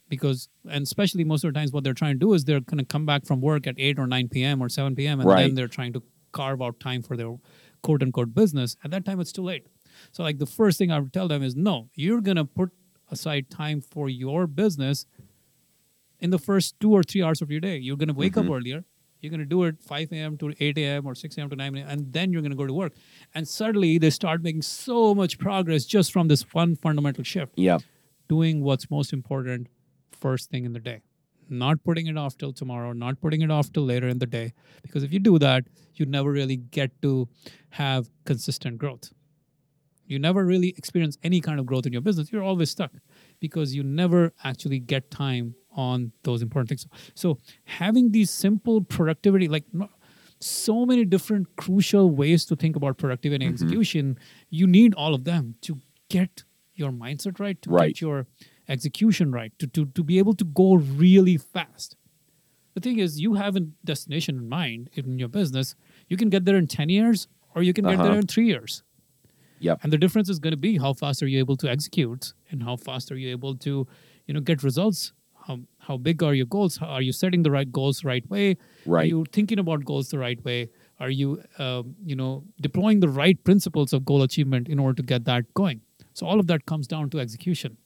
because, 0.09 0.49
and 0.71 0.83
especially 0.83 1.25
most 1.25 1.45
of 1.45 1.53
the 1.53 1.59
times, 1.59 1.73
what 1.73 1.85
they're 1.85 1.95
trying 1.95 2.15
to 2.15 2.19
do 2.19 2.33
is 2.33 2.45
they're 2.45 2.61
going 2.61 2.79
to 2.79 2.85
come 2.85 3.07
back 3.07 3.27
from 3.27 3.41
work 3.41 3.67
at 3.67 3.75
8 3.79 3.99
or 3.99 4.07
9 4.07 4.29
p.m. 4.29 4.63
or 4.63 4.69
7 4.69 4.95
p.m. 4.97 5.21
and 5.21 5.29
Right. 5.29 5.43
then 5.43 5.55
they're 5.55 5.69
trying 5.69 5.93
to 5.93 6.03
carve 6.33 6.61
out 6.63 6.81
time 6.81 7.03
for 7.03 7.17
their 7.17 7.35
quote 7.83 8.03
unquote 8.03 8.35
business. 8.35 8.77
At 8.83 8.91
that 8.93 9.05
time, 9.05 9.21
it's 9.21 9.33
too 9.33 9.43
late. 9.43 9.67
So, 10.13 10.23
like, 10.23 10.39
the 10.39 10.47
first 10.47 10.79
thing 10.79 10.91
I 10.91 10.99
would 10.99 11.13
tell 11.13 11.29
them 11.29 11.43
is 11.43 11.55
no, 11.55 11.89
you're 11.95 12.21
going 12.21 12.37
to 12.37 12.45
put 12.45 12.71
aside 13.11 13.51
time 13.51 13.81
for 13.81 14.09
your 14.09 14.47
business 14.47 15.07
in 16.21 16.31
the 16.31 16.39
first 16.39 16.79
two 16.81 16.93
or 16.93 17.03
three 17.03 17.23
hours 17.23 17.43
of 17.43 17.51
your 17.51 17.61
day. 17.61 17.77
You're 17.77 17.97
going 17.97 18.09
to 18.09 18.15
wake 18.15 18.37
up 18.37 18.45
mm-hmm. 18.45 18.55
earlier. 18.55 18.85
You're 19.21 19.31
going 19.31 19.41
to 19.41 19.47
do 19.47 19.65
it 19.65 19.81
5 19.81 20.13
a.m. 20.13 20.37
to 20.39 20.53
8 20.59 20.79
a.m. 20.79 21.07
or 21.07 21.15
6 21.15 21.39
a.m. 21.39 21.51
to 21.51 21.57
9 21.57 21.77
a.m. 21.77 21.89
And 21.89 22.13
then 22.13 22.33
you're 22.33 22.43
going 22.43 22.53
to 22.53 22.57
go 22.57 22.67
to 22.67 22.73
work. 22.73 22.93
And 23.35 23.49
suddenly 23.49 23.99
they 23.99 24.11
start 24.11 24.43
making 24.43 24.63
so 24.63 25.15
much 25.15 25.39
progress 25.39 25.85
just 25.85 26.13
from 26.13 26.29
this 26.29 26.43
one 26.53 26.77
fundamental 26.77 27.25
shift 27.25 27.53
Yeah. 27.57 27.79
doing 28.29 28.63
what's 28.63 28.91
most 28.91 29.13
important 29.13 29.69
first 30.13 30.51
thing 30.51 30.65
in 30.65 30.73
the 30.73 30.81
day. 30.81 31.01
Not 31.49 31.83
putting 31.85 32.09
it 32.09 32.19
off 32.19 32.37
till 32.37 32.53
tomorrow, 32.53 32.93
not 32.93 33.21
putting 33.21 33.41
it 33.41 33.51
off 33.51 33.73
till 33.73 33.85
later 33.85 34.09
in 34.09 34.19
the 34.19 34.27
day. 34.27 34.53
Because 34.83 35.03
if 35.03 35.13
you 35.13 35.19
do 35.19 35.39
that, 35.39 35.65
you 35.95 36.05
never 36.05 36.31
really 36.31 36.57
get 36.57 37.01
to 37.03 37.29
have 37.71 38.11
consistent 38.25 38.79
growth. 38.79 39.13
You 40.07 40.19
never 40.19 40.45
really 40.45 40.69
experience 40.77 41.19
any 41.23 41.41
kind 41.41 41.59
of 41.59 41.67
growth 41.67 41.87
in 41.87 41.93
your 41.93 42.03
business. 42.03 42.31
You're 42.31 42.43
always 42.43 42.71
stuck 42.71 42.93
because 43.41 43.75
you 43.75 43.83
never 43.83 44.33
actually 44.45 44.79
get 44.79 45.11
time 45.11 45.55
on 45.77 46.13
those 46.25 46.43
important 46.43 46.69
things. 46.71 46.87
So, 47.15 47.39
having 47.65 48.11
these 48.13 48.31
simple 48.31 48.81
productivity, 48.83 49.47
like 49.49 49.65
so 50.41 50.85
many 50.87 51.05
different 51.05 51.55
crucial 51.57 52.11
ways 52.11 52.45
to 52.47 52.57
think 52.57 52.77
about 52.77 52.99
productivity 52.99 53.45
and 53.45 53.55
execution, 53.55 54.19
you 54.51 54.67
need 54.67 54.95
all 54.95 55.15
of 55.15 55.25
them 55.25 55.55
to 55.63 55.79
get 56.09 56.45
your 56.75 56.91
mindset 56.91 57.39
right, 57.41 57.61
to 57.63 57.71
Right. 57.71 57.89
get 57.95 58.01
your 58.01 58.27
execution 58.69 59.31
right, 59.33 59.53
to, 59.59 59.67
to, 59.69 59.87
to 59.87 60.03
be 60.03 60.19
able 60.19 60.35
to 60.35 60.45
go 60.45 60.75
really 60.75 61.37
fast. 61.37 61.97
The 62.75 62.81
thing 62.81 62.99
is, 62.99 63.21
you 63.21 63.35
have 63.35 63.57
a 63.57 63.61
destination 63.85 64.37
in 64.37 64.49
mind 64.49 64.91
in 64.93 65.19
your 65.19 65.29
business. 65.29 65.75
You 66.09 66.17
can 66.19 66.29
get 66.29 66.45
there 66.45 66.57
in 66.57 66.67
10 66.67 66.91
years 66.91 67.29
or 67.55 67.63
you 67.63 67.73
can 67.73 67.85
get 67.87 67.95
Uh-huh. 67.95 68.05
there 68.05 68.19
in 68.19 68.27
three 68.27 68.47
years. 68.47 68.83
Yep. 69.61 69.81
And 69.83 69.91
the 69.93 69.97
difference 69.97 70.29
is 70.29 70.39
going 70.39 70.51
to 70.53 70.59
be 70.59 70.77
how 70.77 70.93
fast 70.93 71.23
are 71.23 71.27
you 71.27 71.39
able 71.39 71.57
to 71.57 71.71
execute 71.71 72.35
and 72.51 72.63
how 72.63 72.77
fast 72.77 73.11
are 73.11 73.17
you 73.17 73.31
able 73.31 73.55
to, 73.57 73.87
you 74.27 74.35
know, 74.35 74.41
get 74.41 74.63
results. 74.63 75.15
How, 75.47 75.61
how 75.79 75.97
big 75.97 76.23
are 76.23 76.35
your 76.35 76.47
goals? 76.47 76.77
How, 76.79 76.87
are 76.87 77.03
you 77.03 77.13
setting 77.13 77.43
the 77.43 77.51
right 77.51 77.71
goals 77.71 78.01
the 78.01 78.09
right 78.09 78.29
way? 78.29 78.57
Are 79.03 79.07
you 79.07 79.25
thinking 79.33 79.59
about 79.59 79.85
goals 79.85 80.09
the 80.11 80.19
right 80.19 80.43
way? 80.45 80.71
Are 80.99 81.11
you, 81.11 81.43
um, 81.59 81.95
you 82.05 82.17
know, 82.17 82.45
deploying 82.61 83.01
the 83.01 83.09
right 83.09 83.43
principles 83.45 83.93
of 83.93 84.05
goal 84.05 84.23
achievement 84.23 84.69
in 84.69 84.79
order 84.79 84.97
to 84.97 85.03
get 85.03 85.25
that 85.27 85.53
going? 85.55 85.83
So 86.15 86.27
all 86.27 86.41
of 86.41 86.47
that 86.49 86.67
comes 86.67 86.87
down 86.87 87.11
to 87.11 87.21
execution. 87.21 87.77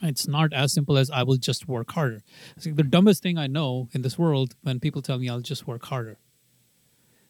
It's 0.00 0.26
not 0.26 0.52
as 0.52 0.72
simple 0.72 0.96
as 0.96 1.10
I 1.10 1.22
will 1.22 1.36
just 1.36 1.68
work 1.68 1.92
harder. 1.92 2.22
It's 2.56 2.66
like 2.66 2.76
the 2.76 2.82
dumbest 2.82 3.22
thing 3.22 3.38
I 3.38 3.46
know 3.46 3.88
in 3.92 4.02
this 4.02 4.18
world 4.18 4.54
when 4.62 4.80
people 4.80 5.02
tell 5.02 5.18
me 5.18 5.28
I'll 5.28 5.40
just 5.40 5.66
work 5.66 5.84
harder, 5.84 6.16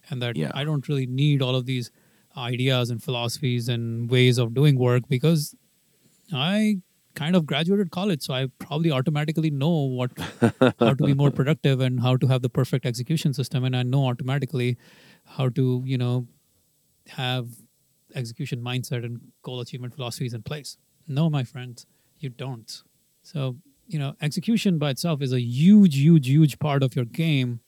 and 0.08 0.22
that 0.22 0.36
Yeah. 0.36 0.52
I 0.54 0.64
don't 0.64 0.88
really 0.88 1.06
need 1.06 1.42
all 1.42 1.56
of 1.56 1.66
these 1.66 1.90
ideas 2.36 2.88
and 2.90 3.02
philosophies 3.02 3.68
and 3.68 4.08
ways 4.10 4.38
of 4.38 4.54
doing 4.54 4.78
work 4.78 5.08
because 5.08 5.54
I 6.32 6.80
kind 7.14 7.36
of 7.36 7.46
graduated 7.46 7.90
college, 7.90 8.22
so 8.22 8.34
I 8.34 8.46
probably 8.58 8.90
automatically 8.90 9.50
know 9.50 9.70
what 9.70 10.10
how 10.78 10.94
to 10.94 11.04
be 11.04 11.14
more 11.14 11.30
productive 11.40 11.80
and 11.80 12.00
how 12.00 12.16
to 12.16 12.26
have 12.26 12.42
the 12.42 12.48
perfect 12.48 12.86
execution 12.86 13.32
system, 13.34 13.64
and 13.64 13.76
I 13.76 13.82
know 13.82 14.06
automatically 14.06 14.76
how 15.24 15.48
to 15.50 15.82
you 15.84 15.98
know 15.98 16.26
have 17.08 17.48
execution 18.14 18.62
mindset 18.62 19.04
and 19.04 19.20
goal 19.42 19.60
achievement 19.60 19.94
philosophies 19.94 20.34
in 20.34 20.42
place. 20.42 20.76
No, 21.08 21.28
my 21.30 21.44
friends, 21.44 21.86
you 22.18 22.28
don't. 22.28 22.82
So 23.22 23.56
you 23.86 23.98
know, 23.98 24.14
execution 24.20 24.78
by 24.78 24.90
itself 24.90 25.20
is 25.22 25.32
a 25.32 25.40
huge, 25.40 25.96
huge, 25.96 26.28
huge 26.28 26.58
part 26.58 26.82
of 26.82 26.96
your 26.96 27.04
game. 27.04 27.60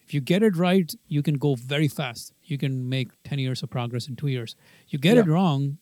If 0.00 0.12
you 0.12 0.20
get 0.20 0.42
it 0.42 0.56
right, 0.56 0.92
you 1.06 1.22
can 1.22 1.34
go 1.34 1.54
very 1.54 1.88
fast. 1.88 2.32
You 2.42 2.58
can 2.58 2.88
make 2.88 3.10
10 3.24 3.38
years 3.38 3.62
of 3.62 3.70
progress 3.70 4.08
in 4.08 4.16
two 4.16 4.26
years. 4.26 4.56
You 4.88 4.98
get 4.98 5.16
it 5.16 5.26
wrong, 5.26 5.78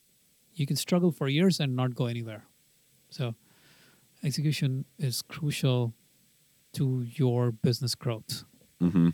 you 0.53 0.67
can 0.67 0.77
struggle 0.77 1.11
for 1.11 1.27
years 1.27 1.59
and 1.59 1.75
not 1.75 1.95
go 1.95 2.07
anywhere. 2.07 2.45
So, 3.11 3.35
execution 4.23 4.85
is 4.99 5.23
crucial 5.23 5.95
to 6.75 7.05
your 7.15 7.53
business 7.53 7.95
growth. 7.95 8.45
hmm 8.81 9.09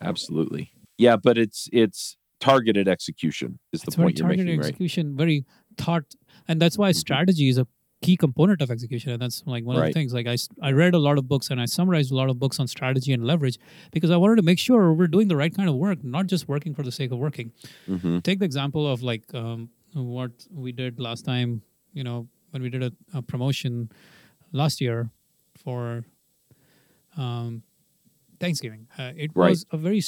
Absolutely. 0.00 0.70
Yeah, 0.96 1.16
but 1.16 1.36
it's 1.38 1.68
it's 1.72 2.16
targeted 2.40 2.86
execution 2.88 3.58
is 3.72 3.80
the 3.82 3.88
it's 3.88 3.96
point 3.96 4.18
you're 4.18 4.28
targeted 4.28 4.46
making, 4.46 4.60
right? 4.60 4.68
execution, 4.68 5.16
very 5.16 5.44
thought, 5.76 6.04
and 6.46 6.60
that's 6.62 6.78
why 6.78 6.90
Mhm. 6.90 6.96
strategy 6.96 7.48
is 7.48 7.58
a 7.58 7.66
key 8.00 8.16
component 8.16 8.62
of 8.62 8.70
execution. 8.70 9.10
And 9.10 9.20
that's 9.20 9.42
like 9.44 9.64
one 9.64 9.74
of 9.76 9.80
the 9.86 9.92
things. 9.92 10.12
Like 10.14 10.28
I, 10.28 10.36
I 10.62 10.70
read 10.70 10.94
a 10.94 10.98
lot 11.00 11.18
of 11.18 11.26
books 11.26 11.50
and 11.50 11.60
I 11.60 11.64
summarized 11.66 12.12
a 12.12 12.14
lot 12.14 12.30
of 12.30 12.38
books 12.38 12.60
on 12.60 12.68
strategy 12.68 13.12
and 13.12 13.24
leverage 13.24 13.58
because 13.90 14.10
I 14.12 14.16
wanted 14.16 14.36
to 14.36 14.42
make 14.42 14.60
sure 14.60 14.92
we're 14.92 15.08
doing 15.08 15.26
the 15.26 15.36
right 15.36 15.52
kind 15.54 15.68
of 15.68 15.74
work, 15.74 16.04
not 16.04 16.28
just 16.28 16.46
working 16.48 16.74
for 16.74 16.84
the 16.84 16.92
sake 16.92 17.10
of 17.10 17.18
working. 17.18 17.50
hmm 17.86 18.18
Take 18.20 18.38
the 18.38 18.44
example 18.44 18.86
of 18.86 19.02
like 19.02 19.24
um, 19.34 19.70
what 19.94 20.30
we 20.50 20.70
did 20.70 21.00
last 21.00 21.24
time. 21.24 21.62
You 21.92 22.04
know, 22.04 22.28
when 22.50 22.62
we 22.62 22.68
did 22.70 22.82
a, 22.82 22.92
a 23.14 23.22
promotion 23.22 23.90
last 24.52 24.80
year 24.80 25.10
for 25.56 26.04
um, 27.16 27.62
Thanksgiving. 28.40 28.86
Uh, 28.98 29.12
it 29.16 29.30
Right. 29.34 29.50
was 29.50 29.66
a 29.72 29.76
very 29.76 30.02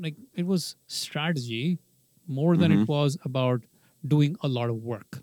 like 0.00 0.16
it 0.34 0.46
was 0.46 0.76
strategy 0.86 1.78
more 2.26 2.56
than 2.56 2.70
Mhm. 2.72 2.82
it 2.82 2.88
was 2.88 3.18
about 3.24 3.62
doing 4.06 4.36
a 4.40 4.48
lot 4.48 4.70
of 4.70 4.76
work. 4.76 5.22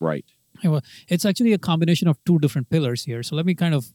Right. 0.00 0.24
It's 1.08 1.24
actually 1.24 1.52
a 1.52 1.58
combination 1.58 2.08
of 2.08 2.18
two 2.24 2.38
different 2.38 2.68
pillars 2.68 3.04
here. 3.04 3.22
So 3.22 3.36
let 3.36 3.46
me 3.46 3.54
kind 3.54 3.74
of 3.74 3.94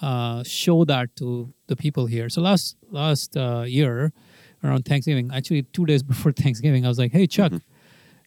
uh, 0.00 0.42
show 0.44 0.84
that 0.86 1.14
to 1.16 1.52
the 1.66 1.76
people 1.76 2.06
here. 2.06 2.28
So 2.30 2.40
last 2.40 2.76
last 2.90 3.36
uh, 3.36 3.64
year 3.66 4.12
around 4.64 4.84
Thanksgiving, 4.84 5.30
actually 5.32 5.62
two 5.64 5.84
days 5.84 6.02
before 6.12 6.32
Thanksgiving, 6.32 6.84
I 6.84 6.88
was 6.88 6.98
like, 6.98 7.12
"Hey 7.12 7.26
Chuck, 7.26 7.52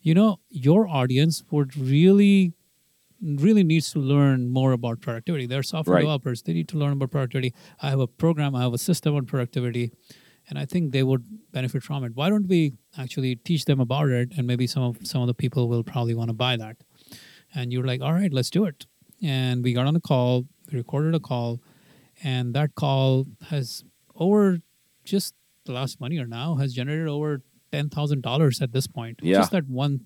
you 0.01 0.13
know 0.13 0.39
your 0.49 0.87
audience 0.87 1.43
would 1.51 1.75
really 1.77 2.53
really 3.23 3.63
needs 3.63 3.91
to 3.93 3.99
learn 3.99 4.49
more 4.49 4.71
about 4.73 4.99
productivity. 5.01 5.45
They're 5.45 5.63
software 5.63 5.95
Right. 5.95 6.01
developers. 6.01 6.41
They 6.41 6.53
need 6.53 6.67
to 6.69 6.77
learn 6.77 6.93
about 6.93 7.11
productivity. 7.11 7.53
I 7.81 7.89
have 7.89 7.99
a 7.99 8.07
program, 8.07 8.55
I 8.55 8.61
have 8.63 8.73
a 8.73 8.77
system 8.77 9.15
on 9.15 9.25
productivity, 9.25 9.91
and 10.49 10.59
I 10.59 10.65
think 10.65 10.91
they 10.91 11.03
would 11.03 11.23
benefit 11.51 11.83
from 11.83 12.03
it. 12.03 12.15
Why 12.15 12.29
don't 12.29 12.47
we 12.47 12.73
actually 12.97 13.35
teach 13.37 13.65
them 13.65 13.79
about 13.79 14.09
it? 14.09 14.33
And 14.37 14.45
maybe 14.45 14.67
some 14.67 14.83
of 14.83 14.97
some 15.07 15.21
of 15.21 15.27
the 15.27 15.33
people 15.33 15.69
will 15.69 15.83
probably 15.83 16.13
want 16.13 16.29
to 16.29 16.33
buy 16.33 16.57
that. 16.57 16.77
And 17.55 17.71
you're 17.71 17.85
like, 17.85 18.01
all 18.01 18.13
right, 18.13 18.33
let's 18.33 18.49
do 18.49 18.65
it. 18.65 18.85
And 19.21 19.63
we 19.63 19.73
got 19.73 19.87
on 19.87 19.95
a 19.95 20.01
call, 20.01 20.45
we 20.71 20.77
recorded 20.77 21.15
a 21.15 21.19
call, 21.19 21.61
and 22.23 22.53
that 22.55 22.75
call 22.75 23.25
has 23.49 23.83
over 24.15 24.59
just 25.05 25.33
the 25.65 25.71
last 25.71 26.01
one 26.01 26.11
year 26.11 26.25
now 26.27 26.55
has 26.55 26.73
generated 26.73 27.07
over 27.07 27.41
ten 27.71 27.89
thousand 27.89 28.21
dollars 28.21 28.61
at 28.61 28.73
this 28.73 28.85
point. 28.87 29.19
Yeah. 29.23 29.37
Just 29.37 29.51
that 29.51 29.67
one 29.69 30.05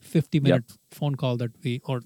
50 0.00 0.40
minute 0.40 0.64
phone 0.90 1.14
call 1.14 1.36
that 1.36 1.50
we 1.62 1.80
or 1.84 2.00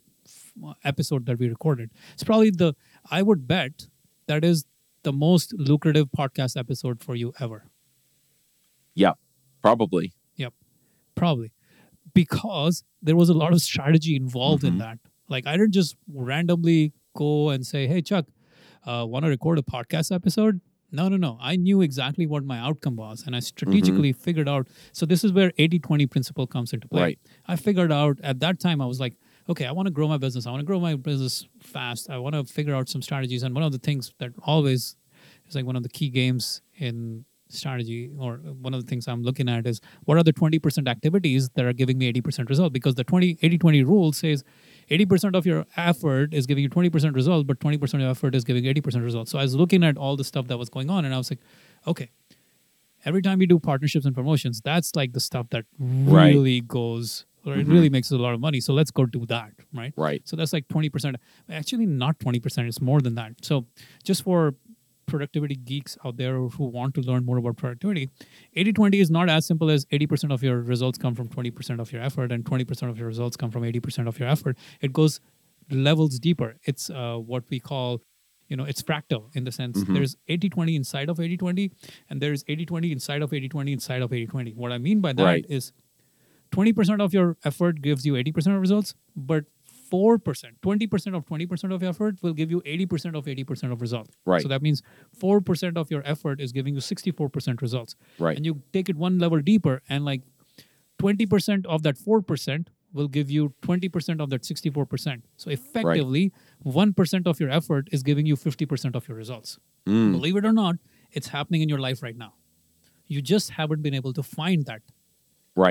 episode 0.84 1.26
that 1.26 1.38
we 1.38 1.48
recorded. 1.48 1.90
It's 2.14 2.24
probably 2.24 2.50
the 2.50 2.74
I 3.10 3.22
would 3.22 3.46
bet 3.46 3.86
that 4.26 4.44
is 4.44 4.64
the 5.02 5.12
most 5.12 5.52
lucrative 5.54 6.08
podcast 6.16 6.56
episode 6.56 7.02
for 7.02 7.14
you 7.14 7.32
ever. 7.40 7.66
Yeah. 8.94 9.12
Probably. 9.62 10.14
Yep, 10.36 10.54
probably 11.14 11.52
because 12.14 12.84
there 13.02 13.16
was 13.16 13.28
a 13.28 13.34
lot 13.34 13.52
of 13.52 13.60
strategy 13.60 14.16
involved 14.16 14.64
in 14.64 14.74
Mhm. 14.74 14.78
that. 14.78 14.98
Like 15.28 15.46
I 15.46 15.56
didn't 15.56 15.72
just 15.72 15.96
randomly 16.12 16.92
go 17.16 17.50
and 17.50 17.66
say, 17.66 17.86
"Hey 17.86 18.00
Chuck, 18.00 18.26
uh, 18.84 19.04
want 19.08 19.24
to 19.24 19.28
record 19.28 19.58
a 19.58 19.62
podcast 19.62 20.14
episode?" 20.14 20.60
No, 20.92 21.08
no, 21.08 21.16
no. 21.16 21.36
I 21.40 21.56
knew 21.56 21.80
exactly 21.82 22.26
what 22.26 22.44
my 22.44 22.58
outcome 22.58 22.94
was, 22.94 23.24
and 23.26 23.34
I 23.34 23.40
strategically 23.40 24.12
figured 24.12 24.48
out. 24.48 24.68
So 24.92 25.04
this 25.04 25.24
is 25.24 25.32
where 25.32 25.52
80-20 25.58 26.06
principle 26.06 26.46
comes 26.46 26.72
into 26.72 26.86
play. 26.86 27.02
Right. 27.02 27.18
I 27.46 27.56
figured 27.56 27.90
out 27.90 28.20
at 28.22 28.38
that 28.38 28.60
time 28.60 28.80
I 28.80 28.86
was 28.86 29.00
like, 29.00 29.16
okay, 29.48 29.64
I 29.66 29.72
want 29.72 29.86
to 29.86 29.92
grow 29.92 30.08
my 30.08 30.16
business. 30.18 30.46
I 30.46 30.50
want 30.50 30.60
to 30.60 30.66
grow 30.66 30.80
my 30.80 30.94
business 30.96 31.46
fast. 31.60 32.10
I 32.10 32.18
want 32.18 32.34
to 32.34 32.44
figure 32.44 32.74
out 32.74 32.88
some 32.88 33.02
strategies. 33.02 33.42
And 33.42 33.54
one 33.54 33.64
of 33.64 33.72
the 33.72 33.78
things 33.78 34.12
that 34.18 34.32
always 34.42 34.96
is 35.48 35.54
like 35.54 35.64
one 35.64 35.76
of 35.76 35.82
the 35.82 35.88
key 35.88 36.08
games 36.10 36.62
in 36.76 37.24
strategy 37.48 38.10
or 38.18 38.38
one 38.60 38.74
of 38.74 38.84
the 38.84 38.90
things 38.90 39.06
i'm 39.06 39.22
looking 39.22 39.48
at 39.48 39.68
is 39.68 39.80
what 40.04 40.18
are 40.18 40.24
the 40.24 40.32
20% 40.32 40.88
activities 40.88 41.48
that 41.50 41.64
are 41.64 41.72
giving 41.72 41.96
me 41.96 42.12
80% 42.12 42.48
result 42.48 42.72
because 42.72 42.96
the 42.96 43.04
20 43.04 43.38
80 43.40 43.56
20 43.58 43.84
rule 43.84 44.12
says 44.12 44.42
80% 44.90 45.36
of 45.36 45.46
your 45.46 45.64
effort 45.76 46.34
is 46.34 46.44
giving 46.44 46.64
you 46.64 46.68
20% 46.68 47.14
result 47.14 47.46
but 47.46 47.60
20% 47.60 47.94
of 47.94 48.00
your 48.00 48.10
effort 48.10 48.34
is 48.34 48.42
giving 48.42 48.64
80% 48.64 49.00
result 49.04 49.28
so 49.28 49.38
i 49.38 49.42
was 49.42 49.54
looking 49.54 49.84
at 49.84 49.96
all 49.96 50.16
the 50.16 50.24
stuff 50.24 50.48
that 50.48 50.58
was 50.58 50.68
going 50.68 50.90
on 50.90 51.04
and 51.04 51.14
i 51.14 51.18
was 51.18 51.30
like 51.30 51.38
okay 51.86 52.10
every 53.04 53.22
time 53.22 53.40
you 53.40 53.46
do 53.46 53.60
partnerships 53.60 54.04
and 54.06 54.14
promotions 54.16 54.60
that's 54.64 54.96
like 54.96 55.12
the 55.12 55.20
stuff 55.20 55.46
that 55.50 55.66
Right. 55.78 56.30
really 56.30 56.60
or 57.46 57.54
it 57.56 57.66
really 57.66 57.88
makes 57.88 58.10
a 58.10 58.18
lot 58.18 58.34
of 58.34 58.40
money 58.40 58.60
so 58.60 58.72
let's 58.72 58.90
go 58.90 59.06
do 59.06 59.24
that 59.26 59.50
right 59.72 59.92
Right. 59.96 60.22
so 60.28 60.36
that's 60.36 60.52
like 60.52 60.66
20%. 60.68 61.14
Actually, 61.48 61.86
not 61.86 62.18
20%, 62.18 62.66
it's 62.68 62.80
more 62.80 63.00
than 63.00 63.14
that. 63.14 63.32
So, 63.42 63.66
just 64.04 64.22
for 64.24 64.54
productivity 65.06 65.54
geeks 65.54 65.96
out 66.04 66.16
there 66.16 66.36
who 66.40 66.64
want 66.64 66.94
to 66.94 67.00
learn 67.00 67.24
more 67.24 67.36
about 67.38 67.56
productivity, 67.56 68.10
80 68.54 68.72
20 68.72 69.00
is 69.00 69.10
not 69.10 69.30
as 69.30 69.46
simple 69.46 69.70
as 69.70 69.86
80% 69.86 70.32
of 70.32 70.42
your 70.42 70.60
results 70.60 70.98
come 70.98 71.14
from 71.14 71.28
20% 71.28 71.78
of 71.80 71.92
your 71.92 72.02
effort 72.02 72.32
and 72.32 72.44
20% 72.44 72.90
of 72.90 72.98
your 72.98 73.06
results 73.06 73.36
come 73.36 73.50
from 73.52 73.62
80% 73.62 74.08
of 74.08 74.18
your 74.18 74.28
effort. 74.28 74.58
It 74.80 74.92
goes 74.92 75.20
levels 75.70 76.18
deeper. 76.18 76.56
It's 76.64 76.90
uh, 76.90 77.16
what 77.16 77.44
we 77.50 77.60
call 77.60 78.02
you 78.48 78.56
know 78.56 78.62
it's 78.64 78.80
fractal 78.80 79.22
in 79.34 79.42
the 79.42 79.50
sense 79.50 79.82
Mhm. 79.82 79.94
there's 79.94 80.16
80 80.28 80.48
20 80.48 80.76
inside 80.76 81.08
of 81.08 81.18
80 81.18 81.36
20 81.36 81.72
and 82.08 82.20
there's 82.22 82.44
80 82.46 82.64
20 82.66 82.92
inside 82.92 83.20
of 83.22 83.32
80 83.32 83.48
20 83.48 83.72
inside 83.72 84.02
of 84.02 84.12
80 84.12 84.26
20 84.26 84.52
what 84.52 84.70
i 84.70 84.78
mean 84.78 85.00
by 85.00 85.12
that 85.14 85.46
is 85.48 85.72
Right. 85.72 85.82
20% 86.52 87.02
of 87.02 87.12
your 87.12 87.36
effort 87.44 87.82
gives 87.82 88.06
you 88.06 88.14
80% 88.14 88.54
of 88.54 88.60
results, 88.60 88.94
but 89.14 89.44
4%, 89.92 90.18
20% 90.62 91.16
of 91.16 91.24
20% 91.26 91.74
of 91.74 91.82
effort 91.82 92.16
will 92.22 92.32
give 92.32 92.50
you 92.50 92.60
80% 92.62 93.16
of 93.16 93.24
80% 93.26 93.72
of 93.72 93.80
results. 93.80 94.10
Right. 94.24 94.42
So 94.42 94.48
that 94.48 94.62
means 94.62 94.82
4% 95.18 95.76
of 95.76 95.90
your 95.90 96.02
effort 96.04 96.40
is 96.40 96.52
giving 96.52 96.74
you 96.74 96.80
64% 96.80 97.60
results. 97.60 97.94
Right. 98.18 98.36
And 98.36 98.44
you 98.44 98.62
take 98.72 98.88
it 98.88 98.96
one 98.96 99.18
level 99.18 99.40
deeper, 99.40 99.82
and 99.88 100.04
like 100.04 100.22
20% 100.98 101.66
of 101.66 101.82
that 101.82 101.96
4% 101.96 102.66
will 102.92 103.08
give 103.08 103.30
you 103.30 103.52
20% 103.62 104.20
of 104.20 104.30
that 104.30 104.42
64%. 104.42 105.22
So 105.36 105.50
effectively, 105.50 106.32
1% 106.64 107.26
of 107.26 107.40
your 107.40 107.50
effort 107.50 107.88
is 107.92 108.02
giving 108.02 108.26
you 108.26 108.36
50% 108.36 108.96
of 108.96 109.06
your 109.06 109.16
results. 109.16 109.58
Mm. 109.86 110.12
Believe 110.12 110.36
it 110.36 110.44
or 110.44 110.52
not, 110.52 110.76
it's 111.12 111.28
happening 111.28 111.62
in 111.62 111.68
your 111.68 111.78
life 111.78 112.02
right 112.02 112.16
now. 112.16 112.34
You 113.06 113.22
just 113.22 113.50
haven't 113.50 113.82
been 113.82 113.94
able 113.94 114.12
to 114.14 114.22
find 114.22 114.64
that 114.66 114.82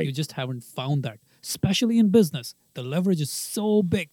you 0.06 0.12
just 0.12 0.34
haven't 0.34 0.64
found 0.64 1.04
that, 1.04 1.20
especially 1.44 2.00
in 2.00 2.10
business. 2.10 2.56
The 2.74 2.84
leverage 2.84 3.22
is 3.22 3.32
so 3.32 3.84
big 3.84 4.10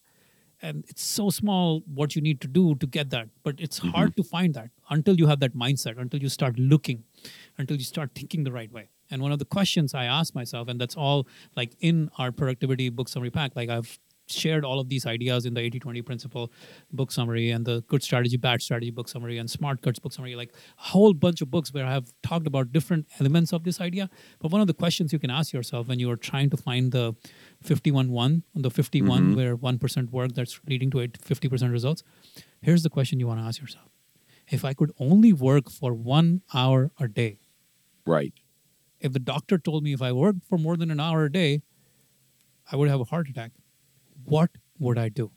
and 0.63 0.85
it's 0.89 1.03
so 1.03 1.29
small 1.29 1.83
what 1.93 2.15
you 2.15 2.23
need 2.23 2.41
to 2.41 2.49
do 2.49 2.77
to 2.77 2.87
get 2.87 3.11
that. 3.11 3.29
But 3.43 3.57
it's 3.59 3.81
mm-hmm. 3.81 3.91
hard 3.91 4.17
to 4.17 4.23
find 4.23 4.55
that 4.55 4.71
until 4.91 5.17
you 5.17 5.27
have 5.27 5.41
that 5.41 5.57
mindset, 5.57 5.99
until 5.99 6.21
you 6.21 6.29
start 6.29 6.59
looking, 6.59 7.03
until 7.59 7.77
you 7.77 7.85
start 7.85 8.11
thinking 8.15 8.45
the 8.45 8.53
right 8.53 8.71
way. 8.73 8.89
And 9.11 9.21
one 9.21 9.33
of 9.33 9.39
the 9.39 9.45
questions 9.45 9.93
I 9.93 10.05
ask 10.05 10.35
myself, 10.35 10.69
and 10.69 10.81
that's 10.81 10.97
all 10.97 11.27
like 11.57 11.77
in 11.81 12.11
our 12.17 12.33
productivity 12.33 12.89
book 12.89 13.09
summary 13.09 13.31
pack, 13.31 13.57
like 13.57 13.69
I've 13.69 13.99
shared 14.33 14.65
all 14.65 14.81
of 14.81 14.89
these 14.89 15.07
ideas 15.07 15.47
in 15.47 15.55
the 15.55 15.61
80 15.61 15.79
20 15.81 16.03
principle 16.03 16.53
book 16.93 17.11
summary 17.13 17.51
and 17.51 17.65
the 17.65 17.83
good 17.83 18.03
strategy, 18.03 18.37
bad 18.37 18.63
strategy 18.63 18.91
book 18.91 19.09
summary 19.09 19.39
and 19.39 19.51
smart 19.51 19.83
cuts 19.83 19.99
book 19.99 20.13
summary, 20.13 20.35
like 20.37 20.53
a 20.79 20.83
whole 20.83 21.15
bunch 21.15 21.41
of 21.41 21.51
books 21.51 21.73
where 21.73 21.85
I 21.87 21.93
have 21.93 22.13
talked 22.23 22.47
about 22.47 22.73
different 22.73 23.07
elements 23.21 23.53
of 23.53 23.65
this 23.65 23.81
idea. 23.81 24.11
But 24.41 24.51
one 24.51 24.61
of 24.61 24.67
the 24.67 24.75
questions 24.75 25.13
you 25.13 25.19
can 25.19 25.31
ask 25.31 25.53
yourself 25.53 25.89
when 25.89 25.99
you 25.99 26.11
are 26.11 26.17
trying 26.17 26.51
to 26.51 26.57
find 26.57 26.93
the 26.93 27.15
51 27.63 28.11
1, 28.11 28.43
the 28.55 28.71
51 28.71 29.33
Mhm. 29.33 29.37
where 29.37 29.57
1% 29.57 30.11
work 30.13 30.33
that's 30.33 30.61
leading 30.67 30.91
to 30.91 31.01
eight- 31.01 31.19
50% 31.23 31.73
results, 31.73 32.03
here's 32.61 32.83
the 32.83 32.91
question 32.91 33.21
you 33.21 33.27
want 33.27 33.41
to 33.41 33.45
ask 33.45 33.61
yourself. 33.61 33.89
If 34.51 34.65
I 34.65 34.75
could 34.75 34.93
only 34.99 35.33
work 35.33 35.71
for 35.71 35.95
one 35.95 36.43
hour 36.53 36.91
a 36.99 37.09
day, 37.09 37.39
Right. 38.05 38.35
if 39.01 39.13
the 39.13 39.19
doctor 39.21 39.57
told 39.59 39.83
me 39.85 39.93
if 39.93 40.03
I 40.03 40.13
worked 40.13 40.45
for 40.45 40.59
more 40.59 40.77
than 40.77 40.91
an 40.91 41.01
hour 41.01 41.25
a 41.25 41.33
day, 41.33 41.63
I 42.71 42.77
would 42.77 42.89
have 42.89 43.01
a 43.01 43.05
heart 43.05 43.29
attack, 43.29 43.53
what 44.25 44.51
would 44.79 44.99
I 44.99 45.09
do? 45.09 45.31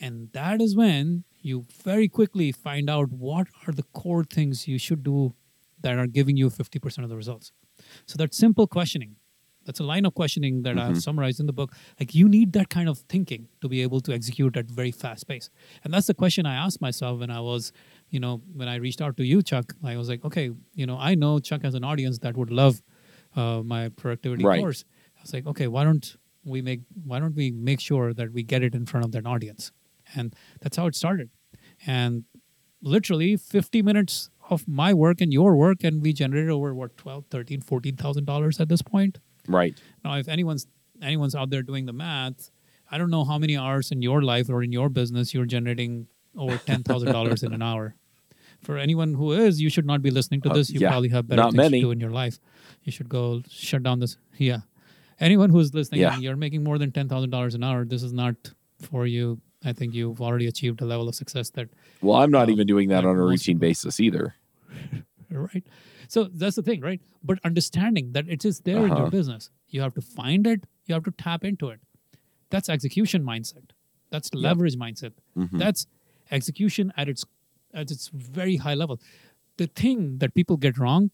And 0.00 0.30
that 0.32 0.60
is 0.60 0.74
when 0.76 1.24
you 1.42 1.66
very 1.84 2.08
quickly 2.08 2.52
find 2.52 2.88
out 2.88 3.10
what 3.12 3.48
are 3.66 3.72
the 3.72 3.82
core 3.82 4.24
things 4.24 4.66
you 4.68 4.78
should 4.78 5.02
do 5.02 5.34
that 5.82 5.98
are 5.98 6.06
giving 6.06 6.36
you 6.36 6.48
50% 6.50 7.02
of 7.04 7.08
the 7.08 7.16
results. 7.16 7.52
So 8.06 8.16
that 8.18 8.34
simple 8.34 8.66
questioning, 8.66 9.16
that's 9.64 9.80
a 9.80 9.84
line 9.84 10.04
of 10.04 10.14
questioning 10.14 10.62
that 10.62 10.78
I've 10.78 10.96
Mhm. 10.96 11.02
summarized 11.02 11.40
in 11.40 11.46
the 11.46 11.52
book. 11.52 11.74
Like 11.98 12.14
you 12.14 12.28
need 12.28 12.52
that 12.52 12.68
kind 12.68 12.88
of 12.88 12.98
thinking 12.98 13.48
to 13.62 13.68
be 13.68 13.80
able 13.82 14.00
to 14.02 14.12
execute 14.12 14.56
at 14.56 14.70
very 14.70 14.90
fast 14.90 15.26
pace. 15.26 15.48
And 15.84 15.92
that's 15.92 16.06
the 16.06 16.14
question 16.14 16.44
I 16.46 16.54
asked 16.54 16.80
myself 16.80 17.20
when 17.20 17.30
I 17.30 17.40
was, 17.40 17.72
you 18.10 18.20
know, 18.20 18.42
when 18.54 18.68
I 18.68 18.76
reached 18.76 19.00
out 19.00 19.16
to 19.18 19.24
you, 19.24 19.42
Chuck. 19.42 19.74
I 19.82 19.96
was 19.96 20.08
like, 20.08 20.24
okay, 20.24 20.50
you 20.74 20.86
know, 20.86 20.96
I 20.98 21.14
know 21.14 21.38
Chuck 21.40 21.62
has 21.62 21.74
an 21.74 21.84
audience 21.84 22.18
that 22.18 22.36
would 22.36 22.50
love 22.50 22.82
uh, 23.36 23.62
my 23.62 23.88
productivity 23.90 24.44
Right. 24.44 24.60
course. 24.60 24.84
I 25.18 25.22
was 25.22 25.32
like, 25.32 25.46
okay, 25.46 25.68
why 25.68 25.84
don't 25.84 26.16
we 26.44 26.62
make 26.62 26.80
why 27.04 27.18
don't 27.20 27.34
we 27.34 27.50
make 27.50 27.80
sure 27.80 28.12
that 28.14 28.32
we 28.32 28.42
get 28.42 28.62
it 28.62 28.74
in 28.74 28.86
front 28.86 29.04
of 29.06 29.12
that 29.12 29.26
audience? 29.26 29.72
And 30.14 30.34
that's 30.60 30.76
how 30.76 30.86
it 30.86 30.94
started. 30.96 31.30
And 31.86 32.24
literally 32.82 33.36
50 33.36 33.82
minutes 33.82 34.30
of 34.48 34.66
my 34.66 34.92
work 34.94 35.20
and 35.20 35.32
your 35.32 35.54
work 35.54 35.84
and 35.84 36.02
we 36.02 36.12
generated 36.12 36.50
over 36.50 36.74
what 36.74 36.96
12 36.96 37.26
13 37.30 37.60
14000 37.60 38.24
dollars 38.24 38.58
at 38.58 38.68
this 38.68 38.82
point 38.82 39.18
Right. 39.46 39.78
now 40.04 40.14
if 40.16 40.28
anyone's 40.28 40.66
anyone's 41.02 41.34
out 41.34 41.50
there 41.50 41.62
doing 41.62 41.84
the 41.86 41.92
math 41.92 42.50
i 42.90 42.98
don't 42.98 43.10
know 43.10 43.24
how 43.24 43.38
many 43.38 43.56
hours 43.56 43.90
in 43.92 44.00
your 44.02 44.22
life 44.22 44.48
or 44.48 44.62
in 44.62 44.72
your 44.72 44.88
business 44.88 45.32
you're 45.34 45.44
generating 45.46 46.06
over 46.36 46.56
$10000 46.56 47.42
in 47.44 47.52
an 47.52 47.62
hour 47.62 47.94
for 48.62 48.76
anyone 48.78 49.14
who 49.14 49.32
is 49.32 49.60
you 49.60 49.68
should 49.70 49.86
not 49.86 50.00
be 50.02 50.10
listening 50.10 50.40
to 50.40 50.50
Uh, 50.50 50.54
this 50.54 50.70
you 50.70 50.80
yeah, 50.80 50.88
probably 50.90 51.10
have 51.10 51.28
better 51.28 51.42
things 51.42 51.54
many. 51.54 51.80
to 51.80 51.86
do 51.86 51.90
in 51.90 52.00
your 52.00 52.10
life 52.10 52.38
you 52.82 52.90
should 52.92 53.08
go 53.08 53.42
shut 53.48 53.82
down 53.82 54.00
this 54.00 54.16
yeah 54.38 54.60
anyone 55.20 55.50
who's 55.50 55.72
listening 55.74 56.00
Yeah. 56.00 56.18
you're 56.18 56.36
making 56.36 56.64
more 56.64 56.78
than 56.78 56.90
$10000 56.92 57.54
an 57.54 57.64
hour 57.64 57.84
this 57.84 58.02
is 58.02 58.12
not 58.12 58.36
for 58.80 59.06
you 59.06 59.40
i 59.64 59.72
think 59.72 59.94
you've 59.94 60.20
already 60.20 60.46
achieved 60.46 60.80
a 60.80 60.86
level 60.86 61.08
of 61.08 61.14
success 61.14 61.50
that 61.50 61.68
Well, 62.02 62.16
I'm 62.16 62.30
not 62.30 62.44
Um, 62.48 62.50
even 62.54 62.66
doing 62.66 62.88
that 62.88 63.04
on 63.04 63.16
a 63.16 63.22
routine 63.22 63.56
people. 63.56 63.68
basis 63.68 64.00
either. 64.00 64.34
right 65.30 65.64
so 66.08 66.24
that's 66.24 66.56
the 66.56 66.62
thing 66.62 66.80
right 66.80 67.00
but 67.22 67.38
understanding 67.44 68.12
that 68.12 68.28
it 68.28 68.44
is 68.44 68.60
there 68.60 68.84
in 68.84 68.90
Uh-huh. 68.90 69.02
your 69.02 69.10
business 69.10 69.50
you 69.68 69.80
have 69.80 69.94
to 69.94 70.00
find 70.00 70.46
it 70.46 70.64
you 70.86 70.94
have 70.94 71.04
to 71.04 71.12
tap 71.12 71.44
into 71.44 71.68
it 71.68 71.80
that's 72.50 72.68
execution 72.68 73.22
mindset 73.32 73.70
that's 74.10 74.32
leverage 74.34 74.76
mindset 74.76 75.12
Mhm. 75.36 75.58
that's 75.64 75.86
execution 76.38 76.92
at 76.96 77.08
its 77.08 77.24
at 77.82 77.90
its 77.94 78.08
very 78.38 78.56
high 78.56 78.74
level 78.74 79.00
the 79.62 79.66
thing 79.82 80.18
that 80.18 80.34
people 80.34 80.56
get 80.56 80.78
wrong 80.78 81.10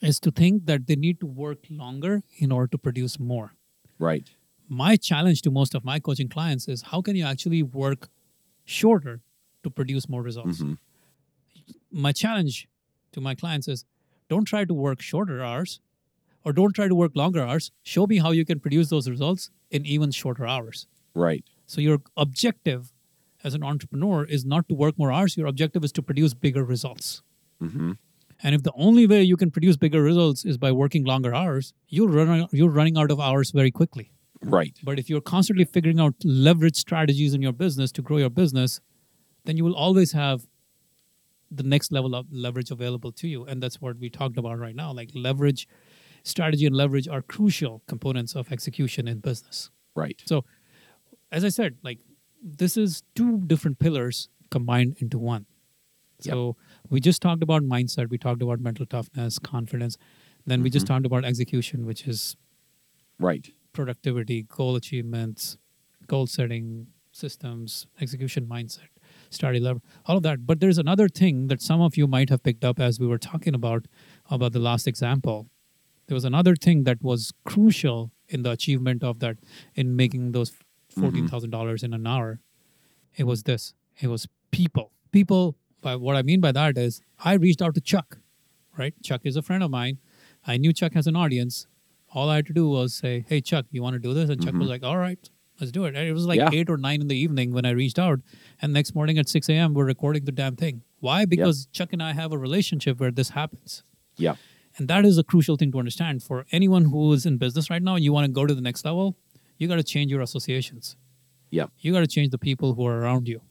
is 0.00 0.18
to 0.20 0.30
think 0.30 0.66
that 0.66 0.86
they 0.86 0.96
need 0.96 1.20
to 1.20 1.26
work 1.26 1.58
longer 1.70 2.22
in 2.38 2.50
order 2.52 2.66
to 2.68 2.78
produce 2.78 3.18
more 3.18 3.52
Right. 3.98 4.30
my 4.68 4.96
challenge 4.96 5.42
to 5.42 5.50
most 5.50 5.74
of 5.74 5.84
my 5.84 5.98
coaching 6.00 6.28
clients 6.28 6.68
is 6.68 6.82
how 6.92 7.02
can 7.02 7.16
you 7.16 7.24
actually 7.24 7.62
work 7.62 8.08
shorter 8.64 9.20
to 9.62 9.70
produce 9.70 10.08
more 10.08 10.22
results 10.22 10.62
Mhm. 10.62 10.78
my 11.90 12.12
challenge 12.12 12.68
to 13.12 13.20
my 13.20 13.34
clients 13.34 13.68
is 13.68 13.84
don't 14.28 14.44
try 14.44 14.64
to 14.64 14.74
work 14.74 15.00
shorter 15.02 15.42
hours 15.42 15.80
or 16.44 16.52
don't 16.52 16.72
try 16.72 16.88
to 16.88 16.94
work 16.94 17.14
longer 17.14 17.42
hours. 17.42 17.70
Show 17.82 18.06
me 18.06 18.18
how 18.18 18.30
you 18.30 18.44
can 18.46 18.60
produce 18.60 18.88
those 18.88 19.08
results 19.10 19.50
in 19.70 19.84
even 19.84 20.10
shorter 20.10 20.46
hours. 20.46 20.86
Right. 21.14 21.44
So, 21.66 21.80
your 21.80 22.00
objective 22.16 22.92
as 23.44 23.54
an 23.54 23.62
entrepreneur 23.62 24.24
is 24.24 24.44
not 24.44 24.68
to 24.68 24.74
work 24.74 24.96
more 24.98 25.12
hours, 25.12 25.36
your 25.36 25.46
objective 25.46 25.84
is 25.84 25.92
to 25.92 26.02
produce 26.02 26.32
bigger 26.34 26.64
results. 26.64 27.22
hmm 27.58 27.92
And 28.42 28.54
if 28.54 28.62
the 28.62 28.72
only 28.74 29.06
way 29.06 29.22
you 29.22 29.36
can 29.36 29.50
produce 29.50 29.76
bigger 29.76 30.02
results 30.02 30.44
is 30.44 30.56
by 30.56 30.72
working 30.72 31.04
longer 31.04 31.34
hours, 31.34 31.72
you'll 31.88 32.08
run, 32.08 32.46
you're 32.52 32.70
running 32.70 32.96
out 32.96 33.10
of 33.10 33.20
hours 33.20 33.50
very 33.50 33.70
quickly. 33.70 34.12
Right. 34.42 34.78
But 34.82 34.98
if 34.98 35.10
you're 35.10 35.20
constantly 35.20 35.64
figuring 35.64 36.00
out 36.00 36.14
leverage 36.24 36.76
strategies 36.76 37.34
in 37.34 37.42
your 37.42 37.52
business 37.52 37.92
to 37.92 38.02
grow 38.02 38.16
your 38.16 38.30
business, 38.30 38.80
then 39.44 39.56
you 39.56 39.64
will 39.64 39.74
always 39.74 40.12
have 40.12 40.46
the 41.50 41.62
next 41.62 41.92
level 41.92 42.14
of 42.14 42.26
leverage 42.30 42.70
available 42.70 43.12
to 43.12 43.28
you. 43.28 43.44
And 43.44 43.62
that's 43.62 43.80
what 43.80 43.98
we 43.98 44.08
talked 44.08 44.38
about 44.38 44.58
right 44.58 44.74
now. 44.74 44.92
Like 44.92 45.10
leverage, 45.14 45.68
strategy, 46.22 46.66
and 46.66 46.74
leverage 46.74 47.08
are 47.08 47.22
crucial 47.22 47.82
components 47.86 48.34
of 48.34 48.50
execution 48.52 49.08
in 49.08 49.18
business. 49.18 49.70
Right. 49.94 50.22
So, 50.24 50.44
as 51.32 51.44
I 51.44 51.48
said, 51.48 51.76
like 51.82 51.98
this 52.42 52.76
is 52.76 53.02
two 53.14 53.42
different 53.46 53.78
pillars 53.78 54.28
combined 54.50 54.96
into 55.00 55.18
one. 55.18 55.46
So, 56.20 56.56
we 56.90 57.00
just 57.00 57.22
talked 57.22 57.42
about 57.42 57.62
mindset, 57.62 58.10
we 58.10 58.18
talked 58.18 58.42
about 58.42 58.60
mental 58.60 58.84
toughness, 58.84 59.38
confidence. 59.38 59.96
Then 60.46 60.62
we 60.62 60.70
just 60.70 60.86
mm-hmm. 60.86 60.94
talked 60.94 61.06
about 61.06 61.24
execution, 61.24 61.86
which 61.86 62.06
is 62.06 62.36
Right. 63.18 63.50
productivity, 63.72 64.42
goal 64.42 64.76
achievements, 64.76 65.58
goal 66.06 66.26
setting, 66.26 66.88
systems, 67.12 67.86
execution 68.00 68.46
mindset, 68.46 68.88
strategy 69.30 69.62
level, 69.62 69.82
all 70.06 70.16
of 70.16 70.22
that. 70.22 70.46
But 70.46 70.60
there's 70.60 70.78
another 70.78 71.08
thing 71.08 71.48
that 71.48 71.60
some 71.60 71.80
of 71.80 71.96
you 71.96 72.06
might 72.06 72.30
have 72.30 72.42
picked 72.42 72.64
up 72.64 72.80
as 72.80 72.98
we 72.98 73.06
were 73.06 73.18
talking 73.18 73.54
about 73.54 73.86
about 74.30 74.52
the 74.52 74.58
last 74.58 74.86
example. 74.86 75.48
There 76.06 76.14
was 76.14 76.24
another 76.24 76.56
thing 76.56 76.84
that 76.84 77.02
was 77.02 77.32
crucial 77.44 78.10
in 78.28 78.42
the 78.42 78.50
achievement 78.50 79.04
of 79.04 79.20
that 79.20 79.36
in 79.74 79.94
making 79.96 80.32
those 80.32 80.50
mm-hmm. 80.50 81.00
fourteen 81.00 81.28
thousand 81.28 81.50
dollars 81.50 81.82
in 81.82 81.94
an 81.94 82.06
hour. 82.06 82.40
It 83.16 83.24
was 83.24 83.42
this. 83.44 83.74
It 84.00 84.08
was 84.08 84.26
people. 84.50 84.92
People 85.12 85.56
But 85.80 86.00
what 86.00 86.16
I 86.16 86.22
mean 86.22 86.40
by 86.40 86.52
that 86.52 86.76
is 86.76 87.00
I 87.18 87.34
reached 87.34 87.62
out 87.62 87.74
to 87.74 87.80
Chuck, 87.80 88.18
right? 88.76 88.94
Chuck 89.02 89.22
is 89.24 89.36
a 89.36 89.42
friend 89.42 89.62
of 89.62 89.70
mine. 89.70 89.98
I 90.46 90.56
knew 90.56 90.72
Chuck 90.72 90.94
has 90.94 91.06
an 91.06 91.16
audience. 91.16 91.66
All 92.12 92.28
I 92.28 92.36
had 92.36 92.46
to 92.46 92.52
do 92.52 92.68
was 92.68 92.94
say, 92.94 93.24
Hey, 93.28 93.40
Chuck, 93.40 93.66
you 93.70 93.82
want 93.82 93.94
to 93.94 93.98
do 93.98 94.14
this? 94.14 94.28
And 94.30 94.42
Chuck 94.42 94.54
was 94.54 94.62
mm-hmm. 94.62 94.70
like, 94.70 94.84
All 94.84 94.98
right, 94.98 95.18
let's 95.60 95.70
do 95.70 95.84
it. 95.84 95.94
And 95.94 96.08
it 96.08 96.12
was 96.12 96.26
like 96.26 96.38
Yeah. 96.38 96.50
eight 96.52 96.68
or 96.68 96.76
nine 96.76 97.00
in 97.00 97.08
the 97.08 97.16
evening 97.16 97.52
when 97.52 97.64
I 97.64 97.70
reached 97.70 97.98
out. 97.98 98.20
And 98.60 98.72
next 98.72 98.94
morning 98.94 99.18
at 99.18 99.28
6 99.28 99.48
a.m., 99.48 99.74
we're 99.74 99.84
recording 99.84 100.24
the 100.24 100.32
damn 100.32 100.56
thing. 100.56 100.82
Why? 100.98 101.24
Because 101.24 101.66
Chuck 101.72 101.92
and 101.92 102.02
I 102.02 102.12
have 102.12 102.32
a 102.32 102.38
relationship 102.38 103.00
where 103.00 103.10
this 103.10 103.30
happens. 103.30 103.84
Yeah. 104.16 104.34
And 104.76 104.88
that 104.88 105.04
is 105.04 105.18
a 105.18 105.24
crucial 105.24 105.56
thing 105.56 105.72
to 105.72 105.78
understand 105.78 106.22
for 106.22 106.46
anyone 106.52 106.86
who 106.86 107.12
is 107.12 107.26
in 107.26 107.38
business 107.38 107.70
right 107.70 107.82
now 107.82 107.96
and 107.96 108.04
you 108.04 108.12
want 108.12 108.26
to 108.26 108.32
go 108.32 108.46
to 108.46 108.54
the 108.54 108.60
next 108.60 108.84
level, 108.84 109.16
you 109.58 109.68
got 109.68 109.76
to 109.76 109.82
change 109.82 110.10
your 110.10 110.20
associations. 110.20 110.96
Yeah. 111.50 111.66
You 111.78 111.92
got 111.92 112.00
to 112.00 112.06
change 112.06 112.30
the 112.30 112.38
people 112.38 112.74
who 112.74 112.86
are 112.86 113.00
around 113.00 113.28
you. 113.28 113.42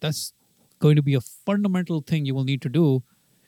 That's 0.00 0.32
going 0.78 0.96
to 0.96 1.02
be 1.02 1.14
a 1.14 1.20
fundamental 1.20 2.00
thing 2.00 2.24
you 2.24 2.34
will 2.34 2.44
need 2.44 2.62
to 2.62 2.68
do 2.68 3.02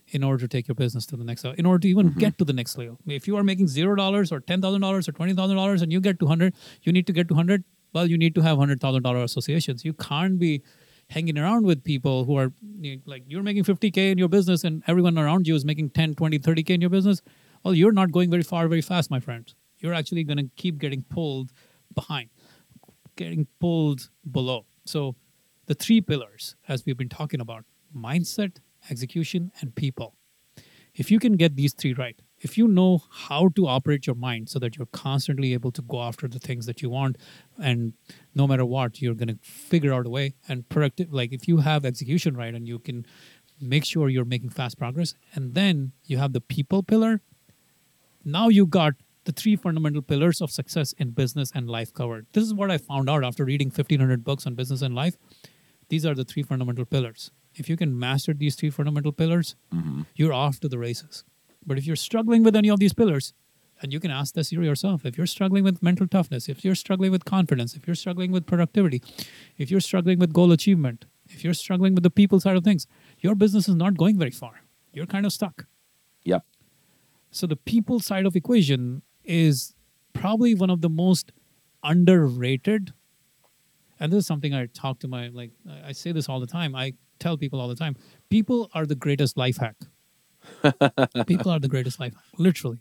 in 0.08 0.24
order 0.24 0.42
to 0.42 0.48
take 0.48 0.66
your 0.66 0.74
business 0.74 1.06
to 1.06 1.16
the 1.16 1.24
next 1.24 1.44
level, 1.44 1.56
in 1.58 1.66
order 1.66 1.78
to 1.80 1.88
even 1.88 2.10
mm-hmm. 2.10 2.18
get 2.18 2.36
to 2.38 2.44
the 2.44 2.52
next 2.52 2.76
level. 2.76 2.98
If 3.06 3.28
you 3.28 3.36
are 3.36 3.44
making 3.44 3.68
zero 3.68 3.94
dollars 3.94 4.32
or 4.32 4.40
ten 4.40 4.60
thousand 4.60 4.80
dollars 4.80 5.08
or 5.08 5.12
twenty 5.12 5.34
thousand 5.34 5.56
dollars 5.56 5.82
and 5.82 5.92
you 5.92 6.00
get 6.00 6.18
to 6.20 6.26
hundred, 6.26 6.54
you 6.82 6.92
need 6.92 7.06
to 7.06 7.12
get 7.12 7.28
to 7.28 7.34
hundred. 7.34 7.64
Well, 7.92 8.06
you 8.06 8.18
need 8.18 8.34
to 8.36 8.40
have 8.40 8.58
hundred 8.58 8.80
thousand 8.80 9.02
dollar 9.02 9.22
associations. 9.22 9.84
You 9.84 9.92
can't 9.92 10.38
be 10.38 10.62
hanging 11.10 11.36
around 11.38 11.66
with 11.66 11.82
people 11.84 12.24
who 12.24 12.36
are 12.36 12.52
you 12.80 12.96
know, 12.96 13.02
like 13.04 13.24
you're 13.26 13.42
making 13.42 13.64
50k 13.64 14.12
in 14.12 14.18
your 14.18 14.28
business 14.28 14.62
and 14.62 14.82
everyone 14.86 15.18
around 15.18 15.46
you 15.46 15.56
is 15.56 15.64
making 15.64 15.90
10 15.90 16.14
20 16.14 16.38
30k 16.38 16.70
in 16.70 16.80
your 16.80 16.90
business 16.90 17.20
well 17.64 17.74
you're 17.74 17.92
not 17.92 18.12
going 18.12 18.30
very 18.30 18.44
far 18.44 18.68
very 18.68 18.80
fast 18.80 19.10
my 19.10 19.18
friend 19.18 19.52
you're 19.78 19.92
actually 19.92 20.22
going 20.22 20.38
to 20.38 20.48
keep 20.54 20.78
getting 20.78 21.02
pulled 21.02 21.50
behind 21.94 22.30
getting 23.16 23.48
pulled 23.58 24.08
below 24.30 24.64
so 24.84 25.16
the 25.70 25.74
three 25.74 26.00
pillars 26.00 26.56
as 26.66 26.84
we've 26.84 26.96
been 26.96 27.08
talking 27.08 27.40
about 27.40 27.64
mindset 27.96 28.56
execution 28.90 29.52
and 29.60 29.72
people. 29.76 30.16
If 30.96 31.12
you 31.12 31.20
can 31.20 31.36
get 31.36 31.54
these 31.54 31.74
three 31.74 31.92
right 31.92 32.20
if 32.40 32.58
you 32.58 32.66
know 32.66 33.02
how 33.26 33.50
to 33.54 33.68
operate 33.68 34.04
your 34.04 34.16
mind 34.16 34.48
so 34.48 34.58
that 34.58 34.76
you're 34.76 34.86
constantly 34.86 35.52
able 35.52 35.70
to 35.70 35.82
go 35.82 36.02
after 36.02 36.26
the 36.26 36.40
things 36.40 36.66
that 36.66 36.82
you 36.82 36.90
want 36.90 37.18
and 37.62 37.92
no 38.34 38.48
matter 38.48 38.64
what 38.64 39.00
you're 39.00 39.14
going 39.14 39.28
to 39.28 39.38
figure 39.42 39.92
out 39.92 40.06
a 40.06 40.10
way 40.10 40.34
and 40.48 40.68
productive 40.68 41.12
like 41.12 41.32
if 41.32 41.46
you 41.46 41.58
have 41.58 41.84
execution 41.84 42.36
right 42.36 42.52
and 42.54 42.66
you 42.66 42.80
can 42.80 43.06
make 43.60 43.84
sure 43.84 44.08
you're 44.08 44.24
making 44.24 44.50
fast 44.50 44.76
progress 44.76 45.14
and 45.34 45.54
then 45.54 45.92
you 46.04 46.18
have 46.18 46.32
the 46.32 46.40
people 46.40 46.82
pillar 46.82 47.20
now 48.24 48.48
you 48.48 48.66
got 48.66 48.94
the 49.24 49.32
three 49.32 49.54
fundamental 49.54 50.02
pillars 50.02 50.40
of 50.40 50.50
success 50.50 50.92
in 50.94 51.10
business 51.10 51.52
and 51.54 51.68
life 51.68 51.92
covered. 51.92 52.26
This 52.32 52.44
is 52.44 52.54
what 52.54 52.70
i 52.70 52.78
found 52.78 53.10
out 53.10 53.24
after 53.24 53.44
reading 53.44 53.68
1500 53.68 54.24
books 54.24 54.46
on 54.46 54.54
business 54.54 54.82
and 54.82 54.94
life 54.94 55.16
these 55.90 56.06
are 56.06 56.14
the 56.14 56.24
three 56.24 56.42
fundamental 56.42 56.84
pillars 56.84 57.30
if 57.54 57.68
you 57.68 57.76
can 57.76 57.98
master 57.98 58.32
these 58.32 58.56
three 58.56 58.70
fundamental 58.70 59.12
pillars 59.12 59.54
mm-hmm. 59.74 60.02
you're 60.14 60.32
off 60.32 60.60
to 60.60 60.68
the 60.68 60.78
races 60.78 61.24
but 61.66 61.76
if 61.78 61.86
you're 61.86 61.96
struggling 61.96 62.42
with 62.42 62.56
any 62.56 62.70
of 62.70 62.80
these 62.80 62.92
pillars 62.92 63.32
and 63.82 63.92
you 63.92 64.00
can 64.00 64.10
ask 64.10 64.34
this 64.34 64.52
yourself 64.52 65.04
if 65.04 65.18
you're 65.18 65.26
struggling 65.26 65.64
with 65.64 65.82
mental 65.82 66.06
toughness 66.06 66.48
if 66.48 66.64
you're 66.64 66.74
struggling 66.74 67.10
with 67.10 67.24
confidence 67.24 67.74
if 67.74 67.86
you're 67.86 68.00
struggling 68.04 68.32
with 68.32 68.46
productivity 68.46 69.02
if 69.58 69.70
you're 69.70 69.86
struggling 69.88 70.18
with 70.18 70.32
goal 70.32 70.52
achievement 70.52 71.04
if 71.28 71.44
you're 71.44 71.54
struggling 71.54 71.94
with 71.94 72.02
the 72.02 72.10
people 72.10 72.40
side 72.40 72.56
of 72.56 72.64
things 72.64 72.86
your 73.18 73.34
business 73.34 73.68
is 73.68 73.74
not 73.74 73.96
going 73.96 74.18
very 74.18 74.30
far 74.30 74.62
you're 74.92 75.06
kind 75.06 75.26
of 75.26 75.32
stuck 75.32 75.66
Yep. 76.24 76.44
so 77.30 77.46
the 77.46 77.56
people 77.56 78.00
side 78.00 78.26
of 78.26 78.36
equation 78.36 79.02
is 79.24 79.74
probably 80.12 80.54
one 80.54 80.70
of 80.70 80.80
the 80.80 80.88
most 80.88 81.32
underrated. 81.82 82.92
And 84.00 84.10
this 84.10 84.20
is 84.20 84.26
something 84.26 84.54
I 84.54 84.66
talk 84.66 84.98
to 85.00 85.08
my 85.08 85.28
like 85.28 85.52
I 85.84 85.92
say 85.92 86.10
this 86.10 86.28
all 86.28 86.40
the 86.40 86.46
time. 86.46 86.74
I 86.74 86.94
tell 87.18 87.36
people 87.36 87.60
all 87.60 87.68
the 87.68 87.76
time. 87.76 87.96
People 88.30 88.70
are 88.74 88.86
the 88.86 88.94
greatest 88.94 89.36
life 89.36 89.58
hack. 89.58 89.76
people 91.26 91.52
are 91.52 91.60
the 91.60 91.68
greatest 91.68 92.00
life 92.00 92.14
hack, 92.14 92.24
literally. 92.38 92.80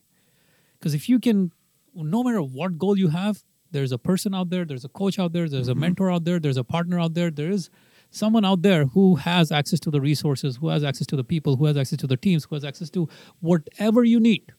Because 0.80 0.94
if 0.94 1.10
you 1.10 1.20
can, 1.20 1.52
no 1.94 2.24
matter 2.24 2.42
what 2.42 2.78
goal 2.78 2.98
you 2.98 3.10
have, 3.10 3.44
there's 3.72 3.92
a 3.92 3.98
person 3.98 4.34
out 4.34 4.50
there, 4.50 4.66
there's 4.66 4.86
a 4.86 4.90
coach 4.90 5.20
out 5.20 5.34
there, 5.34 5.48
there's 5.48 5.68
a 5.68 5.72
mm-hmm. 5.72 5.82
mentor 5.82 6.10
out 6.10 6.24
there, 6.24 6.40
there's 6.40 6.58
a 6.58 6.64
partner 6.64 7.00
out 7.00 7.14
there, 7.14 7.30
there 7.30 7.52
is 7.52 7.70
someone 8.10 8.46
out 8.46 8.62
there 8.62 8.86
who 8.86 9.16
has 9.16 9.52
access 9.52 9.80
to 9.82 9.92
the 9.92 10.02
resources, 10.02 10.58
who 10.58 10.70
has 10.70 10.84
access 10.84 11.06
to 11.08 11.16
the 11.16 11.24
people, 11.24 11.58
who 11.58 11.66
has 11.66 11.78
access 11.78 12.00
to 12.00 12.08
the 12.08 12.18
teams, 12.18 12.46
who 12.46 12.56
has 12.56 12.64
access 12.64 12.90
to 12.92 13.08
whatever 13.42 14.04
you 14.04 14.20
need. 14.20 14.54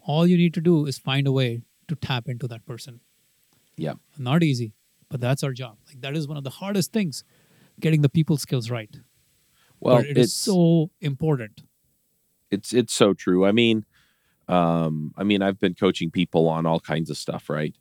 All 0.00 0.26
you 0.26 0.36
need 0.36 0.54
to 0.54 0.60
do 0.60 0.86
is 0.86 0.98
find 0.98 1.26
a 1.26 1.32
way 1.32 1.62
to 1.88 1.94
tap 1.94 2.28
into 2.28 2.48
that 2.48 2.66
person. 2.66 3.00
Yep. 3.76 3.98
Not 4.18 4.42
easy, 4.42 4.72
but 5.10 5.20
that's 5.20 5.42
our 5.42 5.52
job. 5.52 5.78
Like 5.86 6.00
that 6.00 6.16
is 6.16 6.28
one 6.28 6.36
of 6.36 6.44
the 6.44 6.50
hardest 6.50 6.92
things, 6.92 7.24
getting 7.80 8.02
the 8.02 8.08
people 8.08 8.36
skills 8.36 8.70
right. 8.70 8.94
Well, 9.80 9.96
but 9.96 10.06
it 10.06 10.18
is 10.18 10.26
it's 10.26 10.34
so 10.34 10.90
important. 11.00 11.62
it's 12.50 12.72
it's 12.72 12.92
so 12.94 13.14
true. 13.14 13.44
I 13.44 13.52
mean, 13.52 13.84
um, 14.48 15.12
I 15.16 15.24
mean, 15.24 15.42
I've 15.42 15.58
been 15.58 15.74
coaching 15.74 16.10
people 16.10 16.48
on 16.48 16.66
all 16.66 16.80
kinds 16.80 17.10
of 17.10 17.16
stuff, 17.16 17.48
right? 17.50 17.74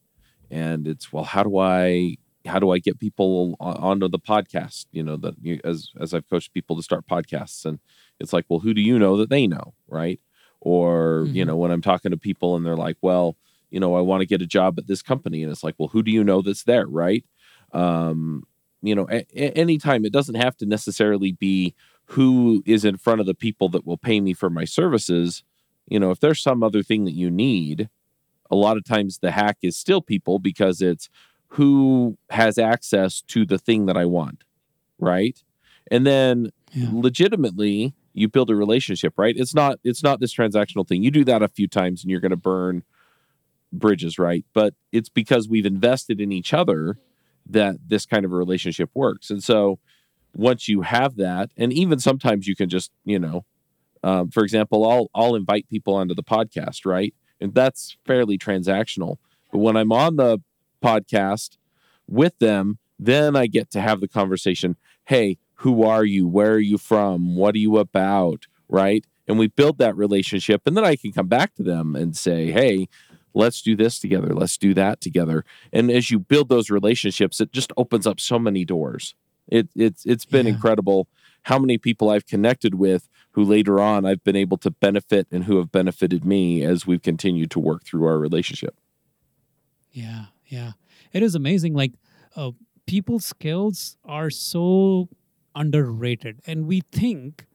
And 0.49 0.87
it's 0.87 1.11
well, 1.13 1.23
how 1.23 1.43
do 1.43 1.57
I 1.57 2.17
how 2.45 2.59
do 2.59 2.71
I 2.71 2.79
get 2.79 2.99
people 2.99 3.55
onto 3.59 4.07
the 4.09 4.19
podcast? 4.19 4.87
You 4.91 5.03
know, 5.03 5.17
that 5.17 5.35
as 5.63 5.91
as 5.99 6.13
I've 6.13 6.29
coached 6.29 6.53
people 6.53 6.75
to 6.77 6.83
start 6.83 7.07
podcasts, 7.07 7.65
and 7.65 7.79
it's 8.19 8.33
like, 8.33 8.45
well, 8.49 8.59
who 8.59 8.73
do 8.73 8.81
you 8.81 8.97
know 8.99 9.17
that 9.17 9.29
they 9.29 9.47
know, 9.47 9.73
right? 9.87 10.19
Or 10.61 11.29
you 11.31 11.43
Mhm. 11.43 11.47
know, 11.47 11.57
when 11.57 11.71
I'm 11.71 11.81
talking 11.81 12.11
to 12.11 12.17
people 12.17 12.55
and 12.55 12.65
they're 12.65 12.77
like, 12.77 12.97
well, 13.01 13.37
you 13.73 13.79
know, 13.81 13.95
I 13.95 14.01
want 14.01 14.21
to 14.21 14.27
get 14.27 14.41
a 14.41 14.47
job 14.47 14.79
at 14.79 14.87
this 14.87 15.01
company, 15.01 15.43
and 15.43 15.51
it's 15.51 15.63
like, 15.63 15.75
well, 15.77 15.89
who 15.89 16.03
do 16.03 16.11
you 16.11 16.23
know 16.23 16.41
that's 16.41 16.63
there, 16.63 16.87
right? 16.87 17.25
Um, 17.73 18.43
you 18.81 18.95
know, 18.95 19.07
a- 19.09 19.25
a- 19.35 19.57
anytime 19.57 20.05
it 20.05 20.13
doesn't 20.13 20.35
have 20.35 20.55
to 20.57 20.65
necessarily 20.65 21.31
be 21.33 21.73
who 22.07 22.63
is 22.65 22.85
in 22.85 22.97
front 22.97 23.21
of 23.21 23.27
the 23.27 23.33
people 23.33 23.69
that 23.69 23.85
will 23.87 23.97
pay 23.97 24.19
me 24.21 24.33
for 24.33 24.49
my 24.49 24.65
services. 24.65 25.43
You 25.87 25.99
know 25.99 26.11
if 26.11 26.19
there's 26.19 26.41
some 26.41 26.63
other 26.63 26.83
thing 26.83 27.05
that 27.05 27.13
you 27.13 27.29
need 27.31 27.89
a 28.51 28.55
lot 28.55 28.77
of 28.77 28.85
times 28.85 29.19
the 29.19 29.31
hack 29.31 29.57
is 29.61 29.77
still 29.77 30.01
people 30.01 30.39
because 30.39 30.81
it's 30.81 31.09
who 31.49 32.17
has 32.29 32.57
access 32.57 33.21
to 33.21 33.45
the 33.45 33.57
thing 33.59 33.85
that 33.87 33.97
i 33.97 34.05
want 34.05 34.43
right? 34.99 35.43
And 35.91 36.05
then 36.07 36.51
Yeah. 36.73 36.89
legitimately 36.91 37.93
you 38.13 38.27
build 38.27 38.49
a 38.49 38.55
relationship 38.55 39.13
right? 39.17 39.35
It's 39.37 39.53
not 39.55 39.79
it's 39.83 40.03
not 40.03 40.19
this 40.19 40.33
transactional 40.33 40.87
thing. 40.87 41.03
You 41.03 41.11
do 41.11 41.23
that 41.25 41.41
a 41.43 41.47
few 41.47 41.67
times 41.67 42.03
and 42.03 42.11
you're 42.11 42.19
going 42.19 42.31
to 42.31 42.37
burn 42.37 42.83
bridges 43.73 44.19
right? 44.19 44.45
But 44.53 44.73
it's 44.91 45.09
because 45.09 45.49
we've 45.49 45.65
invested 45.65 46.21
in 46.21 46.31
each 46.31 46.53
other 46.53 46.97
that 47.49 47.75
this 47.87 48.05
kind 48.05 48.23
of 48.23 48.31
a 48.31 48.35
relationship 48.35 48.89
works. 48.93 49.29
And 49.29 49.43
so 49.43 49.79
once 50.33 50.67
you 50.67 50.81
have 50.81 51.15
that 51.17 51.51
and 51.57 51.71
even 51.71 51.99
sometimes 51.99 52.47
you 52.47 52.55
can 52.55 52.67
just 52.67 52.91
you 53.05 53.19
know 53.19 53.45
um, 54.01 54.31
for 54.31 54.43
example 54.43 54.89
i'll 54.89 55.07
i'll 55.13 55.35
invite 55.35 55.69
people 55.69 55.93
onto 55.93 56.15
the 56.15 56.23
podcast 56.23 56.85
right? 56.85 57.13
And 57.39 57.53
that's 57.53 57.97
fairly 58.05 58.37
transactional. 58.37 59.17
But 59.51 59.59
when 59.59 59.77
i'm 59.77 59.91
on 59.91 60.15
the 60.15 60.39
podcast 60.81 61.57
with 62.07 62.37
them 62.39 62.79
then 62.97 63.35
i 63.35 63.47
get 63.47 63.69
to 63.71 63.81
have 63.81 64.01
the 64.01 64.07
conversation 64.07 64.75
hey 65.05 65.37
who 65.63 65.83
are 65.83 66.03
you? 66.03 66.27
Where 66.27 66.53
are 66.53 66.59
you 66.59 66.77
from? 66.77 67.37
What 67.37 67.55
are 67.55 67.59
you 67.59 67.77
about? 67.77 68.47
Right? 68.67 69.05
And 69.29 69.39
we 69.39 69.47
build 69.47 69.77
that 69.77 69.95
relationship 69.95 70.63
and 70.65 70.75
then 70.75 70.83
i 70.83 70.95
can 70.95 71.13
come 71.13 71.27
back 71.27 71.55
to 71.55 71.63
them 71.63 71.95
and 71.95 72.17
say 72.17 72.51
hey 72.51 72.89
let's 73.33 73.61
do 73.61 73.75
this 73.75 73.99
together 73.99 74.33
let's 74.33 74.57
do 74.57 74.73
that 74.73 75.01
together 75.01 75.43
and 75.71 75.89
as 75.91 76.11
you 76.11 76.19
build 76.19 76.49
those 76.49 76.69
relationships 76.69 77.39
it 77.41 77.51
just 77.51 77.71
opens 77.77 78.05
up 78.07 78.19
so 78.19 78.37
many 78.39 78.63
doors 78.65 79.15
it, 79.47 79.67
it's 79.75 80.05
it's 80.05 80.25
been 80.25 80.45
Yeah. 80.47 80.53
incredible 80.53 81.07
how 81.47 81.59
many 81.59 81.77
people 81.77 82.09
I've 82.09 82.25
connected 82.25 82.75
with 82.75 83.09
who 83.31 83.43
later 83.43 83.79
on 83.79 84.05
I've 84.05 84.23
been 84.23 84.35
able 84.37 84.57
to 84.57 84.71
benefit 84.71 85.27
and 85.31 85.43
who 85.43 85.57
have 85.57 85.71
benefited 85.71 86.23
me 86.23 86.63
as 86.63 86.87
we've 86.87 87.01
continued 87.01 87.51
to 87.51 87.59
work 87.59 87.83
through 87.83 88.05
our 88.05 88.17
relationship. 88.17 88.75
Yeah, 89.91 90.25
yeah. 90.47 90.71
It 91.11 91.21
is 91.23 91.35
amazing. 91.35 91.73
Like, 91.73 91.93
uh, 92.35 92.51
people 92.85 93.19
skills 93.19 93.97
are 94.05 94.29
so 94.29 95.09
underrated, 95.55 96.39
and 96.47 96.65
we 96.65 96.81
think 96.81 97.45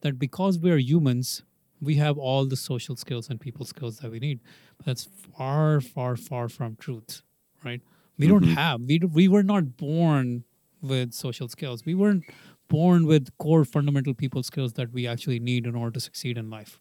that 0.00 0.18
because 0.18 0.58
we 0.58 0.70
are 0.70 0.78
humans, 0.78 1.42
we 1.86 1.94
have 1.96 2.16
all 2.18 2.44
the 2.46 2.56
social 2.56 2.96
skills 2.96 3.30
and 3.30 3.40
people 3.40 3.64
skills 3.64 3.98
that 4.00 4.10
we 4.10 4.18
need. 4.18 4.40
But 4.76 4.86
that's 4.86 5.04
far, 5.36 5.80
far, 5.80 6.16
far 6.16 6.48
from 6.48 6.76
truth, 6.76 7.22
right? 7.64 7.80
We 8.18 8.26
don't 8.32 8.44
Mhm. 8.44 8.54
have. 8.62 8.80
We 8.90 8.98
we 9.20 9.28
were 9.34 9.42
not 9.54 9.64
born 9.76 10.44
with 10.82 11.12
social 11.14 11.48
skills. 11.48 11.84
We 11.90 11.94
weren't 11.94 12.24
born 12.68 13.06
with 13.12 13.24
core 13.44 13.64
fundamental 13.64 14.14
people 14.22 14.42
skills 14.42 14.72
that 14.78 14.92
we 14.92 15.06
actually 15.12 15.40
need 15.50 15.66
in 15.66 15.74
order 15.74 15.92
to 15.98 16.00
succeed 16.00 16.36
in 16.42 16.50
life. 16.58 16.80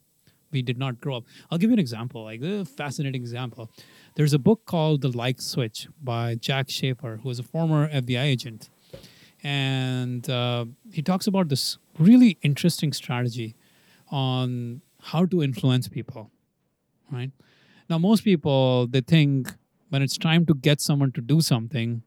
We 0.51 0.61
did 0.69 0.77
not 0.83 0.93
grow 1.03 1.15
up. 1.17 1.25
I'll 1.49 1.57
give 1.61 1.69
you 1.71 1.77
an 1.79 1.79
example, 1.87 2.23
like 2.31 2.41
a 2.41 2.65
fascinating 2.65 3.21
example. 3.21 3.63
There's 4.15 4.33
a 4.33 4.39
book 4.39 4.59
called 4.73 5.01
The 5.01 5.11
Like 5.23 5.39
Switch 5.41 5.79
by 6.11 6.35
Jack 6.47 6.67
Schafer, 6.69 7.13
who 7.21 7.29
is 7.29 7.39
a 7.39 7.43
former 7.53 7.81
FBI 8.03 8.23
agent. 8.35 8.69
And 9.43 10.27
uh, 10.29 10.65
he 10.91 11.01
talks 11.01 11.27
about 11.27 11.49
this 11.49 11.77
really 11.99 12.37
interesting 12.41 12.93
strategy 12.93 13.55
on 14.09 14.81
how 15.05 15.25
to 15.25 15.43
influence 15.43 15.87
people, 15.87 16.31
right? 17.11 17.31
Now, 17.89 17.99
most 17.99 18.23
people, 18.23 18.87
they 18.87 19.01
think 19.01 19.53
when 19.89 20.01
it's 20.01 20.17
time 20.17 20.45
to 20.47 20.55
get 20.55 20.81
someone 20.81 21.11
to 21.11 21.21
do 21.21 21.41
something, 21.41 22.01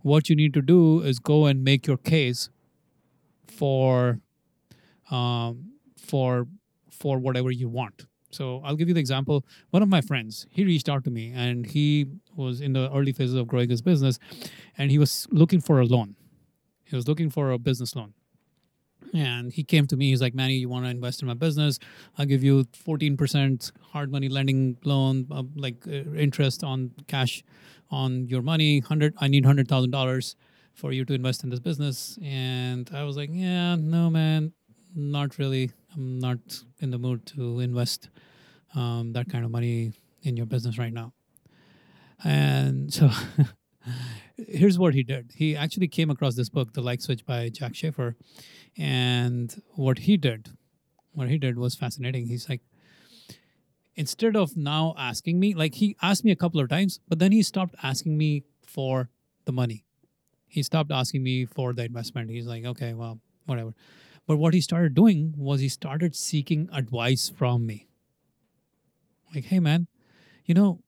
what 0.00 0.28
you 0.28 0.34
need 0.34 0.52
to 0.54 0.62
do 0.62 1.00
is 1.00 1.20
go 1.20 1.46
and 1.46 1.62
make 1.62 1.86
your 1.86 1.96
case 1.96 2.50
for 3.46 4.18
um, 5.10 5.72
for 5.96 6.48
for 6.90 7.18
whatever 7.18 7.50
you 7.50 7.68
want. 7.68 8.06
So 8.30 8.60
I'll 8.64 8.76
give 8.76 8.88
you 8.88 8.94
the 8.94 9.00
example. 9.00 9.44
One 9.70 9.82
of 9.82 9.88
my 9.88 10.00
friends, 10.00 10.46
he 10.50 10.64
reached 10.64 10.88
out 10.88 11.04
to 11.04 11.10
me 11.10 11.32
and 11.34 11.66
he 11.66 12.06
was 12.34 12.60
in 12.60 12.72
the 12.72 12.90
early 12.92 13.12
phases 13.12 13.34
of 13.34 13.46
growing 13.46 13.68
his 13.68 13.82
business 13.82 14.18
and 14.78 14.90
he 14.90 14.98
was 14.98 15.28
looking 15.30 15.60
for 15.60 15.80
a 15.80 15.84
loan. 15.84 16.16
He 16.84 16.96
was 16.96 17.06
looking 17.06 17.30
for 17.30 17.50
a 17.52 17.58
business 17.58 17.94
loan. 17.94 18.14
And 19.14 19.52
he 19.52 19.62
came 19.64 19.86
to 19.88 19.96
me. 19.96 20.10
He's 20.10 20.20
like, 20.20 20.34
Mani, 20.34 20.54
you 20.54 20.68
want 20.68 20.84
to 20.84 20.90
invest 20.90 21.22
in 21.22 21.28
my 21.28 21.34
business? 21.34 21.78
I'll 22.18 22.26
give 22.26 22.42
you 22.42 22.64
14% 22.64 23.72
hard 23.92 24.10
money 24.10 24.28
lending 24.28 24.76
loan, 24.84 25.26
uh, 25.30 25.42
like 25.54 25.86
uh, 25.86 26.14
interest 26.14 26.64
on 26.64 26.92
cash 27.06 27.42
on 27.90 28.26
your 28.26 28.42
money. 28.42 28.80
100 28.80 29.14
I 29.18 29.28
need 29.28 29.44
$100,000 29.44 30.34
for 30.74 30.92
you 30.92 31.04
to 31.04 31.12
invest 31.12 31.44
in 31.44 31.50
this 31.50 31.60
business. 31.60 32.18
And 32.22 32.90
I 32.94 33.04
was 33.04 33.16
like, 33.16 33.30
yeah, 33.32 33.76
no, 33.76 34.10
man, 34.10 34.52
not 34.94 35.38
really. 35.38 35.70
I'm 35.94 36.18
not 36.18 36.38
in 36.80 36.90
the 36.90 36.98
mood 36.98 37.26
to 37.26 37.60
invest 37.60 38.08
um, 38.74 39.12
that 39.12 39.28
kind 39.28 39.44
of 39.44 39.50
money 39.50 39.92
in 40.22 40.36
your 40.36 40.46
business 40.46 40.78
right 40.78 40.92
now. 40.92 41.12
And 42.24 42.92
so 42.94 43.10
here's 44.36 44.78
what 44.78 44.94
he 44.94 45.02
did. 45.02 45.32
He 45.36 45.56
actually 45.56 45.88
came 45.88 46.10
across 46.10 46.34
this 46.34 46.48
book, 46.48 46.72
The 46.72 46.80
Like 46.80 47.00
Switch 47.00 47.24
by 47.24 47.48
Jack 47.48 47.72
Schafer. 47.72 48.14
And 48.76 49.54
what 49.74 50.00
he 50.00 50.16
did, 50.16 50.50
what 51.12 51.28
he 51.28 51.38
did 51.38 51.58
was 51.58 51.74
fascinating. 51.74 52.26
He's 52.26 52.48
like, 52.48 52.62
instead 53.94 54.36
of 54.36 54.56
now 54.56 54.94
asking 54.96 55.38
me, 55.38 55.54
like 55.54 55.74
he 55.74 55.96
asked 56.00 56.24
me 56.24 56.30
a 56.30 56.36
couple 56.36 56.60
of 56.60 56.68
times, 56.68 57.00
but 57.08 57.18
then 57.18 57.32
he 57.32 57.42
stopped 57.42 57.74
asking 57.82 58.16
me 58.16 58.44
for 58.64 59.10
the 59.44 59.52
money. 59.52 59.84
He 60.46 60.62
stopped 60.62 60.90
asking 60.90 61.22
me 61.22 61.44
for 61.44 61.72
the 61.72 61.84
investment. 61.84 62.30
He's 62.30 62.46
like, 62.46 62.64
okay, 62.64 62.94
well, 62.94 63.20
whatever. 63.46 63.74
But 64.26 64.36
what 64.36 64.54
he 64.54 64.60
started 64.60 64.94
doing 64.94 65.34
was 65.36 65.60
he 65.60 65.68
started 65.68 66.14
seeking 66.14 66.68
advice 66.72 67.28
from 67.28 67.66
me. 67.66 67.88
Like, 69.34 69.44
hey, 69.44 69.60
man, 69.60 69.88
you 70.44 70.54
know, 70.54 70.80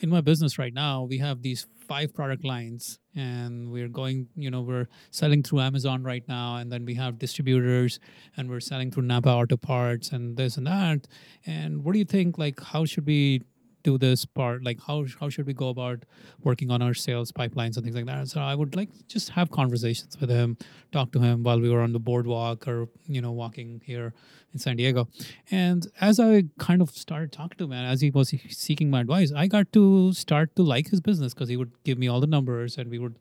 in 0.00 0.10
my 0.10 0.20
business 0.20 0.58
right 0.58 0.74
now, 0.74 1.02
we 1.04 1.18
have 1.18 1.42
these 1.42 1.66
five 1.86 2.12
product 2.12 2.44
lines 2.44 2.98
and 3.14 3.70
we're 3.70 3.88
going, 3.88 4.28
you 4.34 4.50
know, 4.50 4.60
we're 4.60 4.88
selling 5.10 5.42
through 5.42 5.60
Amazon 5.60 6.02
right 6.02 6.26
now. 6.28 6.56
And 6.56 6.70
then 6.70 6.84
we 6.84 6.94
have 6.94 7.18
distributors 7.18 7.98
and 8.36 8.50
we're 8.50 8.60
selling 8.60 8.90
through 8.90 9.04
Napa 9.04 9.30
Auto 9.30 9.56
Parts 9.56 10.10
and 10.10 10.36
this 10.36 10.56
and 10.56 10.66
that. 10.66 11.06
And 11.46 11.84
what 11.84 11.92
do 11.92 11.98
you 11.98 12.04
think? 12.04 12.38
Like, 12.38 12.60
how 12.60 12.84
should 12.84 13.06
we 13.06 13.42
do 13.86 13.96
this 14.04 14.24
part? 14.24 14.64
Like 14.68 14.80
how 14.86 14.96
how 15.20 15.28
should 15.28 15.46
we 15.46 15.54
go 15.54 15.68
about 15.68 16.04
working 16.42 16.70
on 16.76 16.82
our 16.86 16.94
sales 16.94 17.32
pipelines 17.40 17.76
and 17.76 17.84
things 17.84 17.96
like 17.96 18.06
that? 18.06 18.28
So 18.28 18.40
i 18.40 18.54
would 18.60 18.74
like 18.80 18.90
just 19.14 19.30
have 19.38 19.50
conversations 19.50 20.18
with 20.20 20.30
him 20.38 20.56
talk 20.96 21.12
to 21.16 21.20
him 21.26 21.44
while 21.48 21.60
we 21.66 21.70
were 21.74 21.82
on 21.86 21.92
the 21.98 22.02
boardwalk 22.08 22.66
or 22.72 22.88
you 23.16 23.20
know 23.26 23.32
walking 23.42 23.80
here 23.90 24.12
in 24.52 24.58
san 24.64 24.76
diego. 24.76 25.08
And 25.50 25.86
as 26.00 26.20
i 26.26 26.44
kind 26.58 26.82
of 26.86 26.90
started 27.04 27.32
talking 27.38 27.58
to 27.58 27.64
him 27.64 27.72
as 27.94 28.00
he 28.06 28.10
was 28.18 28.34
seeking 28.64 28.90
my 28.96 29.00
advice 29.06 29.32
i 29.44 29.46
got 29.56 29.72
to 29.78 29.84
start 30.24 30.56
to 30.56 30.68
like 30.74 30.90
his 30.96 31.00
business 31.10 31.34
because 31.34 31.48
he 31.54 31.56
would 31.62 31.72
give 31.84 31.98
me 32.04 32.08
all 32.08 32.20
the 32.26 32.32
numbers 32.36 32.76
and 32.78 32.90
we 32.96 32.98
would 33.06 33.16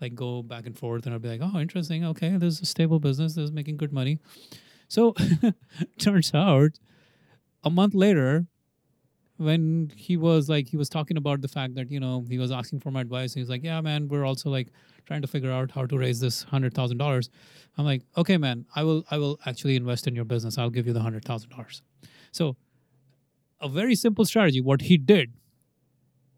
like 0.00 0.14
go 0.26 0.42
back 0.42 0.66
and 0.66 0.78
forth 0.82 1.06
and 1.06 1.14
i'd 1.14 1.22
be 1.22 1.34
like 1.36 1.40
oh 1.48 1.58
interesting. 1.66 2.04
Okay 2.12 2.36
there's 2.36 2.60
a 2.60 2.66
stable 2.74 3.00
business. 3.08 3.34
This 3.34 3.44
is 3.44 3.52
making 3.62 3.76
good 3.76 3.92
money. 4.02 4.18
So 4.88 5.14
turns 6.06 6.32
out 6.34 6.78
a 7.62 7.70
month 7.70 7.94
later 7.94 8.46
when 9.38 9.92
he 9.96 10.16
was 10.16 10.48
like 10.48 10.68
he 10.68 10.76
was 10.76 10.88
talking 10.88 11.16
about 11.16 11.40
the 11.40 11.48
fact 11.48 11.74
that 11.76 11.90
you 11.90 12.00
know 12.00 12.24
he 12.28 12.38
was 12.38 12.50
asking 12.52 12.80
for 12.80 12.90
my 12.90 13.00
advice. 13.00 13.34
He's 13.34 13.48
like 13.48 13.62
yeah 13.64 13.80
man 13.80 14.08
we're 14.08 14.24
also 14.24 14.50
like 14.50 14.68
trying 15.06 15.22
to 15.22 15.28
figure 15.28 15.50
out 15.50 15.70
how 15.70 15.86
to 15.86 15.96
raise 15.96 16.20
this 16.20 16.42
hundred 16.42 16.74
thousand 16.74 16.98
dollars. 16.98 17.30
I'm 17.76 17.84
like 17.84 18.02
okay 18.16 18.36
man 18.36 18.66
i 18.74 18.82
will 18.82 19.04
i 19.10 19.16
will 19.16 19.38
actually 19.46 19.76
invest 19.76 20.06
in 20.06 20.14
your 20.14 20.24
business. 20.24 20.58
I'll 20.58 20.70
give 20.70 20.86
you 20.86 20.92
the 20.92 21.00
hundred 21.00 21.24
thousand 21.24 21.50
dollars. 21.50 21.82
So 22.32 22.56
a 23.60 23.68
very 23.68 23.94
simple 23.94 24.24
strategy 24.24 24.60
what 24.60 24.82
he 24.82 24.96
did 24.96 25.32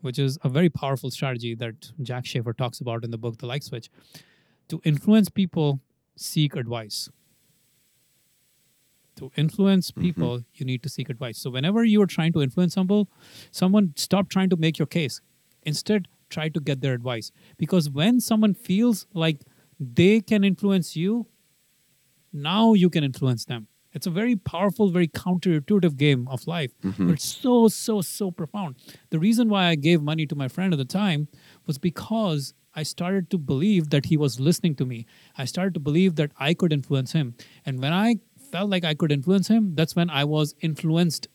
which 0.01 0.18
is 0.18 0.38
a 0.42 0.48
very 0.48 0.70
powerful 0.70 1.11
strategy 1.11 1.55
that 1.55 1.90
jack 2.03 2.24
schafer 2.24 2.57
talks 2.57 2.80
about 2.80 3.05
in 3.05 3.11
the 3.11 3.18
book 3.18 3.38
the 3.38 3.46
like 3.46 3.62
switch 3.62 3.90
to 4.68 4.80
influence 4.84 5.28
people 5.28 5.80
seek 6.16 6.57
advice 6.57 7.11
to 9.20 9.30
influence 9.36 9.90
mm-hmm. 9.90 10.00
people, 10.00 10.38
mm-hmm. 10.38 10.50
you 10.54 10.66
need 10.66 10.82
to 10.82 10.88
seek 10.88 11.08
advice. 11.08 11.38
So 11.38 11.50
whenever 11.50 11.84
you 11.84 12.02
are 12.02 12.06
trying 12.06 12.32
to 12.32 12.42
influence 12.42 12.74
someone, 12.74 13.06
someone 13.50 13.92
stop 13.96 14.28
trying 14.28 14.50
to 14.50 14.56
make 14.56 14.78
your 14.78 14.86
case. 14.86 15.20
Instead, 15.62 16.08
try 16.28 16.48
to 16.48 16.60
get 16.60 16.80
their 16.80 16.94
advice. 16.94 17.30
Because 17.58 17.90
when 17.90 18.20
someone 18.20 18.54
feels 18.54 19.06
like 19.14 19.40
they 19.78 20.20
can 20.20 20.44
influence 20.44 20.96
you, 20.96 21.26
now 22.32 22.74
you 22.74 22.90
can 22.90 23.04
influence 23.04 23.44
them. 23.44 23.68
It's 23.92 24.06
a 24.06 24.10
very 24.10 24.36
powerful, 24.36 24.90
very 24.90 25.08
counterintuitive 25.08 25.96
game 25.96 26.28
of 26.28 26.46
life. 26.46 26.70
Mm-hmm. 26.82 27.10
It's 27.10 27.24
so, 27.24 27.66
so, 27.68 28.00
so 28.00 28.30
profound. 28.30 28.76
The 29.10 29.18
reason 29.18 29.48
why 29.48 29.66
I 29.66 29.74
gave 29.74 30.00
money 30.00 30.26
to 30.26 30.36
my 30.36 30.46
friend 30.46 30.72
at 30.72 30.78
the 30.78 30.84
time 30.84 31.26
was 31.66 31.78
because 31.78 32.54
I 32.72 32.84
started 32.84 33.30
to 33.30 33.38
believe 33.38 33.90
that 33.90 34.06
he 34.06 34.16
was 34.16 34.38
listening 34.38 34.76
to 34.76 34.86
me. 34.86 35.06
I 35.36 35.44
started 35.44 35.74
to 35.74 35.80
believe 35.80 36.14
that 36.16 36.30
I 36.38 36.54
could 36.54 36.72
influence 36.72 37.12
him. 37.12 37.34
And 37.66 37.82
when 37.82 37.92
I 37.92 38.16
felt 38.51 38.70
like 38.70 38.84
I 38.84 38.94
could 38.94 39.12
influence 39.12 39.48
him, 39.48 39.74
that's 39.74 39.96
when 39.96 40.11
I 40.11 40.24
was 40.24 40.55
influenced. 40.61 41.28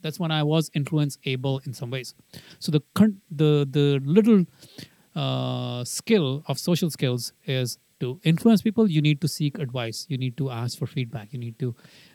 That's 0.00 0.18
when 0.18 0.32
I 0.32 0.42
was 0.42 0.70
influence 0.74 1.16
able 1.24 1.60
in 1.64 1.72
some 1.72 1.90
ways. 1.90 2.14
So 2.58 2.72
the 2.72 2.82
the 3.30 3.66
the 3.70 4.00
little 4.04 4.46
uh, 5.14 5.84
skill 5.84 6.42
of 6.46 6.58
social 6.58 6.90
skills 6.90 7.32
is 7.44 7.78
to 8.00 8.20
influence 8.24 8.62
people. 8.62 8.90
You 8.90 9.00
need 9.00 9.20
to 9.20 9.28
seek 9.28 9.58
advice. 9.58 10.06
You 10.08 10.18
need 10.18 10.36
to 10.38 10.50
ask 10.50 10.76
for 10.76 10.86
feedback. 10.86 11.32
You 11.32 11.38
need 11.38 11.58
to 11.60 11.74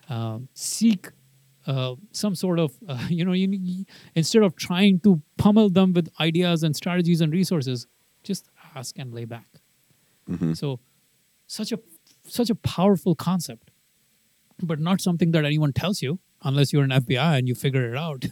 uh, 0.09 0.39
seek 0.53 1.07
uh, 1.65 1.95
some 2.11 2.35
sort 2.35 2.59
of 2.59 2.73
uh, 2.87 3.05
you 3.09 3.23
know 3.23 3.33
you 3.33 3.47
need, 3.47 3.87
instead 4.15 4.43
of 4.43 4.55
trying 4.55 4.99
to 5.01 5.21
pummel 5.37 5.69
them 5.69 5.93
with 5.93 6.09
ideas 6.19 6.63
and 6.63 6.75
strategies 6.75 7.21
and 7.21 7.31
resources, 7.31 7.87
just 8.23 8.49
ask 8.75 8.97
and 8.97 9.13
lay 9.13 9.25
back. 9.25 9.47
Mm-hmm. 10.29 10.53
So 10.53 10.79
such 11.45 11.71
a 11.71 11.79
such 12.27 12.49
a 12.49 12.55
powerful 12.55 13.15
concept 13.15 13.71
but 14.61 14.79
not 14.79 15.01
something 15.01 15.31
that 15.31 15.45
anyone 15.45 15.73
tells 15.73 16.01
you 16.01 16.19
unless 16.43 16.73
you're 16.73 16.83
an 16.83 16.89
FBI 16.89 17.37
and 17.37 17.47
you 17.47 17.55
figure 17.55 17.91
it 17.91 17.97
out. 17.97 18.25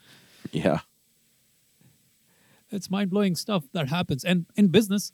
yeah. 0.52 0.80
It's 2.70 2.90
mind 2.90 3.10
blowing 3.10 3.34
stuff 3.34 3.64
that 3.72 3.88
happens. 3.88 4.24
And 4.24 4.46
in 4.56 4.68
business, 4.68 5.12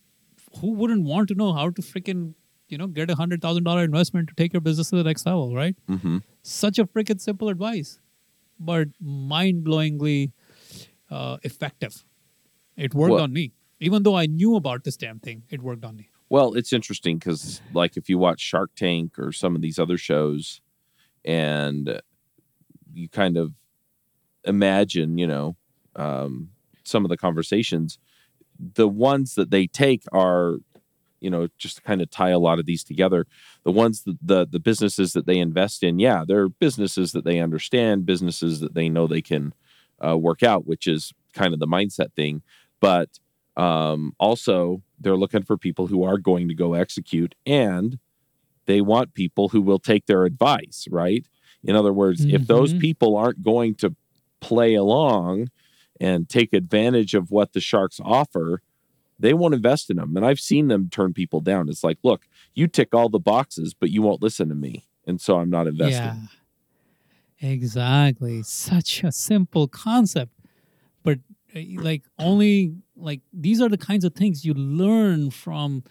who 0.61 0.73
wouldn't 0.73 1.05
want 1.05 1.29
to 1.29 1.35
know 1.35 1.53
how 1.53 1.71
to 1.71 1.83
freaking, 1.83 2.35
you 2.69 2.79
know, 2.79 2.87
get 2.87 3.11
a 3.11 3.15
hundred 3.15 3.43
thousand 3.43 3.65
dollar 3.65 3.85
investment 3.85 4.29
to 4.29 4.35
take 4.35 4.53
your 4.53 4.61
business 4.61 4.91
to 4.91 4.97
the 4.97 5.05
next 5.05 5.27
level, 5.27 5.55
right? 5.55 5.77
Mm-hmm. 5.89 6.19
Such 6.43 6.79
a 6.79 6.87
freaking 6.87 7.21
simple 7.21 7.49
advice, 7.49 8.01
but 8.59 8.89
mind 9.01 9.65
blowingly 9.65 10.33
uh, 11.11 11.39
effective. 11.43 12.05
It 12.77 12.95
worked 12.95 13.13
well, 13.13 13.23
on 13.23 13.33
me. 13.33 13.53
Even 13.81 14.03
though 14.03 14.17
I 14.17 14.27
knew 14.27 14.57
about 14.57 14.85
this 14.85 14.97
damn 14.97 15.21
thing, 15.21 15.45
it 15.51 15.63
worked 15.63 15.85
on 15.85 15.97
me. 15.97 16.09
Well, 16.35 16.55
it's 16.55 16.73
interesting 16.73 17.19
because, 17.19 17.61
like, 17.73 17.97
if 17.97 18.09
you 18.09 18.19
watch 18.19 18.41
Shark 18.41 18.71
Tank 18.75 19.21
or 19.21 19.31
some 19.31 19.55
of 19.55 19.63
these 19.63 19.79
other 19.79 19.97
shows, 19.97 20.61
and 21.25 22.01
you 22.93 23.09
kind 23.09 23.37
of 23.37 23.53
imagine, 24.43 25.17
you 25.17 25.29
know, 25.29 25.55
um, 25.95 26.49
some 26.83 27.05
of 27.05 27.09
the 27.09 27.17
conversations, 27.17 28.01
the 28.59 28.89
ones 28.89 29.37
that 29.37 29.53
they 29.53 29.69
take 29.69 30.03
are, 30.11 30.57
you 31.21 31.31
know, 31.31 31.47
just 31.57 31.77
to 31.77 31.83
kind 31.83 32.03
of 32.03 32.11
tie 32.11 32.31
a 32.31 32.41
lot 32.41 32.59
of 32.59 32.67
these 32.67 32.83
together. 32.83 33.29
The 33.63 33.71
ones 33.71 34.03
that 34.03 34.19
the 34.21 34.45
the 34.45 34.59
businesses 34.59 35.13
that 35.13 35.27
they 35.27 35.39
invest 35.39 35.85
in, 35.85 36.01
yeah, 36.01 36.25
they're 36.27 36.49
businesses 36.49 37.13
that 37.13 37.25
they 37.25 37.39
understand, 37.39 38.07
businesses 38.07 38.59
that 38.59 38.75
they 38.75 38.89
know 38.89 39.07
they 39.07 39.23
can 39.23 39.55
uh, 40.05 40.19
work 40.19 40.43
out, 40.43 40.67
which 40.67 40.89
is 40.89 41.13
kind 41.33 41.55
of 41.55 41.61
the 41.61 41.69
mindset 41.69 42.13
thing. 42.17 42.43
But 42.81 43.21
um, 43.57 44.15
also, 44.19 44.83
they're 45.05 45.17
looking 45.17 45.43
for 45.43 45.57
people 45.57 45.87
who 45.87 46.03
are 46.03 46.19
going 46.19 46.49
to 46.49 46.55
go 46.55 46.75
execute 46.75 47.35
and 47.47 47.99
they 48.67 48.81
want 48.81 49.15
people 49.15 49.51
who 49.51 49.61
will 49.61 49.79
take 49.79 50.07
their 50.07 50.25
advice, 50.25 50.87
right? 50.91 51.27
In 51.63 51.77
other 51.77 51.93
words, 51.93 52.25
mm-hmm. 52.25 52.35
if 52.35 52.47
those 52.47 52.71
mm-hmm. 52.71 52.81
people 52.81 53.17
aren't 53.17 53.43
going 53.43 53.75
to 53.77 53.95
play 54.41 54.75
along 54.75 55.49
and 56.01 56.29
take 56.29 56.53
advantage 56.53 57.15
of 57.15 57.31
what 57.31 57.53
the 57.53 57.61
Sharks 57.61 58.01
offer, 58.03 58.61
they 59.19 59.33
won't 59.33 59.55
invest 59.55 59.91
in 59.91 59.97
them. 59.97 60.17
And 60.17 60.27
I've 60.27 60.41
seen 60.41 60.69
them 60.69 60.89
turn 60.91 61.13
people 61.13 61.41
down. 61.41 61.69
It's 61.69 61.85
like, 61.85 61.99
look, 62.03 62.27
you 62.55 62.67
tick 62.67 62.95
all 62.95 63.09
the 63.09 63.19
boxes, 63.19 63.75
but 63.75 63.91
you 63.91 64.03
won't 64.03 64.23
listen 64.23 64.49
to 64.49 64.55
me. 64.55 64.87
And 65.07 65.21
so 65.21 65.39
I'm 65.39 65.51
not 65.51 65.67
investing. 65.67 66.29
Yeah, 67.39 67.49
exactly. 67.49 68.43
Such 68.43 69.05
a 69.05 69.13
simple 69.13 69.69
concept. 69.69 70.33
Uh, 71.55 71.61
like 71.81 72.03
only 72.19 72.75
like 72.97 73.21
these 73.33 73.61
are 73.61 73.69
the 73.69 73.79
kinds 73.79 74.05
of 74.05 74.15
things 74.15 74.45
you 74.45 74.55
learn 74.55 75.31
from 75.31 75.83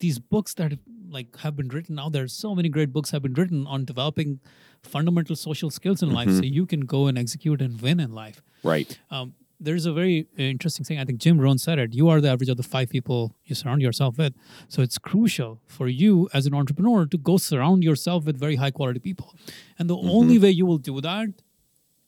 these 0.00 0.18
books 0.18 0.54
that 0.54 0.78
like 1.10 1.36
have 1.38 1.56
been 1.56 1.68
written 1.68 1.96
now 1.96 2.08
there's 2.08 2.32
so 2.32 2.54
many 2.54 2.68
great 2.68 2.92
books 2.92 3.10
have 3.10 3.22
been 3.22 3.34
written 3.34 3.66
on 3.66 3.84
developing 3.84 4.40
fundamental 4.82 5.34
social 5.34 5.70
skills 5.70 6.02
in 6.02 6.08
mm-hmm. 6.08 6.16
life 6.16 6.30
so 6.30 6.42
you 6.42 6.66
can 6.66 6.80
go 6.80 7.06
and 7.06 7.18
execute 7.18 7.60
and 7.60 7.80
win 7.80 7.98
in 7.98 8.12
life 8.14 8.42
right 8.62 8.98
um, 9.10 9.34
there's 9.60 9.86
a 9.86 9.92
very 9.92 10.26
interesting 10.36 10.84
thing. 10.84 10.98
I 10.98 11.04
think 11.04 11.18
Jim 11.18 11.40
Rohn 11.40 11.58
said 11.58 11.78
it. 11.78 11.92
You 11.92 12.08
are 12.08 12.20
the 12.20 12.30
average 12.30 12.48
of 12.48 12.56
the 12.56 12.62
five 12.62 12.90
people 12.90 13.34
you 13.44 13.54
surround 13.54 13.82
yourself 13.82 14.16
with. 14.18 14.34
So 14.68 14.82
it's 14.82 14.98
crucial 14.98 15.60
for 15.66 15.88
you 15.88 16.28
as 16.32 16.46
an 16.46 16.54
entrepreneur 16.54 17.06
to 17.06 17.18
go 17.18 17.38
surround 17.38 17.82
yourself 17.82 18.24
with 18.24 18.38
very 18.38 18.56
high 18.56 18.70
quality 18.70 19.00
people. 19.00 19.34
And 19.78 19.90
the 19.90 19.96
Mm-hmm. 19.96 20.10
only 20.10 20.38
way 20.38 20.50
you 20.50 20.64
will 20.64 20.78
do 20.78 21.00
that 21.00 21.28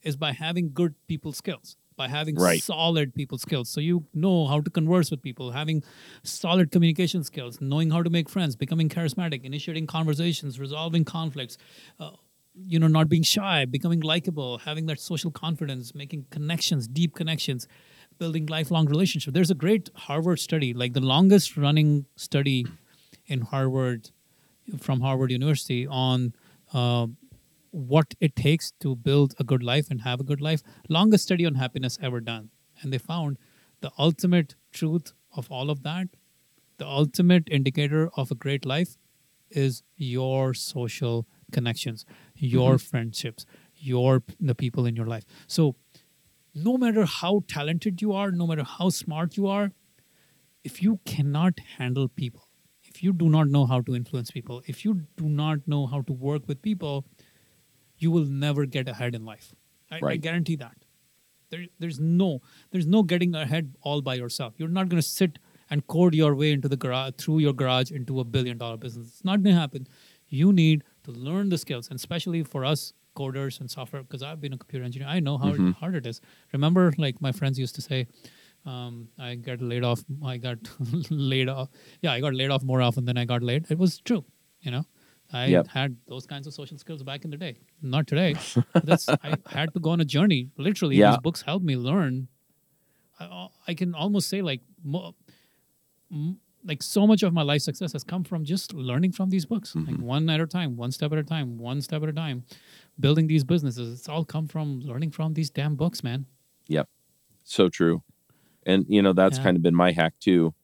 is 0.02 0.16
by 0.16 0.32
having 0.32 0.70
good 0.72 0.94
people 1.08 1.32
skills, 1.32 1.76
by 2.00 2.08
having 2.08 2.34
Right. 2.36 2.62
solid 2.62 3.14
people 3.14 3.36
skills. 3.36 3.68
So 3.68 3.80
you 3.88 3.96
know 4.14 4.46
how 4.46 4.58
to 4.66 4.70
converse 4.70 5.10
with 5.10 5.20
people, 5.28 5.46
having 5.52 5.82
solid 6.22 6.70
communication 6.74 7.24
skills, 7.30 7.60
knowing 7.60 7.90
how 7.94 8.02
to 8.02 8.10
make 8.16 8.30
friends, 8.36 8.56
becoming 8.64 8.88
charismatic, 8.88 9.44
initiating 9.44 9.86
conversations, 9.86 10.58
resolving 10.58 11.04
conflicts, 11.04 11.58
uh, 11.98 12.12
you 12.72 12.78
know, 12.80 12.86
not 12.98 13.10
being 13.14 13.22
shy, 13.22 13.66
becoming 13.66 14.00
likable, 14.00 14.58
having 14.68 14.86
that 14.86 14.98
social 14.98 15.30
confidence, 15.30 15.94
making 15.94 16.24
connections, 16.30 16.88
deep 16.88 17.12
connections, 17.20 17.68
building 18.18 18.46
lifelong 18.46 18.86
relationships. 18.86 19.34
There's 19.34 19.50
a 19.50 19.60
great 19.66 19.90
Harvard 20.06 20.40
study, 20.48 20.72
like 20.82 20.94
the 20.94 21.06
longest 21.14 21.56
running 21.66 22.06
study 22.16 22.66
in 23.26 23.42
Harvard 23.52 24.10
from 24.86 25.00
Harvard 25.02 25.30
University 25.30 25.86
on 25.86 26.32
uh, 26.72 27.06
what 27.70 28.14
it 28.20 28.34
takes 28.36 28.72
to 28.80 28.96
build 28.96 29.34
a 29.38 29.44
good 29.44 29.62
life 29.62 29.90
and 29.90 30.02
have 30.02 30.20
a 30.20 30.24
good 30.24 30.40
life. 30.40 30.62
Longest 30.88 31.24
study 31.24 31.46
on 31.46 31.54
happiness 31.54 31.98
ever 32.02 32.20
done. 32.20 32.50
And 32.82 32.92
they 32.92 32.98
found 32.98 33.38
the 33.80 33.92
ultimate 33.98 34.54
truth 34.72 35.12
of 35.36 35.50
all 35.50 35.70
of 35.70 35.82
that, 35.82 36.08
the 36.78 36.86
ultimate 36.86 37.48
indicator 37.50 38.10
of 38.16 38.30
a 38.30 38.34
great 38.34 38.64
life 38.64 38.96
is 39.50 39.82
your 39.96 40.54
social 40.54 41.26
connections, 41.52 42.04
your 42.36 42.74
mm-hmm. 42.74 42.88
friendships, 42.88 43.46
your 43.76 44.22
the 44.38 44.54
people 44.54 44.86
in 44.86 44.96
your 44.96 45.06
life. 45.06 45.24
So 45.46 45.76
no 46.54 46.76
matter 46.76 47.04
how 47.04 47.42
talented 47.48 48.02
you 48.02 48.12
are, 48.12 48.30
no 48.30 48.46
matter 48.46 48.64
how 48.64 48.88
smart 48.90 49.36
you 49.36 49.46
are, 49.46 49.72
if 50.64 50.82
you 50.82 51.00
cannot 51.04 51.60
handle 51.78 52.08
people, 52.08 52.48
if 52.82 53.02
you 53.02 53.12
do 53.12 53.28
not 53.28 53.48
know 53.48 53.66
how 53.66 53.80
to 53.82 53.94
influence 53.94 54.30
people, 54.30 54.62
if 54.66 54.84
you 54.84 55.02
do 55.16 55.28
not 55.28 55.66
know 55.66 55.86
how 55.86 56.02
to 56.02 56.12
work 56.12 56.48
with 56.48 56.60
people, 56.60 57.04
you 58.00 58.10
will 58.10 58.24
never 58.24 58.66
get 58.66 58.88
ahead 58.88 59.14
in 59.14 59.24
life. 59.24 59.54
I, 59.90 60.00
I 60.04 60.16
guarantee 60.16 60.56
that. 60.56 60.76
There, 61.50 61.66
there's 61.78 61.98
no 61.98 62.40
there's 62.70 62.86
no 62.86 63.02
getting 63.02 63.34
ahead 63.34 63.74
all 63.82 64.02
by 64.02 64.14
yourself. 64.14 64.54
You're 64.56 64.68
not 64.68 64.88
going 64.88 65.02
to 65.02 65.08
sit 65.08 65.38
and 65.68 65.86
code 65.86 66.14
your 66.14 66.34
way 66.34 66.52
into 66.52 66.68
the 66.68 66.76
garage 66.76 67.14
through 67.18 67.38
your 67.38 67.52
garage 67.52 67.90
into 67.90 68.20
a 68.20 68.24
billion 68.24 68.58
dollar 68.58 68.76
business. 68.76 69.08
It's 69.08 69.24
not 69.24 69.42
going 69.42 69.54
to 69.54 69.60
happen. 69.60 69.86
You 70.28 70.52
need 70.52 70.84
to 71.04 71.10
learn 71.10 71.48
the 71.48 71.58
skills, 71.58 71.88
and 71.88 71.96
especially 71.98 72.42
for 72.44 72.64
us 72.64 72.92
coders 73.16 73.60
and 73.60 73.70
software, 73.70 74.02
because 74.02 74.22
I've 74.22 74.40
been 74.40 74.52
a 74.52 74.58
computer 74.58 74.84
engineer, 74.84 75.08
I 75.08 75.18
know 75.20 75.38
how 75.38 75.52
hard 75.80 75.96
it 75.96 76.06
is. 76.06 76.20
Remember, 76.52 76.92
like 76.98 77.20
my 77.20 77.32
friends 77.32 77.58
used 77.58 77.74
to 77.74 77.82
say, 77.82 78.06
um, 78.64 79.08
I 79.18 79.34
got 79.34 79.60
laid 79.60 79.84
off. 79.84 80.04
I 80.24 80.36
got 80.36 80.58
laid 81.10 81.48
off. 81.48 81.70
Yeah, 82.02 82.12
I 82.12 82.20
got 82.20 82.34
laid 82.34 82.50
off 82.50 82.62
more 82.62 82.82
often 82.82 83.04
than 83.06 83.16
I 83.18 83.24
got 83.24 83.42
laid. 83.42 83.66
It 83.70 83.78
was 83.78 83.98
true. 83.98 84.24
You 84.60 84.70
know, 84.70 84.84
I 85.32 85.46
Yep. 85.46 85.68
had 85.68 85.96
those 86.06 86.26
kinds 86.26 86.46
of 86.46 86.54
social 86.54 86.76
skills 86.78 87.02
back 87.02 87.24
in 87.24 87.30
the 87.30 87.36
day. 87.36 87.58
Not 87.82 88.06
today. 88.06 88.34
That's 88.74 89.08
I 89.22 89.36
had 89.48 89.72
to 89.74 89.80
go 89.80 89.90
on 89.90 90.00
a 90.00 90.04
journey. 90.04 90.50
Literally, 90.56 90.96
Yeah. 90.96 91.10
these 91.12 91.18
books 91.20 91.42
helped 91.42 91.64
me 91.64 91.76
learn. 91.76 92.28
I, 93.18 93.48
I 93.68 93.74
can 93.74 93.94
almost 93.94 94.28
say 94.28 94.42
like 94.42 94.60
mo- 94.82 95.14
m- 96.10 96.38
like 96.64 96.82
so 96.82 97.06
much 97.06 97.22
of 97.22 97.32
my 97.32 97.42
life 97.42 97.62
success 97.62 97.92
has 97.92 98.04
come 98.04 98.24
from 98.24 98.44
just 98.44 98.74
learning 98.74 99.12
from 99.12 99.30
these 99.30 99.46
books, 99.46 99.74
like 99.74 99.86
mm-hmm. 99.94 100.02
one 100.02 100.28
at 100.28 100.40
a 100.40 100.46
time, 100.46 100.76
one 100.76 100.92
step 100.92 101.10
at 101.12 101.18
a 101.18 101.22
time, 101.22 101.56
one 101.58 101.80
step 101.80 102.02
at 102.02 102.08
a 102.08 102.12
time, 102.12 102.44
building 102.98 103.26
these 103.28 103.44
businesses. 103.44 103.98
It's 104.00 104.08
all 104.08 104.24
come 104.24 104.46
from 104.46 104.80
learning 104.80 105.12
from 105.12 105.34
these 105.34 105.48
damn 105.48 105.74
books, 105.74 106.02
man. 106.04 106.26
Yep. 106.66 106.88
So 107.44 107.68
true. 107.68 108.02
And 108.66 108.84
you 108.88 109.00
know, 109.00 109.12
that's 109.12 109.38
Yeah. 109.38 109.44
kind 109.44 109.56
of 109.56 109.62
been 109.62 109.74
my 109.74 109.92
hack 109.92 110.14
too. 110.20 110.54